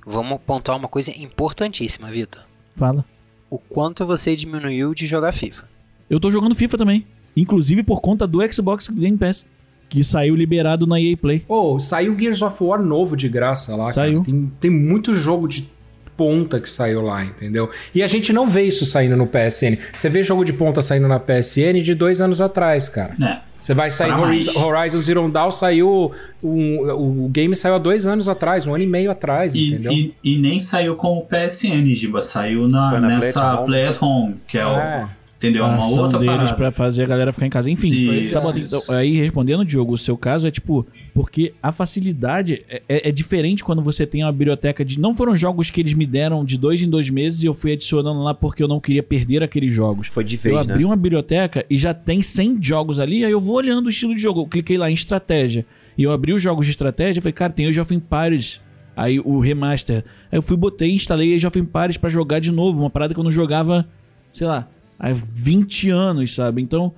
[0.06, 2.42] Vamos pontuar uma coisa importantíssima, Vitor.
[2.76, 3.04] Fala.
[3.50, 5.68] O quanto você diminuiu de jogar FIFA.
[6.08, 7.06] Eu tô jogando FIFA também.
[7.36, 9.46] Inclusive por conta do Xbox Game Pass.
[9.94, 11.44] Que saiu liberado na EA Play.
[11.48, 14.22] Ô, saiu Gears of War novo de graça lá, Saiu.
[14.22, 14.24] cara.
[14.24, 15.68] Tem, tem muito jogo de
[16.16, 17.68] ponta que saiu lá, entendeu?
[17.94, 19.76] E a gente não vê isso saindo no PSN.
[19.92, 23.14] Você vê jogo de ponta saindo na PSN de dois anos atrás, cara.
[23.20, 23.38] É.
[23.60, 24.12] Você vai sair.
[24.12, 28.84] Horizon, Horizon Zero Dawn saiu um, o game saiu há dois anos atrás, um ano
[28.84, 29.90] e meio atrás, E, entendeu?
[29.92, 32.20] e, e nem saiu com o PSN, Giba.
[32.20, 33.66] Saiu na, na nessa Play at Home.
[33.66, 35.04] Play at Home, que é, É.
[35.04, 35.23] o.
[35.44, 35.64] Entendeu?
[35.64, 36.54] a Uma ação outra deles parada.
[36.56, 37.70] pra fazer a galera ficar em casa.
[37.70, 38.76] Enfim, Isso, sabe, isso.
[38.84, 43.12] então, aí respondendo, Diogo, o seu caso é tipo, porque a facilidade é, é- é
[43.12, 44.98] diferente quando você tem uma biblioteca de.
[45.00, 47.72] Não foram jogos que eles me deram de dois em dois meses e eu fui
[47.72, 50.08] adicionando lá porque eu não queria perder aqueles jogos.
[50.08, 50.84] foi de Eu vez, abri né?
[50.86, 54.20] uma biblioteca e já tem 100 jogos ali, aí eu vou olhando o estilo de
[54.20, 54.40] jogo.
[54.42, 55.64] Eu cliquei lá em estratégia.
[55.96, 58.60] E eu abri os jogos de estratégia e falei, cara, tem Age of Empires.
[58.96, 60.04] Aí o remaster.
[60.30, 62.80] Aí eu fui, botei e instalei Age of Empires pra jogar de novo.
[62.80, 63.86] Uma parada que eu não jogava,
[64.32, 64.68] sei lá,
[64.98, 66.62] há 20 anos, sabe?
[66.62, 66.92] Então,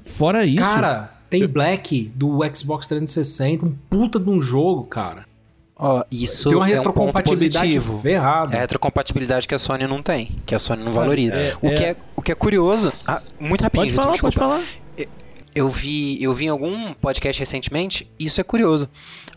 [0.00, 0.58] fora isso.
[0.62, 5.24] Cara, tem Black do Xbox 360, um puta de um jogo, cara.
[5.76, 8.00] Ó, isso tem uma é um ponto retrocompatibilidade positivo.
[8.00, 8.54] ferrada.
[8.54, 11.34] É a retrocompatibilidade que a Sony não tem, que a Sony não valoriza.
[11.34, 14.36] é, o, Que é- é, o que é curioso, ah, muito rapidinho, pode falar, pode
[14.36, 14.62] falar.
[15.54, 18.88] Eu vi, eu vi em algum podcast recentemente, isso é curioso.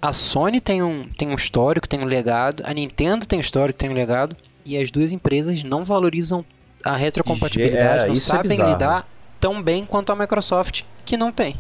[0.02, 3.78] A Sony tem um, tem um histórico, tem um legado, a Nintendo tem um histórico,
[3.80, 4.34] tem um legado,
[4.66, 6.46] e as duas empresas não valorizam
[6.86, 8.70] a retrocompatibilidade, É, não é sabem bizarro.
[8.72, 9.08] lidar
[9.40, 11.56] tão bem quanto a Microsoft, que não tem.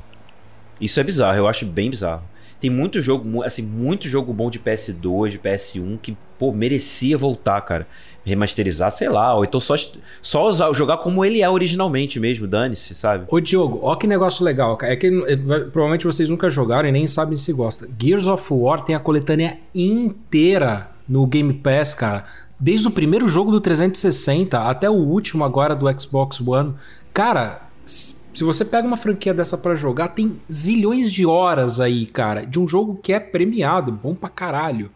[0.79, 2.23] Isso é bizarro, eu acho bem bizarro.
[2.59, 7.59] Tem muito jogo, assim, muito jogo bom de PS2, de PS1 que, pô, merecia voltar,
[7.61, 7.85] cara.
[8.23, 9.75] Remasterizar, sei lá, ou então só,
[10.21, 13.25] só usar, jogar como ele é originalmente mesmo, dane-se, sabe?
[13.27, 14.93] Ô Diogo, ó que negócio legal, cara.
[14.93, 15.35] É que eh,
[15.71, 17.87] provavelmente vocês nunca jogaram e nem sabem se gostam.
[18.01, 22.25] Gears of War tem a coletânea inteira no Game Pass, cara.
[22.59, 26.73] Desde o primeiro jogo do 360 até o último agora do Xbox One.
[27.13, 32.45] Cara, se você pega uma franquia dessa pra jogar, tem zilhões de horas aí, cara,
[32.45, 34.91] de um jogo que é premiado, bom pra caralho.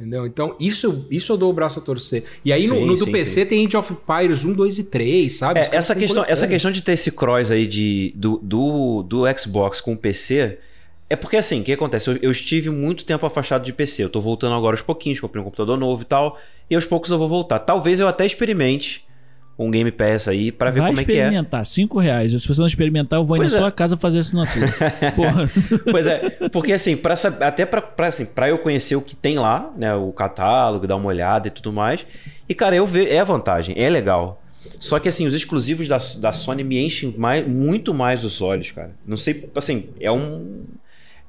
[0.00, 0.24] Entendeu?
[0.24, 2.24] Então, isso, isso eu dou o braço a torcer.
[2.42, 4.84] E aí, no, Sim, no do sim, PC tem Age of Empires 1, 2 e
[4.84, 5.60] 3, sabe?
[5.60, 9.78] É, essa, questão, essa questão de ter esse cross aí de, do, do, do Xbox
[9.78, 10.58] com o PC.
[11.10, 12.08] É porque assim, o que acontece?
[12.08, 14.04] Eu, eu estive muito tempo afastado de PC.
[14.04, 16.38] Eu tô voltando agora aos pouquinhos, comprei um computador novo e tal.
[16.70, 17.58] E aos poucos eu vou voltar.
[17.58, 19.04] Talvez eu até experimente
[19.58, 21.16] um Game Pass aí pra ver Vai como é que é.
[21.16, 22.32] experimentar, 5 reais.
[22.40, 23.60] Se você não experimentar, eu vou Pois na é.
[23.60, 24.66] sua casa fazer assinatura.
[25.90, 29.38] Pois é, porque assim, pra, até pra, pra, assim, pra eu conhecer o que tem
[29.38, 29.94] lá, né?
[29.94, 32.06] O catálogo, dar uma olhada e tudo mais.
[32.48, 33.08] E, cara, eu vejo.
[33.08, 34.42] É a vantagem, é legal.
[34.78, 38.70] Só que assim, os exclusivos da, da Sony me enchem mais, muito mais os olhos,
[38.70, 38.92] cara.
[39.06, 40.62] Não sei, assim, é um.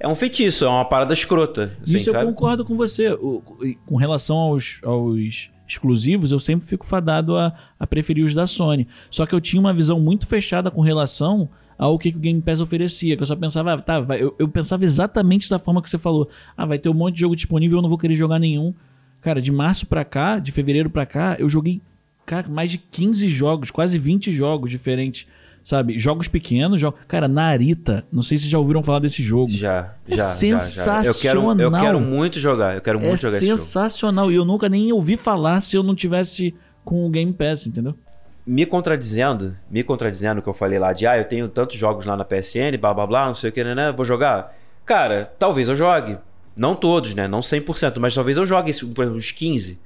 [0.04, 1.78] É um feitiço, é uma parada escrota.
[1.84, 2.26] Assim, Isso eu sabe?
[2.26, 3.12] concordo com você.
[3.14, 3.44] O-
[3.86, 8.88] com relação aos, aos exclusivos, eu sempre fico fadado a, a preferir os da Sony.
[9.10, 11.48] Só que eu tinha uma visão muito fechada com relação
[11.78, 13.16] ao que, que o Game Pass oferecia.
[13.16, 15.98] Que eu só pensava, ah, tá, vai, eu, eu pensava exatamente da forma que você
[15.98, 16.28] falou.
[16.58, 18.74] Ah, vai ter um monte de jogo disponível, eu não vou querer jogar nenhum.
[19.22, 21.80] Cara, de março pra cá, de fevereiro pra cá, eu joguei,
[22.26, 25.28] cara, mais de 15 jogos, quase 20 jogos diferentes.
[25.64, 25.98] Sabe?
[26.00, 27.00] Jogos pequenos, jogos.
[27.08, 29.52] Cara, Narita, não sei se já ouviram falar desse jogo.
[29.52, 31.04] Já, É já, já, já.
[31.04, 31.82] Eu quero, eu sensacional.
[31.82, 32.76] quero muito jogar.
[32.76, 33.58] Eu quero muito É jogar esse jogo.
[33.58, 34.32] sensacional.
[34.32, 36.54] E eu nunca nem ouvi falar se eu não tivesse
[36.84, 37.96] com o Game Pass, entendeu?
[38.44, 42.08] me contradizendo, me contradizendo o que eu falei lá de ah, eu tenho tantos jogos
[42.08, 44.58] lá na PSN, blá blá blá, não sei o que, né, né, vou jogar.
[44.84, 46.18] Cara, talvez eu jogue.
[46.58, 47.28] Não todos, né?
[47.28, 48.72] Não 100%, mas talvez eu jogue
[49.16, 49.80] uns 15.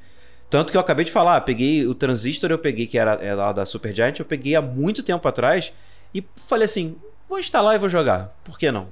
[0.49, 3.51] Tanto que eu acabei de falar, peguei o Transistor, eu peguei, que era é lá
[3.51, 5.73] da Supergiant, eu peguei há muito tempo atrás
[6.13, 6.95] e falei assim:
[7.27, 8.35] vou instalar e vou jogar.
[8.43, 8.87] Por que não?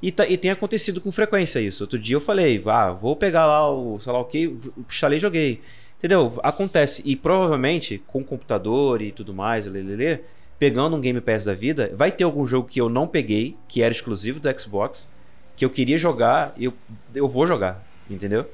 [0.00, 1.82] E, tá- e tem acontecido com frequência isso.
[1.82, 4.54] Outro dia eu falei, ah, vou pegar lá o, sei lá o que,
[4.88, 5.62] instalei e joguei.
[5.98, 6.38] Entendeu?
[6.42, 7.02] Acontece.
[7.06, 10.20] E provavelmente, com computador e tudo mais, lelele,
[10.58, 13.82] pegando um Game Pass da vida, vai ter algum jogo que eu não peguei, que
[13.82, 15.10] era exclusivo do Xbox,
[15.56, 16.74] que eu queria jogar e eu,
[17.14, 17.82] eu vou jogar.
[18.10, 18.46] Entendeu?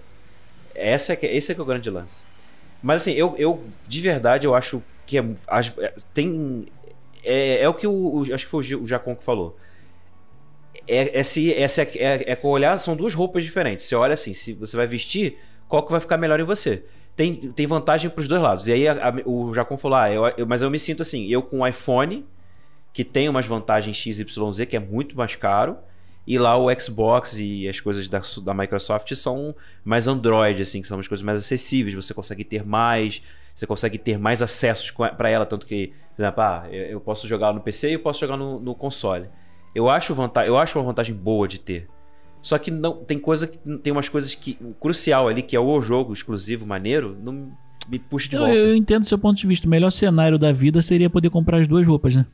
[0.73, 2.30] Essa é esse é que é o grande lance.
[2.83, 5.23] Mas assim, eu, eu de verdade eu acho que é,
[5.79, 6.67] é- tem
[7.23, 9.57] é, é o que o, o- acho que foi o, Jacon que falou.
[10.87, 13.85] É, é, se, essa é, é, é com olhar, são duas roupas diferentes.
[13.85, 16.85] Você olha assim, se você vai vestir, qual que vai ficar melhor em você?
[17.15, 18.67] Tem, tem vantagem para os dois lados.
[18.69, 21.27] E aí a- a- o Jacon falou: ah, eu, eu- mas eu me sinto assim,
[21.29, 22.25] eu com o iPhone,
[22.93, 25.77] que tem umas vantagens XYZ, que é muito mais caro,
[26.27, 29.55] e lá o Xbox e as coisas da, da Microsoft são
[29.85, 33.23] mais Android, assim, que são as coisas mais acessíveis, você consegue ter mais,
[33.55, 37.27] você consegue ter mais acessos para ela, tanto que, por exemplo, ah, eu, eu posso
[37.27, 39.27] jogar no PC e eu posso jogar no, no console.
[39.75, 40.15] Eu acho,
[40.47, 41.89] eu acho uma vantagem boa de ter.
[42.43, 45.81] Só que não tem coisa que tem umas coisas que crucial ali, que é o
[45.81, 47.53] jogo exclusivo maneiro, não
[47.89, 48.55] me puxa de Eu, volta.
[48.55, 49.67] eu entendo seu ponto de vista.
[49.67, 52.27] O melhor cenário da vida seria poder comprar as duas roupas, né?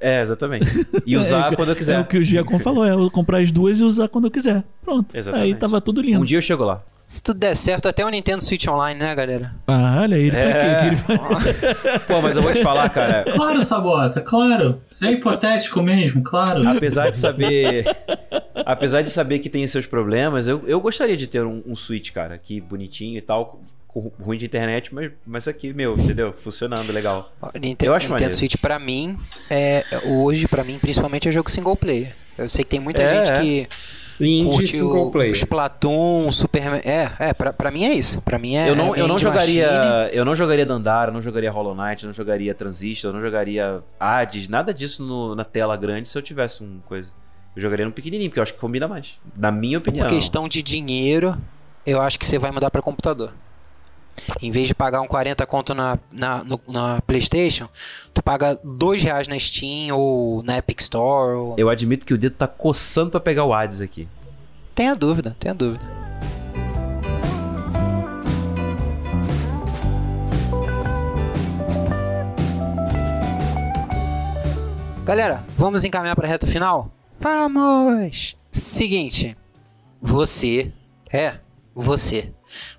[0.00, 0.86] É, exatamente.
[1.06, 1.96] E usar É, quando eu quiser.
[1.96, 4.30] É o que o Giacom falou, é eu comprar as duas e usar quando eu
[4.30, 4.64] quiser.
[4.84, 5.16] Pronto.
[5.16, 5.46] Exatamente.
[5.46, 6.20] Aí tava tudo lindo.
[6.20, 6.82] Um dia eu chego lá.
[7.06, 9.54] Se tudo der certo, até o Nintendo Switch Online, né, galera?
[9.66, 10.90] Ah, olha aí, ele pra É.
[10.90, 10.96] quê?
[11.06, 13.24] Que ele Pô, mas eu vou te falar, cara.
[13.32, 14.78] Claro, Sabota, claro.
[15.02, 16.68] É hipotético mesmo, claro.
[16.68, 17.86] apesar de saber.
[18.54, 22.10] apesar de saber que tem seus problemas, eu, eu gostaria de ter um, um Switch,
[22.12, 23.58] cara, aqui bonitinho e tal,
[24.02, 26.32] com ruim de internet, mas, mas aqui, meu, entendeu?
[26.42, 27.32] Funcionando legal.
[27.54, 28.34] Nintendo, Eu acho Nintendo maneiro.
[28.34, 29.16] Switch pra mim,
[29.50, 32.14] é, hoje pra mim principalmente é jogo single player.
[32.36, 33.40] Eu sei que tem muita É, gente é.
[33.40, 33.68] que
[34.20, 35.32] Indie curte single o player.
[35.34, 36.80] Splatoon, Superman.
[36.84, 38.20] É, é, pra, pra mim é isso.
[38.22, 38.68] Pra mim é.
[38.68, 39.66] eu não, é eu não jogaria.
[39.70, 40.16] Machine.
[40.18, 43.20] Eu não jogaria Dandara, eu não jogaria Hollow Knight, eu não jogaria Transistor, eu não
[43.22, 47.10] jogaria Hades, nada disso no- na tela grande se eu tivesse uma coisa.
[47.54, 49.18] Eu jogaria no pequenininho, porque eu acho que combina mais.
[49.36, 50.06] Na minha opinião.
[50.06, 51.36] Por questão de dinheiro,
[51.86, 53.32] eu acho que você vai mudar pra computador.
[54.42, 57.68] Em vez de pagar um 40 conto na, na, no- na PlayStation,
[58.12, 61.34] tu paga 2 reais na Steam ou na Epic Store.
[61.36, 61.54] Ou...
[61.58, 64.08] Eu admito que o dedo tá coçando pra pegar o Hades aqui.
[64.74, 65.84] Tenha dúvida, tenha dúvida.
[75.04, 76.90] Galera, vamos encaminhar para a reta final?
[77.18, 78.36] Vamos!
[78.52, 79.36] Seguinte,
[80.00, 80.72] você,
[81.10, 81.34] é,
[81.74, 82.32] você,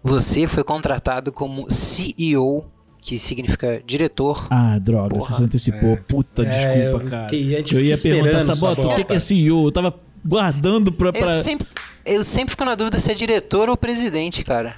[0.03, 2.69] você foi contratado como CEO,
[3.01, 4.47] que significa diretor.
[4.49, 5.21] Ah, droga, Porra.
[5.21, 5.97] você se antecipou.
[6.07, 7.35] Puta, É, desculpa, eu cara.
[7.35, 9.67] eu fica ia perguntar, Sabota, o que, é CEO?
[9.67, 9.95] Eu tava
[10.25, 11.09] guardando pra.
[11.09, 11.41] Eu pra...
[11.41, 11.67] sempre,
[12.05, 14.75] eu sempre fico na dúvida se é diretor ou presidente, cara.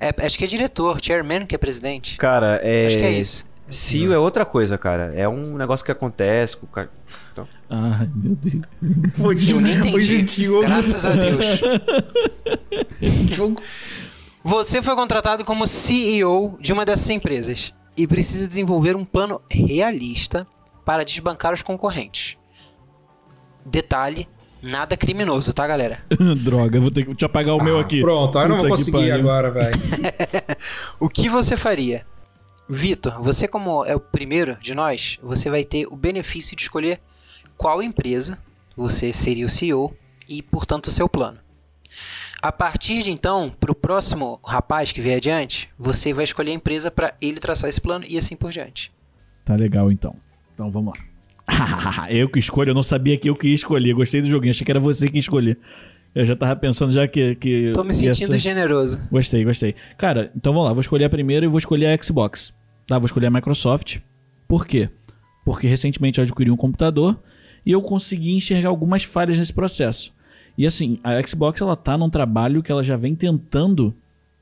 [0.00, 2.16] É, acho que é diretor, chairman que é presidente.
[2.16, 2.86] Cara, é.
[2.86, 3.46] Acho que é isso.
[3.68, 5.12] CEO é outra coisa, cara.
[5.14, 6.90] É um negócio que acontece com o cara.
[7.32, 9.48] Então, Ai, meu Deus.
[9.48, 10.48] Eu nem entendi.
[10.60, 11.60] Graças a Deus.
[14.44, 20.46] Você foi contratado como CEO de uma dessas empresas e precisa desenvolver um plano realista
[20.84, 22.36] para desbancar os concorrentes.
[23.66, 24.28] Detalhe,
[24.62, 26.04] nada criminoso, tá, galera?
[26.42, 28.00] droga, eu vou ter que te apagar o meu aqui.
[28.00, 29.74] Pronto, eu não vou conseguir agora, velho.
[31.00, 32.06] O que você faria?
[32.68, 37.00] Vitor, você como é o primeiro de nós, você vai ter o benefício de escolher
[37.56, 38.38] qual empresa
[38.76, 39.96] você seria o CEO
[40.28, 41.38] e, portanto, o seu plano.
[42.40, 46.54] A partir de então, para o próximo rapaz que vier adiante, você vai escolher a
[46.54, 48.92] empresa para ele traçar esse plano e assim por diante.
[49.44, 50.14] Tá legal então.
[50.54, 52.06] Então vamos lá.
[52.10, 53.92] eu que escolho, eu não sabia que eu que ia escolher.
[53.94, 55.58] Gostei do joguinho, achei que era você que ia escolher.
[56.14, 57.34] Eu já tava pensando já que.
[57.36, 59.06] que Tô me sentindo ser- generoso.
[59.10, 59.74] Gostei, gostei.
[59.96, 62.54] Cara, então vamos lá, vou escolher a primeira e vou escolher a Xbox.
[62.86, 63.98] Tá, vou escolher a Microsoft.
[64.46, 64.88] Por quê?
[65.44, 67.20] Porque recentemente eu adquiri um computador
[67.64, 70.12] e eu consegui enxergar algumas falhas nesse processo.
[70.58, 73.94] E assim, a Xbox ela tá num trabalho que ela já vem tentando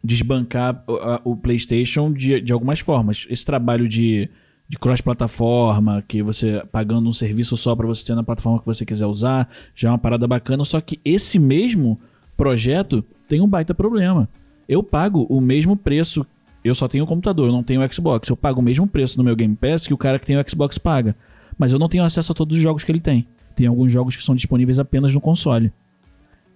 [0.03, 0.83] desbancar
[1.23, 3.27] o, PlayStation de, de algumas formas.
[3.29, 4.31] Esse trabalho de,
[4.67, 8.87] de cross-plataforma, que você pagando um serviço só para você ter na plataforma que você
[8.87, 10.65] quiser usar, já é uma parada bacana.
[10.65, 12.01] Só que esse mesmo
[12.35, 14.27] projeto tem um baita problema.
[14.67, 16.25] Eu pago o mesmo preço.
[16.65, 18.27] Eu só tenho o computador, eu não tenho o Xbox.
[18.29, 20.49] Eu pago o mesmo preço no meu Game Pass que o cara que tem o
[20.49, 21.15] Xbox paga.
[21.59, 23.27] Mas eu não tenho acesso a todos os jogos que ele tem.
[23.55, 25.71] Tem alguns jogos que são disponíveis apenas no console.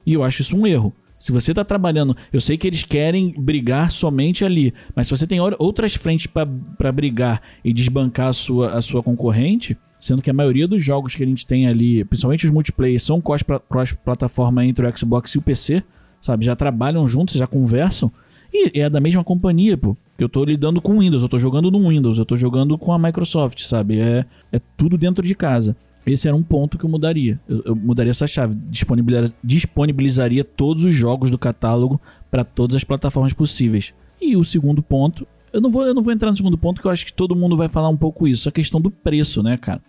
[0.07, 0.93] E eu acho isso um erro.
[1.19, 5.27] Se você tá trabalhando, eu sei que eles querem brigar somente ali, mas se você
[5.27, 10.33] tem outras frentes para brigar e desbancar a sua, a sua concorrente, sendo que a
[10.33, 14.87] maioria dos jogos que a gente tem ali, principalmente os multiplayer, são cross- cross-plataforma entre
[14.87, 15.83] o Xbox e o PC,
[16.23, 16.45] sabe?
[16.47, 18.11] Já trabalham juntos, já conversam.
[18.53, 19.97] E é da mesma companhia, pô.
[20.19, 22.99] Eu tô lidando com Windows, eu tô jogando no Windows, eu tô jogando com a
[22.99, 24.01] Microsoft, sabe?
[24.01, 25.77] É, é tudo dentro de casa.
[26.07, 27.39] Esse era um ponto que eu mudaria.
[27.49, 28.55] Eu, eu mudaria essa chave.
[28.69, 32.01] Disponibiliza- disponibilizaria todos os jogos do catálogo
[32.31, 33.93] para todas as plataformas possíveis.
[34.21, 36.87] E o segundo ponto, eu não vou, eu não vou entrar no segundo ponto, que
[36.87, 38.49] eu acho que todo mundo vai falar um pouco isso.
[38.49, 39.81] A questão do preço, né, cara?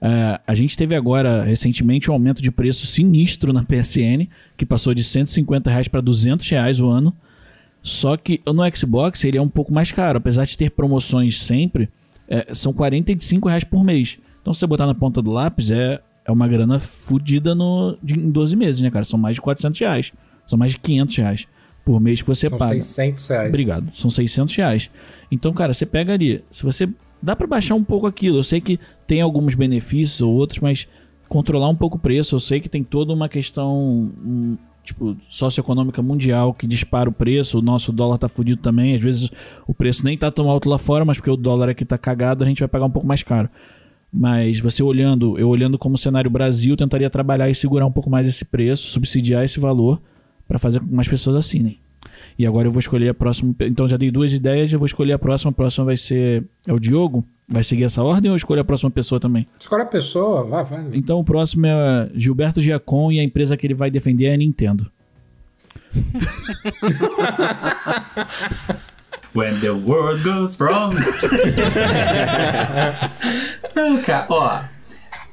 [0.00, 4.92] É, a gente teve agora, recentemente, um aumento de preço sinistro na PSN, que passou
[4.92, 7.14] de 150 reais para 200 reais o ano.
[7.82, 11.88] Só que no Xbox ele é um pouco mais caro, apesar de ter promoções sempre,
[12.28, 14.18] é, são 45 reais por mês.
[14.46, 18.14] Então se você botar na ponta do lápis é, é uma grana fodida no, de,
[18.14, 19.04] em 12 meses, né, cara?
[19.04, 20.12] São mais de 400 reais,
[20.46, 21.48] são mais de 500 reais
[21.84, 22.74] por mês que você São paga.
[22.74, 23.48] 600 reais.
[23.48, 23.90] Obrigado.
[23.92, 24.88] São 600 reais.
[25.32, 26.44] Então, cara, você pega ali.
[26.48, 26.88] Se você.
[27.20, 28.38] Dá pra baixar um pouco aquilo.
[28.38, 30.86] Eu sei que tem alguns benefícios ou outros, mas
[31.28, 32.36] controlar um pouco o preço.
[32.36, 34.12] Eu sei que tem toda uma questão.
[34.84, 38.94] Tipo, socioeconômica mundial que dispara o preço, o nosso dólar tá fudido também.
[38.94, 39.30] Às vezes
[39.66, 42.44] o preço nem tá tão alto lá fora, mas porque o dólar aqui tá cagado,
[42.44, 43.50] a gente vai pagar um pouco mais caro.
[44.12, 48.26] Mas você olhando, eu olhando como cenário Brasil, tentaria trabalhar e segurar um pouco mais
[48.26, 50.00] esse preço, subsidiar esse valor
[50.46, 51.78] para fazer com que mais pessoas assinem.
[52.38, 53.54] E agora eu vou escolher a próxima.
[53.60, 55.50] Então já dei duas ideias, eu vou escolher a próxima.
[55.50, 56.44] A próxima vai ser.
[56.66, 57.24] É o Diogo?
[57.48, 59.46] Vai seguir essa ordem ou eu escolho a próxima pessoa também?
[59.58, 60.86] Escolhe a pessoa, vai, vai.
[60.92, 64.36] Então o próximo é Gilberto Giacom e a empresa que ele vai defender é a
[64.36, 64.90] Nintendo.
[69.36, 70.94] When the world goes wrong.
[73.74, 74.60] Não, cara, ó.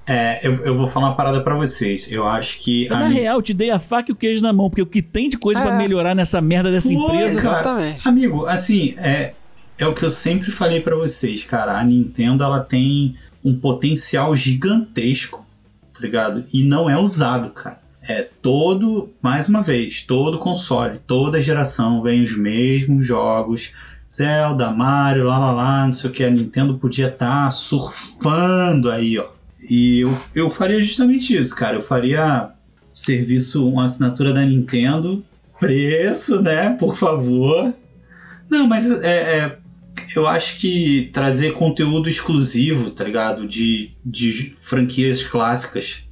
[0.05, 2.11] é, eu, eu vou falar uma parada pra vocês.
[2.11, 2.85] Eu acho que.
[2.87, 4.81] Eu, a na Ni- real, te dei a faca e o queijo na mão, porque
[4.81, 5.77] o que tem de coisa pra É.
[5.77, 7.41] melhorar nessa merda dessa Foi, empresa.
[7.41, 7.59] cara.
[7.59, 8.07] Exatamente.
[8.07, 9.33] Amigo, assim, é,
[9.77, 11.77] é o que eu sempre falei pra vocês, cara.
[11.79, 15.45] A Nintendo ela tem um potencial gigantesco,
[15.93, 16.43] tá ligado?
[16.53, 17.81] E não é usado, cara.
[18.05, 23.71] É todo, mais uma vez, todo console, toda geração vem os mesmos jogos.
[24.13, 26.23] Zelda, Mario, lá lá lá, não sei o que.
[26.23, 29.27] A Nintendo podia estar surfando aí, ó.
[29.67, 31.77] E eu, eu faria justamente isso, cara.
[31.77, 32.51] Eu faria
[32.93, 35.23] serviço, uma assinatura da Nintendo,
[35.59, 36.75] preço, né?
[36.77, 37.73] Por favor.
[38.49, 39.57] Não, mas é, é,
[40.15, 43.47] eu acho que trazer conteúdo exclusivo, tá ligado?
[43.47, 46.03] De, de franquias clássicas,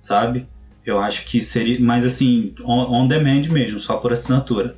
[0.00, 0.46] sabe?
[0.86, 1.78] Eu acho que seria.
[1.80, 4.76] Mas assim, on, on demand mesmo, só por assinatura.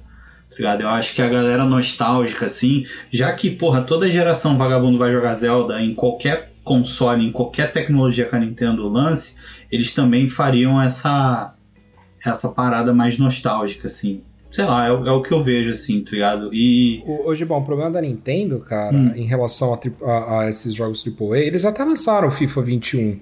[0.55, 0.81] Tá ligado?
[0.83, 5.35] Eu acho que a galera nostálgica, assim, já que, porra, toda geração vagabundo vai jogar
[5.35, 9.37] Zelda em qualquer console, em qualquer tecnologia que a Nintendo lance,
[9.71, 11.53] eles também fariam essa
[12.25, 14.23] essa parada mais nostálgica, assim.
[14.51, 16.49] Sei lá, é, o- é o que eu vejo, assim, tá ligado?
[16.55, 17.03] E.
[17.05, 19.13] Hoje, bom, o problema da Nintendo, cara, Hum.
[19.15, 23.21] em relação a, a- a esses jogos AAA, eles até lançaram o FIFA 21.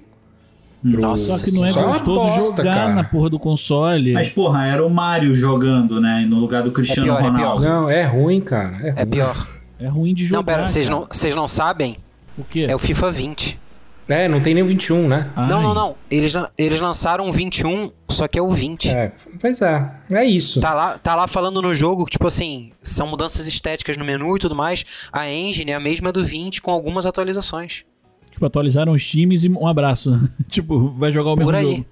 [0.90, 2.94] Pro- Nossa, Só que não é gostoso bosta, jogar cara.
[2.94, 4.12] na porra do console.
[4.12, 6.26] Mas, porra, era o Mario jogando, né?
[6.28, 7.62] No lugar do Cristiano pior, é Ronaldo.
[7.64, 8.76] Não, é ruim, cara.
[8.82, 9.06] É, É ruim.
[9.10, 9.46] pior.
[9.80, 10.38] É ruim de jogar.
[10.38, 11.96] Não, pera, vocês não, vocês não sabem?
[12.38, 12.66] O quê?
[12.68, 13.60] É o FIFA 20.
[14.08, 15.30] É, não tem nem o 21, né?
[15.34, 15.62] Não, Ai.
[15.62, 15.94] não, não.
[16.10, 18.90] Eles, lan- eles lançaram o 21, só que é o 20.
[18.90, 19.90] É, pois é.
[20.10, 20.60] É isso.
[20.60, 24.40] Tá lá, tá lá falando no jogo, tipo assim, são mudanças estéticas no menu e
[24.40, 24.84] tudo mais.
[25.12, 27.84] A engine é a mesma do 20 com algumas atualizações.
[28.32, 30.18] Tipo, atualizaram os times e um abraço.
[30.48, 31.70] tipo, vai jogar o mesmo Por aí.
[31.76, 31.86] jogo.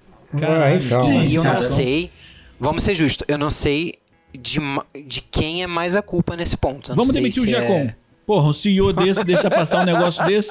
[0.46, 1.22] Ah, então.
[1.24, 2.10] E eu não cara, sei,
[2.58, 3.94] vamos ser justos, eu não sei
[4.32, 4.58] de,
[5.06, 6.90] de quem é mais a culpa nesse ponto.
[6.92, 7.94] Eu não Vamos sei demitir o se é-.
[8.26, 10.50] Porra, um CEO desse deixa passar um negócio desse.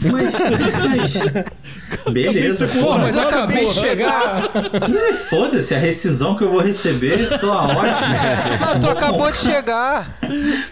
[0.00, 2.98] Mas, mas- Beleza, Pô, porra.
[2.98, 4.50] mas eu acabei de chegar.
[4.54, 7.84] É, Foda-se, a rescisão que eu vou receber, tô ótimo.
[8.62, 10.18] Ah, tu acabou de chegar!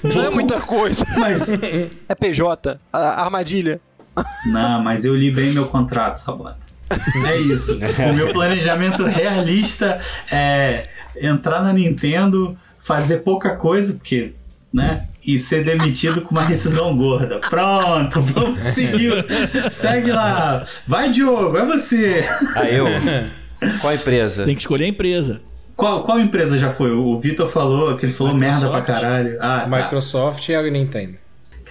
[0.03, 1.05] Não é muita coisa.
[1.19, 1.49] Mas,
[2.09, 3.81] É PJ, a- armadilha.
[4.47, 6.67] Não, mas eu li bem meu contrato, Sabota.
[7.27, 7.81] É isso.
[8.11, 9.99] O meu planejamento realista
[10.31, 10.87] é
[11.21, 14.35] entrar na Nintendo, fazer pouca coisa, porque
[14.73, 15.07] né?
[15.25, 17.39] E ser demitido com uma rescisão gorda.
[17.41, 19.25] Pronto, vamos seguir.
[19.71, 20.65] Segue lá.
[20.87, 22.25] Vai, Diogo, é você.
[22.57, 22.87] Aí eu.
[23.81, 24.45] Qual a empresa?
[24.45, 25.41] Tem que escolher a empresa.
[25.77, 26.91] Qual, qual empresa já foi?
[26.91, 29.03] O Vitor falou que ele falou merda pra Microsoft.
[29.03, 29.39] caralho.
[29.41, 29.83] Ah, tá.
[29.83, 31.22] Microsoft e a Nintendo.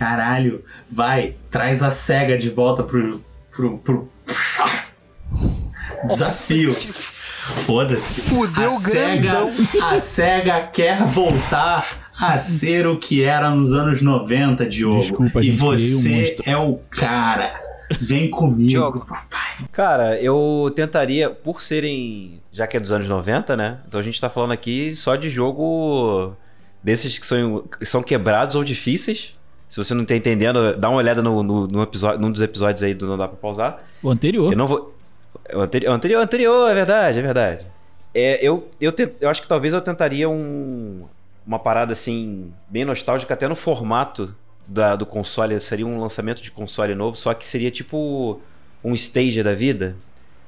[0.02, 3.24] Caralho, vai, traz a SEGA de volta pro.
[3.52, 3.78] pro.
[3.78, 4.10] pro...
[6.10, 6.74] Desafio.
[6.74, 8.22] Foda-se.
[8.22, 9.52] Fudeu a SEGA, grandão.
[9.84, 15.02] a SEGA quer voltar a ser o que era nos anos 90, Diogo.
[15.02, 16.44] Desculpa, e gente, um você monstro.
[16.48, 17.62] é o cara.
[18.00, 19.06] Vem comigo, Diogo.
[19.06, 19.68] papai.
[19.72, 22.42] Cara, eu tentaria, por serem.
[22.52, 23.78] Já que é dos anos 90, né?
[23.88, 26.36] Então a gente tá falando aqui só de jogo
[26.84, 29.40] desses que são, que são quebrados ou difíceis.
[29.72, 32.84] Se você não tá entendendo, dá uma olhada no, no, no episódio, num dos episódios
[32.84, 33.82] aí do Não Dá Pra Pausar.
[34.04, 34.52] O anterior.
[34.52, 34.94] Eu não vou.
[35.46, 37.66] é O anterior, anterior, anterior, é verdade, é verdade.
[38.14, 41.06] É, eu, eu, te- eu acho que talvez eu tentaria um,
[41.48, 44.36] uma parada assim, bem nostálgica, até no formato
[44.68, 45.58] da- do console.
[45.62, 48.42] Seria um lançamento de console novo, só que seria tipo
[48.84, 49.96] um stage da vida,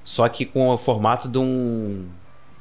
[0.03, 2.03] só que com o formato de um.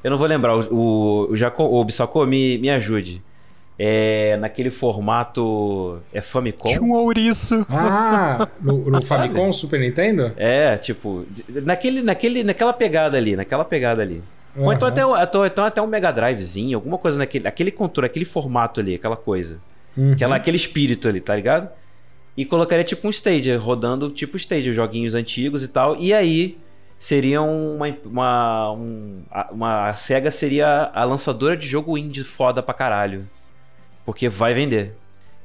[0.05, 3.21] Eu não vou lembrar, o, o, o, Jaco, o Bissacô, me, me ajude.
[3.85, 6.01] É naquele formato.
[6.13, 6.69] É Famicom?
[6.69, 7.67] Tinha um ouriço.
[7.69, 9.03] Ah, no, no?
[9.03, 10.33] Famicom Super Nintendo?
[10.37, 14.23] É, tipo, naquele, naquele, naquela pegada ali, naquela pegada ali.
[14.57, 15.03] Ou então até,
[15.45, 19.59] então até um Mega Drivezinho, alguma coisa naquele aquele controle, aquele formato ali, aquela coisa.
[19.97, 20.13] Uhum.
[20.13, 21.69] Aquela, aquele espírito ali, tá ligado?
[22.37, 25.97] E colocaria tipo um stage, rodando tipo stage, joguinhos antigos e tal.
[25.97, 26.57] E aí
[26.99, 27.89] seria uma.
[28.05, 33.27] Uma, um- a- uma a SEGA seria a lançadora de jogo indie foda pra caralho.
[34.05, 34.97] Porque vai vender.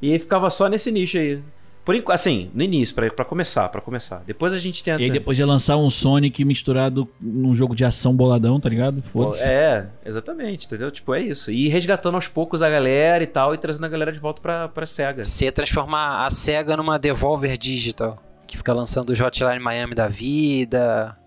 [0.02, 1.42] E aí ficava só nesse nicho aí.
[1.88, 4.22] Por enquanto, assim, no início, pra, pra começar, pra começar.
[4.28, 5.02] Depois a gente tenta.
[5.02, 9.02] E aí depois ia lançar um Sonic misturado num jogo de ação boladão, tá ligado?
[9.02, 9.50] Foda-se.
[9.50, 10.92] É, exatamente, entendeu?
[10.92, 11.50] Tipo, é isso.
[11.50, 14.42] E ir resgatando aos poucos a galera e tal, e trazendo a galera de volta
[14.42, 15.24] pra, pra SEGA.
[15.24, 20.10] Você ia transformar a SEGA numa Devolver Digital, que fica lançando os Hotline Miami da
[20.10, 21.18] vida.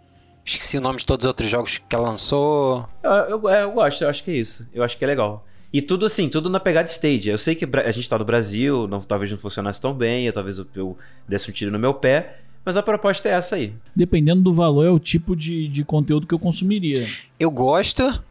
[0.44, 2.86] Esqueci o nome de todos os outros jogos que ela lançou.
[3.02, 4.68] Eu, eu, é, eu gosto, eu acho que é isso.
[4.74, 5.42] Eu acho que é legal.
[5.72, 7.28] E tudo assim, tudo na pegada stage.
[7.28, 10.32] Eu sei que a gente tá no Brasil, não, talvez não funcionasse tão bem, ou
[10.32, 10.98] talvez eu, eu
[11.28, 13.72] desse um tiro no meu pé, mas a proposta é essa aí.
[13.94, 17.06] Dependendo do valor, é o tipo de, de conteúdo que eu consumiria.
[17.38, 18.22] Eu gosto.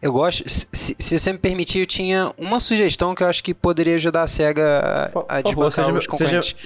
[0.00, 0.48] Eu gosto.
[0.48, 4.22] Se, se você me permitir, eu tinha uma sugestão que eu acho que poderia ajudar
[4.22, 6.56] a SEGA Por- a, a desbancar seja meu- concorrentes.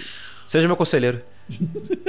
[0.46, 1.20] Seja meu conselheiro.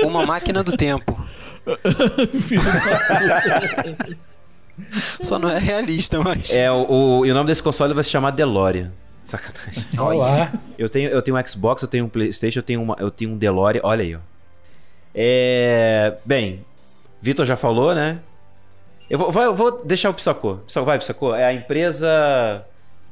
[0.04, 1.18] Uma máquina do tempo.
[5.22, 6.54] Só não é realista, mas.
[6.54, 8.92] É, o, o- e o nome desse console vai se chamar DeLorean.
[9.26, 9.86] Sacanagem.
[10.00, 10.52] Olá.
[10.78, 13.32] Eu tenho, eu tenho um Xbox, eu tenho um Playstation, eu tenho, uma, eu tenho
[13.32, 13.82] um DeLorean.
[13.84, 14.20] Olha aí, ó.
[15.14, 16.16] É...
[16.26, 16.66] Bem,
[17.22, 18.20] Vitor já falou, né?
[19.10, 20.60] Eu vou, vou- eu vou deixar o Psacô.
[20.86, 21.34] Vai, Psacô.
[21.36, 22.64] É a empresa...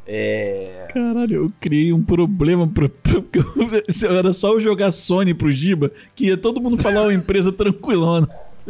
[0.09, 0.87] É...
[0.93, 2.89] Caralho, eu criei um problema pro,
[4.09, 8.25] era só eu jogar Sony pro Giba, que ia todo mundo falar uma empresa tranquilona.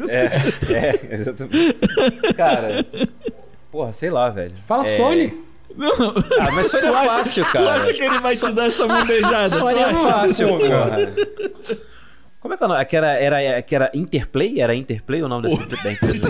[0.07, 0.25] É,
[0.73, 1.75] é, exatamente.
[2.35, 2.85] Cara...
[3.71, 4.53] Porra, sei lá, velho.
[4.67, 5.43] Fala É, Sony.
[6.39, 7.75] Ah, mas Sony é fácil, Tu cara.
[7.75, 9.49] acha que ele vai te dar essa bandejada?
[9.49, 11.13] Sony Tu é fácil, porra.
[12.39, 12.85] Como é que é o nome?
[12.85, 14.61] Que era, era, que era Interplay?
[14.61, 16.29] Era Interplay o nome dessa da empresa?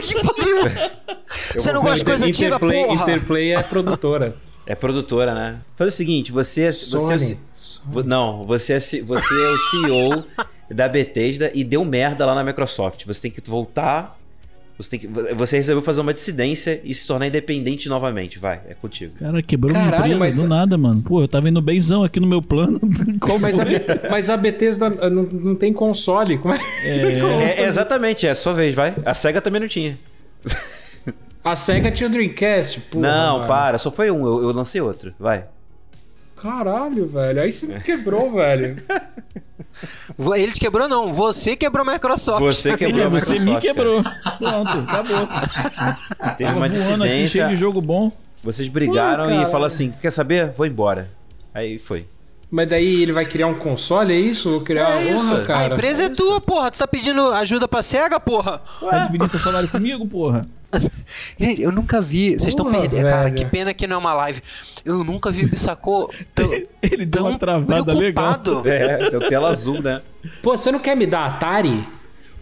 [1.27, 3.01] Você não gosta de coisa antiga, Interplay, porra?
[3.03, 4.35] Interplay é produtora.
[4.67, 5.57] É produtora, né?
[5.75, 7.19] Faz o seguinte, você, você é o Sony.
[7.55, 10.23] C- vo- não, você é, você é o CEO
[10.69, 13.05] da Bethesda e deu merda lá na Microsoft.
[13.05, 14.19] Você tem que voltar,
[14.77, 18.37] você tem que, você resolveu fazer uma dissidência e se tornar independente novamente.
[18.37, 19.13] Vai, é contigo.
[19.17, 21.01] Cara, quebrou minha Caralho, empresa mas- do nada, mano.
[21.01, 22.77] Pô, eu tava indo benzão aqui no meu plano.
[23.21, 23.63] Qual Mas a,
[24.11, 26.37] mas a Bethesda uh, não, não tem console.
[26.39, 26.59] Como é?
[26.83, 28.93] É, é exatamente, é a sua vez, vai.
[29.05, 29.97] A SEGA também não tinha.
[31.51, 32.79] A SEGA tinha o Dreamcast.
[32.81, 33.47] Porra, não, mano.
[33.47, 35.13] para, só foi um, eu, eu lancei outro.
[35.19, 35.45] Vai.
[36.41, 37.41] Caralho, velho.
[37.41, 38.77] Aí você me quebrou, velho.
[40.35, 41.13] Ele te quebrou, não.
[41.13, 42.41] Você quebrou a Microsoft.
[42.43, 44.03] Você quebrou a Você me Microsoft, quebrou.
[44.03, 45.27] Pronto, acabou.
[46.37, 47.47] Teve uma voando aqui, cheio dissidência.
[47.47, 48.11] de jogo bom.
[48.43, 50.51] Vocês brigaram Pô, e falaram assim: quer saber?
[50.51, 51.09] Vou embora.
[51.53, 52.05] Aí foi.
[52.49, 54.49] Mas daí ele vai criar um console, é isso?
[54.49, 55.33] Vou criar É uma, isso.
[55.35, 55.73] A cara.
[55.73, 56.71] empresa é tua, porra.
[56.71, 58.61] Tu tá pedindo ajuda pra SEGA, porra?
[58.79, 60.45] Tá dividindo teu salário comigo, porra?
[61.39, 62.31] Gente, eu nunca vi.
[62.33, 63.07] Vocês estão perdendo.
[63.09, 64.41] Cara, que pena que não é uma live.
[64.83, 68.39] Eu nunca vi o Bissacô tão, Ele deu tão uma travada legal.
[68.39, 68.63] preocupado.
[68.69, 70.01] É, deu tela azul, né?
[70.41, 71.87] Pô, você não quer me dar Atari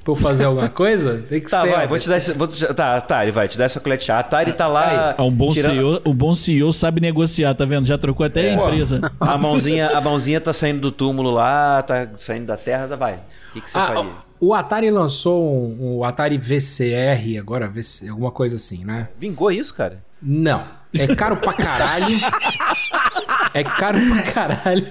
[0.04, 1.24] pra eu fazer alguma coisa?
[1.30, 1.72] Tem que Tá, ser.
[1.72, 2.34] vai, vou te dar esse.
[2.34, 4.12] Vou te, tá, Atari, vai, te dar essa colete.
[4.12, 5.16] A Atari tá lá.
[5.18, 7.86] Ah, um bom tirando- CEO, o bom CEO sabe negociar, tá vendo?
[7.86, 8.50] Já trocou até É.
[8.50, 9.12] a empresa.
[9.20, 13.16] A mãozinha, a mãozinha tá saindo do túmulo lá, tá saindo da terra, tá, vai.
[13.16, 14.25] O que, que você Ah, faria?
[14.48, 19.08] O Atari lançou um, um Atari VCR agora, VC, alguma coisa assim, né?
[19.20, 20.04] Vingou isso, cara?
[20.22, 20.64] Não.
[20.94, 22.06] É caro pra caralho.
[23.54, 24.88] É caro pra caralho.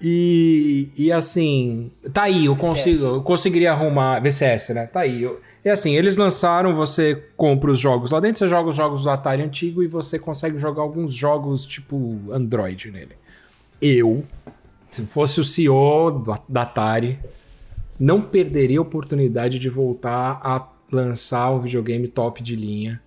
[0.00, 3.02] E, e assim, tá aí, eu consigo, VCS.
[3.04, 4.86] eu conseguiria arrumar VCS, né?
[4.86, 5.22] Tá aí.
[5.22, 9.04] Eu, é assim, eles lançaram, você compra os jogos lá dentro, você joga os jogos
[9.04, 13.12] do Atari antigo e você consegue jogar alguns jogos tipo Android nele.
[13.80, 14.24] Eu,
[14.90, 17.18] se fosse o CEO do- da Atari,
[18.02, 23.00] não perderia a oportunidade de voltar a lançar um videogame top de linha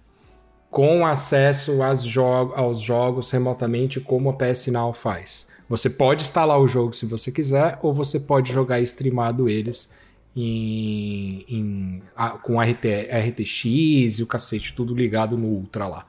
[0.71, 1.73] com acesso
[2.03, 2.21] jo-
[2.55, 5.47] aos jogos remotamente, como a PS Now faz.
[5.67, 9.93] Você pode instalar o jogo se você quiser, ou você pode jogar streamado eles
[10.33, 16.05] em, em- a- com RT, RTX e o cacete, tudo ligado no Ultra lá.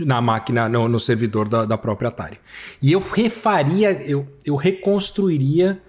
[0.00, 2.40] Na máquina, no, no servidor da, da própria Atari.
[2.82, 5.80] E eu refaria, eu, eu reconstruiria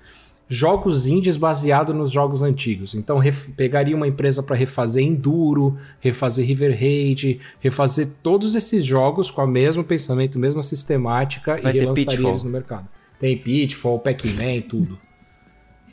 [0.48, 2.94] jogos indies baseados nos jogos antigos.
[2.94, 3.20] Então
[3.56, 9.48] pegaria uma empresa para refazer Enduro, refazer River Raid, refazer todos esses jogos com o
[9.48, 12.30] mesmo pensamento, mesma sistemática Vai e relançaria Pitfall.
[12.32, 12.88] eles no mercado.
[13.20, 15.00] Tem Pitfall, Pac-Man, tudo.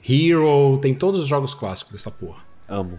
[0.09, 2.43] Hero, tem todos os jogos clássicos dessa porra.
[2.69, 2.99] Amo.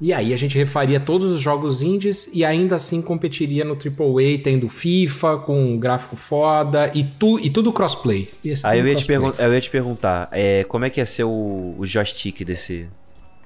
[0.00, 4.38] E aí a gente refaria todos os jogos indies e ainda assim competiria no AAA,
[4.44, 8.28] tendo FIFA com um gráfico foda e, tu, e tudo crossplay.
[8.42, 8.94] Ser Aí eu ia,
[9.38, 12.86] eu ia te perguntar, é, como é que ia ser o, o joystick desse.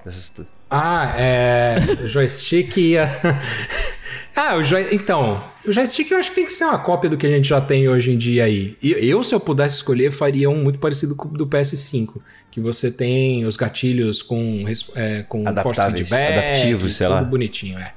[0.03, 0.41] Dessas...
[0.69, 1.77] Ah, é.
[2.05, 3.07] Joystick ia.
[4.35, 4.87] ah, o joy...
[4.91, 5.43] então.
[5.65, 7.61] O joystick eu acho que tem que ser uma cópia do que a gente já
[7.61, 8.77] tem hoje em dia aí.
[8.81, 12.21] E eu, se eu pudesse escolher, faria um muito parecido com o do PS5.
[12.49, 14.65] Que você tem os gatilhos com,
[14.95, 17.23] é, com force feedback, adaptivos, sei tudo lá.
[17.23, 17.93] bonitinho, é.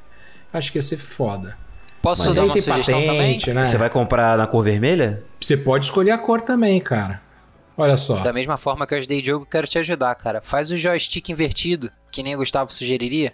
[0.53, 1.57] Acho que ia ser foda.
[2.01, 3.55] Posso Mas dar uma sugestão patente, também?
[3.55, 3.65] né?
[3.65, 5.23] Você vai comprar na cor vermelha?
[5.41, 7.23] Você pode escolher a cor também, cara.
[7.77, 8.17] Olha só.
[8.19, 10.41] Da mesma forma que eu ajudei Diogo, eu quero te ajudar, cara.
[10.43, 13.33] Faz o joystick invertido, que nem o Gustavo sugeriria.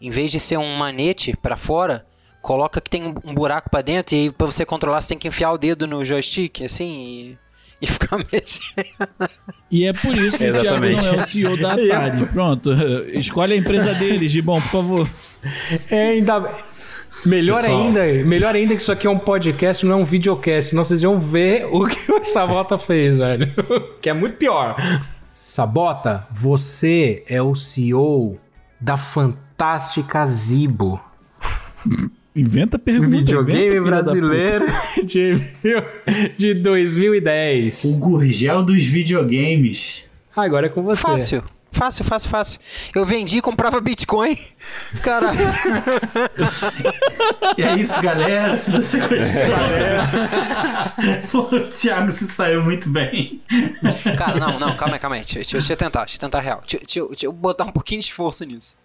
[0.00, 2.06] Em vez de ser um manete pra fora,
[2.40, 5.28] coloca que tem um buraco pra dentro e aí pra você controlar você tem que
[5.28, 7.38] enfiar o dedo no joystick, assim, e,
[7.82, 9.30] e ficar mexendo.
[9.70, 11.06] E é por isso que o Thiago Exatamente.
[11.06, 12.26] não é o CEO da Atari.
[12.32, 12.72] Pronto,
[13.12, 15.10] escolhe a empresa deles, Gibão, por favor.
[15.90, 16.70] É, ainda.
[17.26, 17.82] Melhor Pessoal.
[17.82, 20.70] ainda, melhor ainda que isso aqui é um podcast, não é um videocast.
[20.70, 23.52] Senão vocês iam ver o que o Sabota fez, velho.
[24.00, 24.76] que é muito pior.
[25.34, 28.38] Sabota, você é o CEO
[28.80, 29.49] da fantástica
[30.26, 31.00] Zibo.
[32.34, 33.10] Inventa pergunta.
[33.10, 34.66] videogame inventa, brasileiro
[35.04, 35.34] de,
[36.38, 37.84] de 2010.
[37.84, 40.04] O Gurgel dos videogames.
[40.34, 41.02] Ah, agora é com você.
[41.02, 41.44] Fácil.
[41.72, 42.60] Fácil, fácil, fácil.
[42.94, 44.36] Eu vendi e comprava Bitcoin.
[45.02, 45.38] Caralho.
[47.56, 48.56] E é isso, galera.
[48.56, 49.16] Se você gostou.
[51.30, 53.40] Pô, o Thiago se saiu muito bem.
[54.18, 55.22] Cara, não, não, calma aí, calma aí.
[55.22, 56.60] Deixa, deixa, eu tentar, deixa eu tentar real.
[56.60, 58.76] Deixa, deixa deixa eu botar um pouquinho de esforço nisso.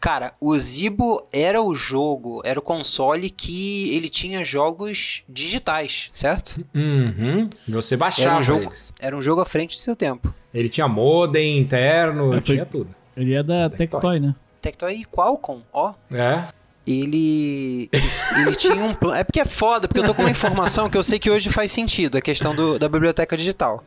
[0.00, 6.64] Cara, o Zibo era o jogo, era o console que ele tinha jogos digitais, certo?
[6.74, 7.50] Uhum.
[7.68, 8.92] Você Era baixava um jogo, eles.
[8.98, 10.32] era um jogo à frente do seu tempo.
[10.54, 12.94] Ele tinha modem interno, É, foi- tinha tudo.
[13.14, 14.34] Ele é da Tectoy, né?
[14.62, 15.92] Tectoy e Qualcomm, ó.
[16.10, 16.44] É.
[16.86, 19.16] Ele, ele tinha um plano.
[19.18, 21.50] É porque é foda, porque eu tô com uma informação que eu sei que hoje
[21.50, 23.84] faz sentido, a questão do- da biblioteca digital.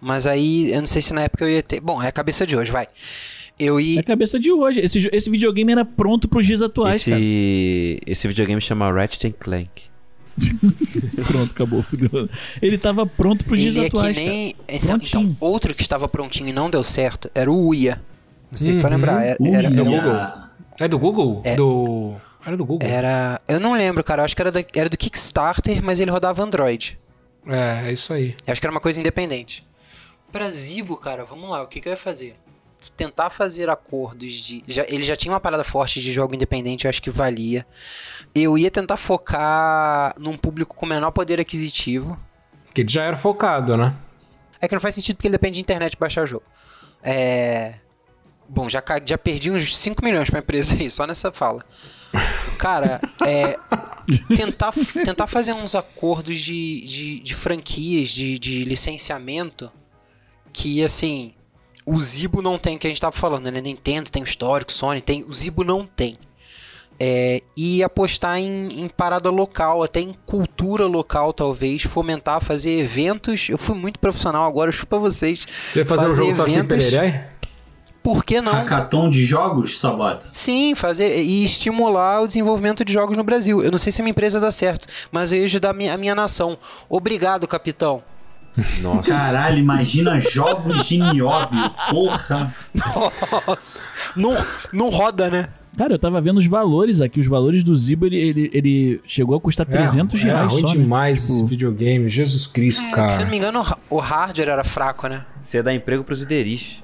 [0.00, 1.80] Mas aí, eu não sei se na época eu ia ter.
[1.80, 2.86] Bom, é a cabeça de hoje, vai.
[3.58, 4.00] Eu É ia.
[4.00, 4.80] a cabeça de hoje.
[4.80, 7.16] Esse, esse videogame era pronto pros dias atuais, cara.
[7.18, 9.82] Esse, esse videogame chama Ratchet and Clank.
[11.26, 11.80] Pronto, acabou.
[11.82, 12.28] fudeu.
[12.60, 14.52] Ele tava pronto pros dias Ele é que atuais, nem.
[14.54, 14.64] cara.
[14.76, 18.02] Então, então, outro que estava prontinho e não deu certo era o Uia.
[18.50, 19.22] Não sei se tu vai lembrar.
[19.24, 20.48] Era, era, Uia.
[20.80, 21.40] É do Google?
[21.44, 21.54] É.
[21.54, 22.14] Do.
[22.44, 22.88] Era do Google.
[22.88, 24.22] era- Eu não lembro, cara.
[24.22, 26.98] Eu acho que era, da- era do Kickstarter, mas ele rodava Android.
[27.46, 28.34] É, é isso aí.
[28.46, 29.64] Eu acho que era uma coisa independente.
[30.32, 32.34] Pra Zibo, cara, vamos lá, o que, que eu ia fazer?
[32.96, 34.64] Tentar fazer acordos de.
[34.66, 37.66] Já, ele já tinha uma parada forte de jogo independente, eu acho que valia.
[38.34, 42.18] Eu ia tentar focar num público com menor poder aquisitivo.
[42.72, 43.94] Que ele já era focado, né?
[44.60, 46.44] É que não faz sentido porque ele depende de internet baixar jogo.
[47.02, 47.74] É.
[48.48, 51.64] Bom, já, já perdi uns 5 milhões pra empresa aí, só nessa fala.
[52.58, 53.58] Cara, é.
[54.36, 59.72] Tentar, tentar fazer uns acordos de, de, de franquias, de, de licenciamento,
[60.52, 61.34] que assim.
[61.86, 63.60] O Zibo não tem, que a gente tava falando, né?
[63.60, 65.22] Nintendo tem o histórico, Sony tem.
[65.24, 66.18] O Zibo não tem.
[66.98, 73.48] É, e apostar em, em parada local, até em cultura local, talvez, fomentar, fazer eventos.
[73.48, 75.46] Eu fui muito profissional agora, chupa vocês.
[75.46, 77.30] Você ia fazer, um jogo Saci Pereré?
[78.04, 78.52] Por que não?
[78.52, 80.28] Hackathon de jogos, Sabota?
[80.30, 83.62] Sim, fazer e estimular o desenvolvimento de jogos no Brasil.
[83.62, 85.94] Eu não sei se a minha empresa dá certo, mas eu ia ajudar a minha,
[85.94, 86.58] a minha nação.
[86.86, 88.02] Obrigado, capitão.
[88.80, 89.10] Nossa.
[89.10, 91.70] Caralho, imagina jogos de nióbio.
[91.90, 92.54] Porra.
[93.46, 93.80] Nossa.
[94.14, 94.32] Não,
[94.72, 95.48] não roda, né?
[95.76, 97.18] Cara, eu tava vendo os valores aqui.
[97.18, 100.60] Os valores do Zibo, ele, ele, ele chegou a custar 300 é, reais é ruim
[100.60, 100.72] só, né?
[100.74, 102.08] demais Tipo, esse videogame.
[102.08, 103.10] Jesus Cristo, É, cara.
[103.10, 105.24] se não me engano, o ha- o hardware era fraco, né?
[105.42, 106.80] Você dá emprego pros ideris.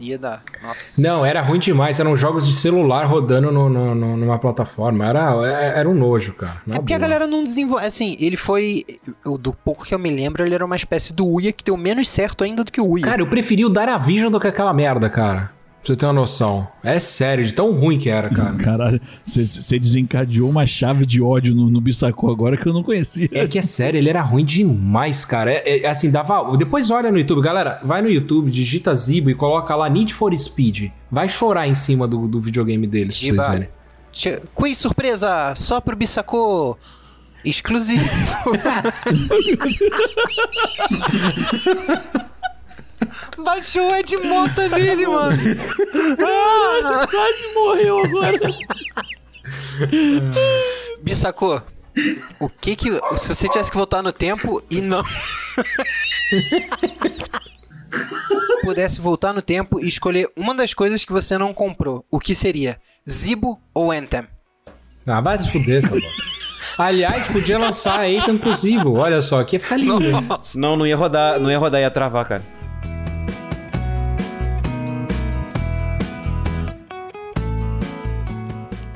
[0.00, 0.42] Ia dar.
[0.62, 1.00] Nossa.
[1.00, 1.98] Não, era ruim demais.
[2.00, 5.04] Eram jogos de celular rodando no, no- no- numa plataforma.
[5.06, 6.62] Era, é- era um nojo, cara.
[6.66, 7.08] Na É porque a boa.
[7.08, 7.84] galera não desenvolve.
[7.86, 8.84] Assim, ele foi.
[9.24, 11.76] o- Do pouco que eu me lembro, ele era uma espécie do Uia que deu
[11.76, 13.04] menos certo ainda do que o Uia.
[13.04, 15.50] Cara, eu preferi o Daravision do que aquela merda, cara.
[15.86, 16.66] Pra você ter uma noção.
[16.82, 18.56] É sério, de tão ruim que era, cara.
[18.56, 23.28] Caralho, você- desencadeou uma chave de ódio no, no Bissacô agora que eu não conhecia.
[23.30, 25.52] É que é sério, ele era ruim demais, cara.
[25.52, 26.56] É, é, assim, dava.
[26.56, 27.80] Depois olha no YouTube, galera.
[27.84, 30.90] Vai no YouTube, digita Zibo e coloca lá Need for Speed.
[31.08, 33.68] Vai chorar em cima do, do videogame deles, pra vocês verem.
[34.12, 35.54] Che- Quiz surpresa!
[35.54, 36.76] Só pro Bissacô!
[37.44, 38.04] Exclusivo!
[43.38, 45.38] Baixou o Ed Mota nele, mano!
[46.20, 47.06] Ah!
[47.06, 48.40] Quase morreu agora.
[51.02, 51.60] Bissacô,
[52.40, 52.90] o que que.
[53.16, 55.02] Se você tivesse que voltar no tempo e não.
[58.62, 62.34] Pudesse voltar no tempo e escolher uma das coisas que você não comprou, o que
[62.34, 62.78] seria?
[63.08, 64.26] Zibo ou Anthem?
[65.06, 65.94] Ah, vai se fuder, essa.
[66.76, 68.86] Aliás, podia lançar Eitan inclusive.
[68.88, 70.00] Olha só, aqui ia ficar lindo.
[70.56, 72.42] Não, não ia rodar, não ia rodar, ia travar, cara.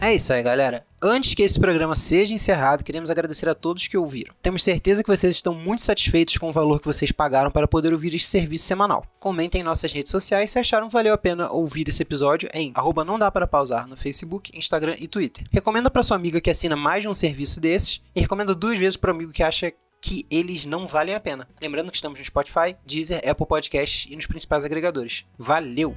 [0.03, 0.83] É isso aí, galera.
[1.03, 4.35] Antes que esse programa seja encerrado, queremos agradecer a todos que ouviram.
[4.43, 7.93] Temos certeza que vocês estão muito satisfeitos com o valor que vocês pagaram para poder
[7.93, 9.05] ouvir este serviço semanal.
[9.19, 13.05] Comentem em nossas redes sociais se acharam valeu a pena ouvir esse episódio em arroba
[13.05, 15.45] não dá para pausar no Facebook, Instagram e Twitter.
[15.53, 18.97] Recomenda para sua amiga que assina mais de um serviço desses e recomenda duas vezes
[18.97, 19.71] para o amigo que acha
[20.01, 21.47] que eles não valem a pena.
[21.61, 25.27] Lembrando que estamos no Spotify, Deezer, Apple Podcasts e nos principais agregadores.
[25.39, 25.95] Valeu!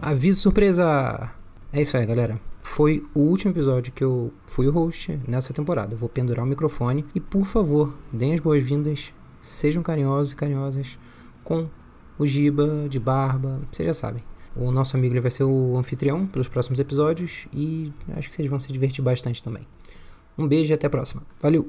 [0.00, 1.43] Aviso surpresa!
[1.74, 2.40] É isso aí, galera.
[2.62, 5.96] Foi o último episódio que eu fui o host nessa temporada.
[5.96, 10.96] Vou pendurar o microfone e, por favor, deem as boas-vindas, sejam carinhosos e carinhosas
[11.42, 11.68] com
[12.16, 14.22] o Giba de barba, vocês já sabem.
[14.54, 18.48] O nosso amigo ele vai ser o anfitrião pelos próximos episódios e acho que vocês
[18.48, 19.66] vão se divertir bastante também.
[20.38, 21.24] Um beijo e até a próxima.
[21.42, 21.68] Valeu!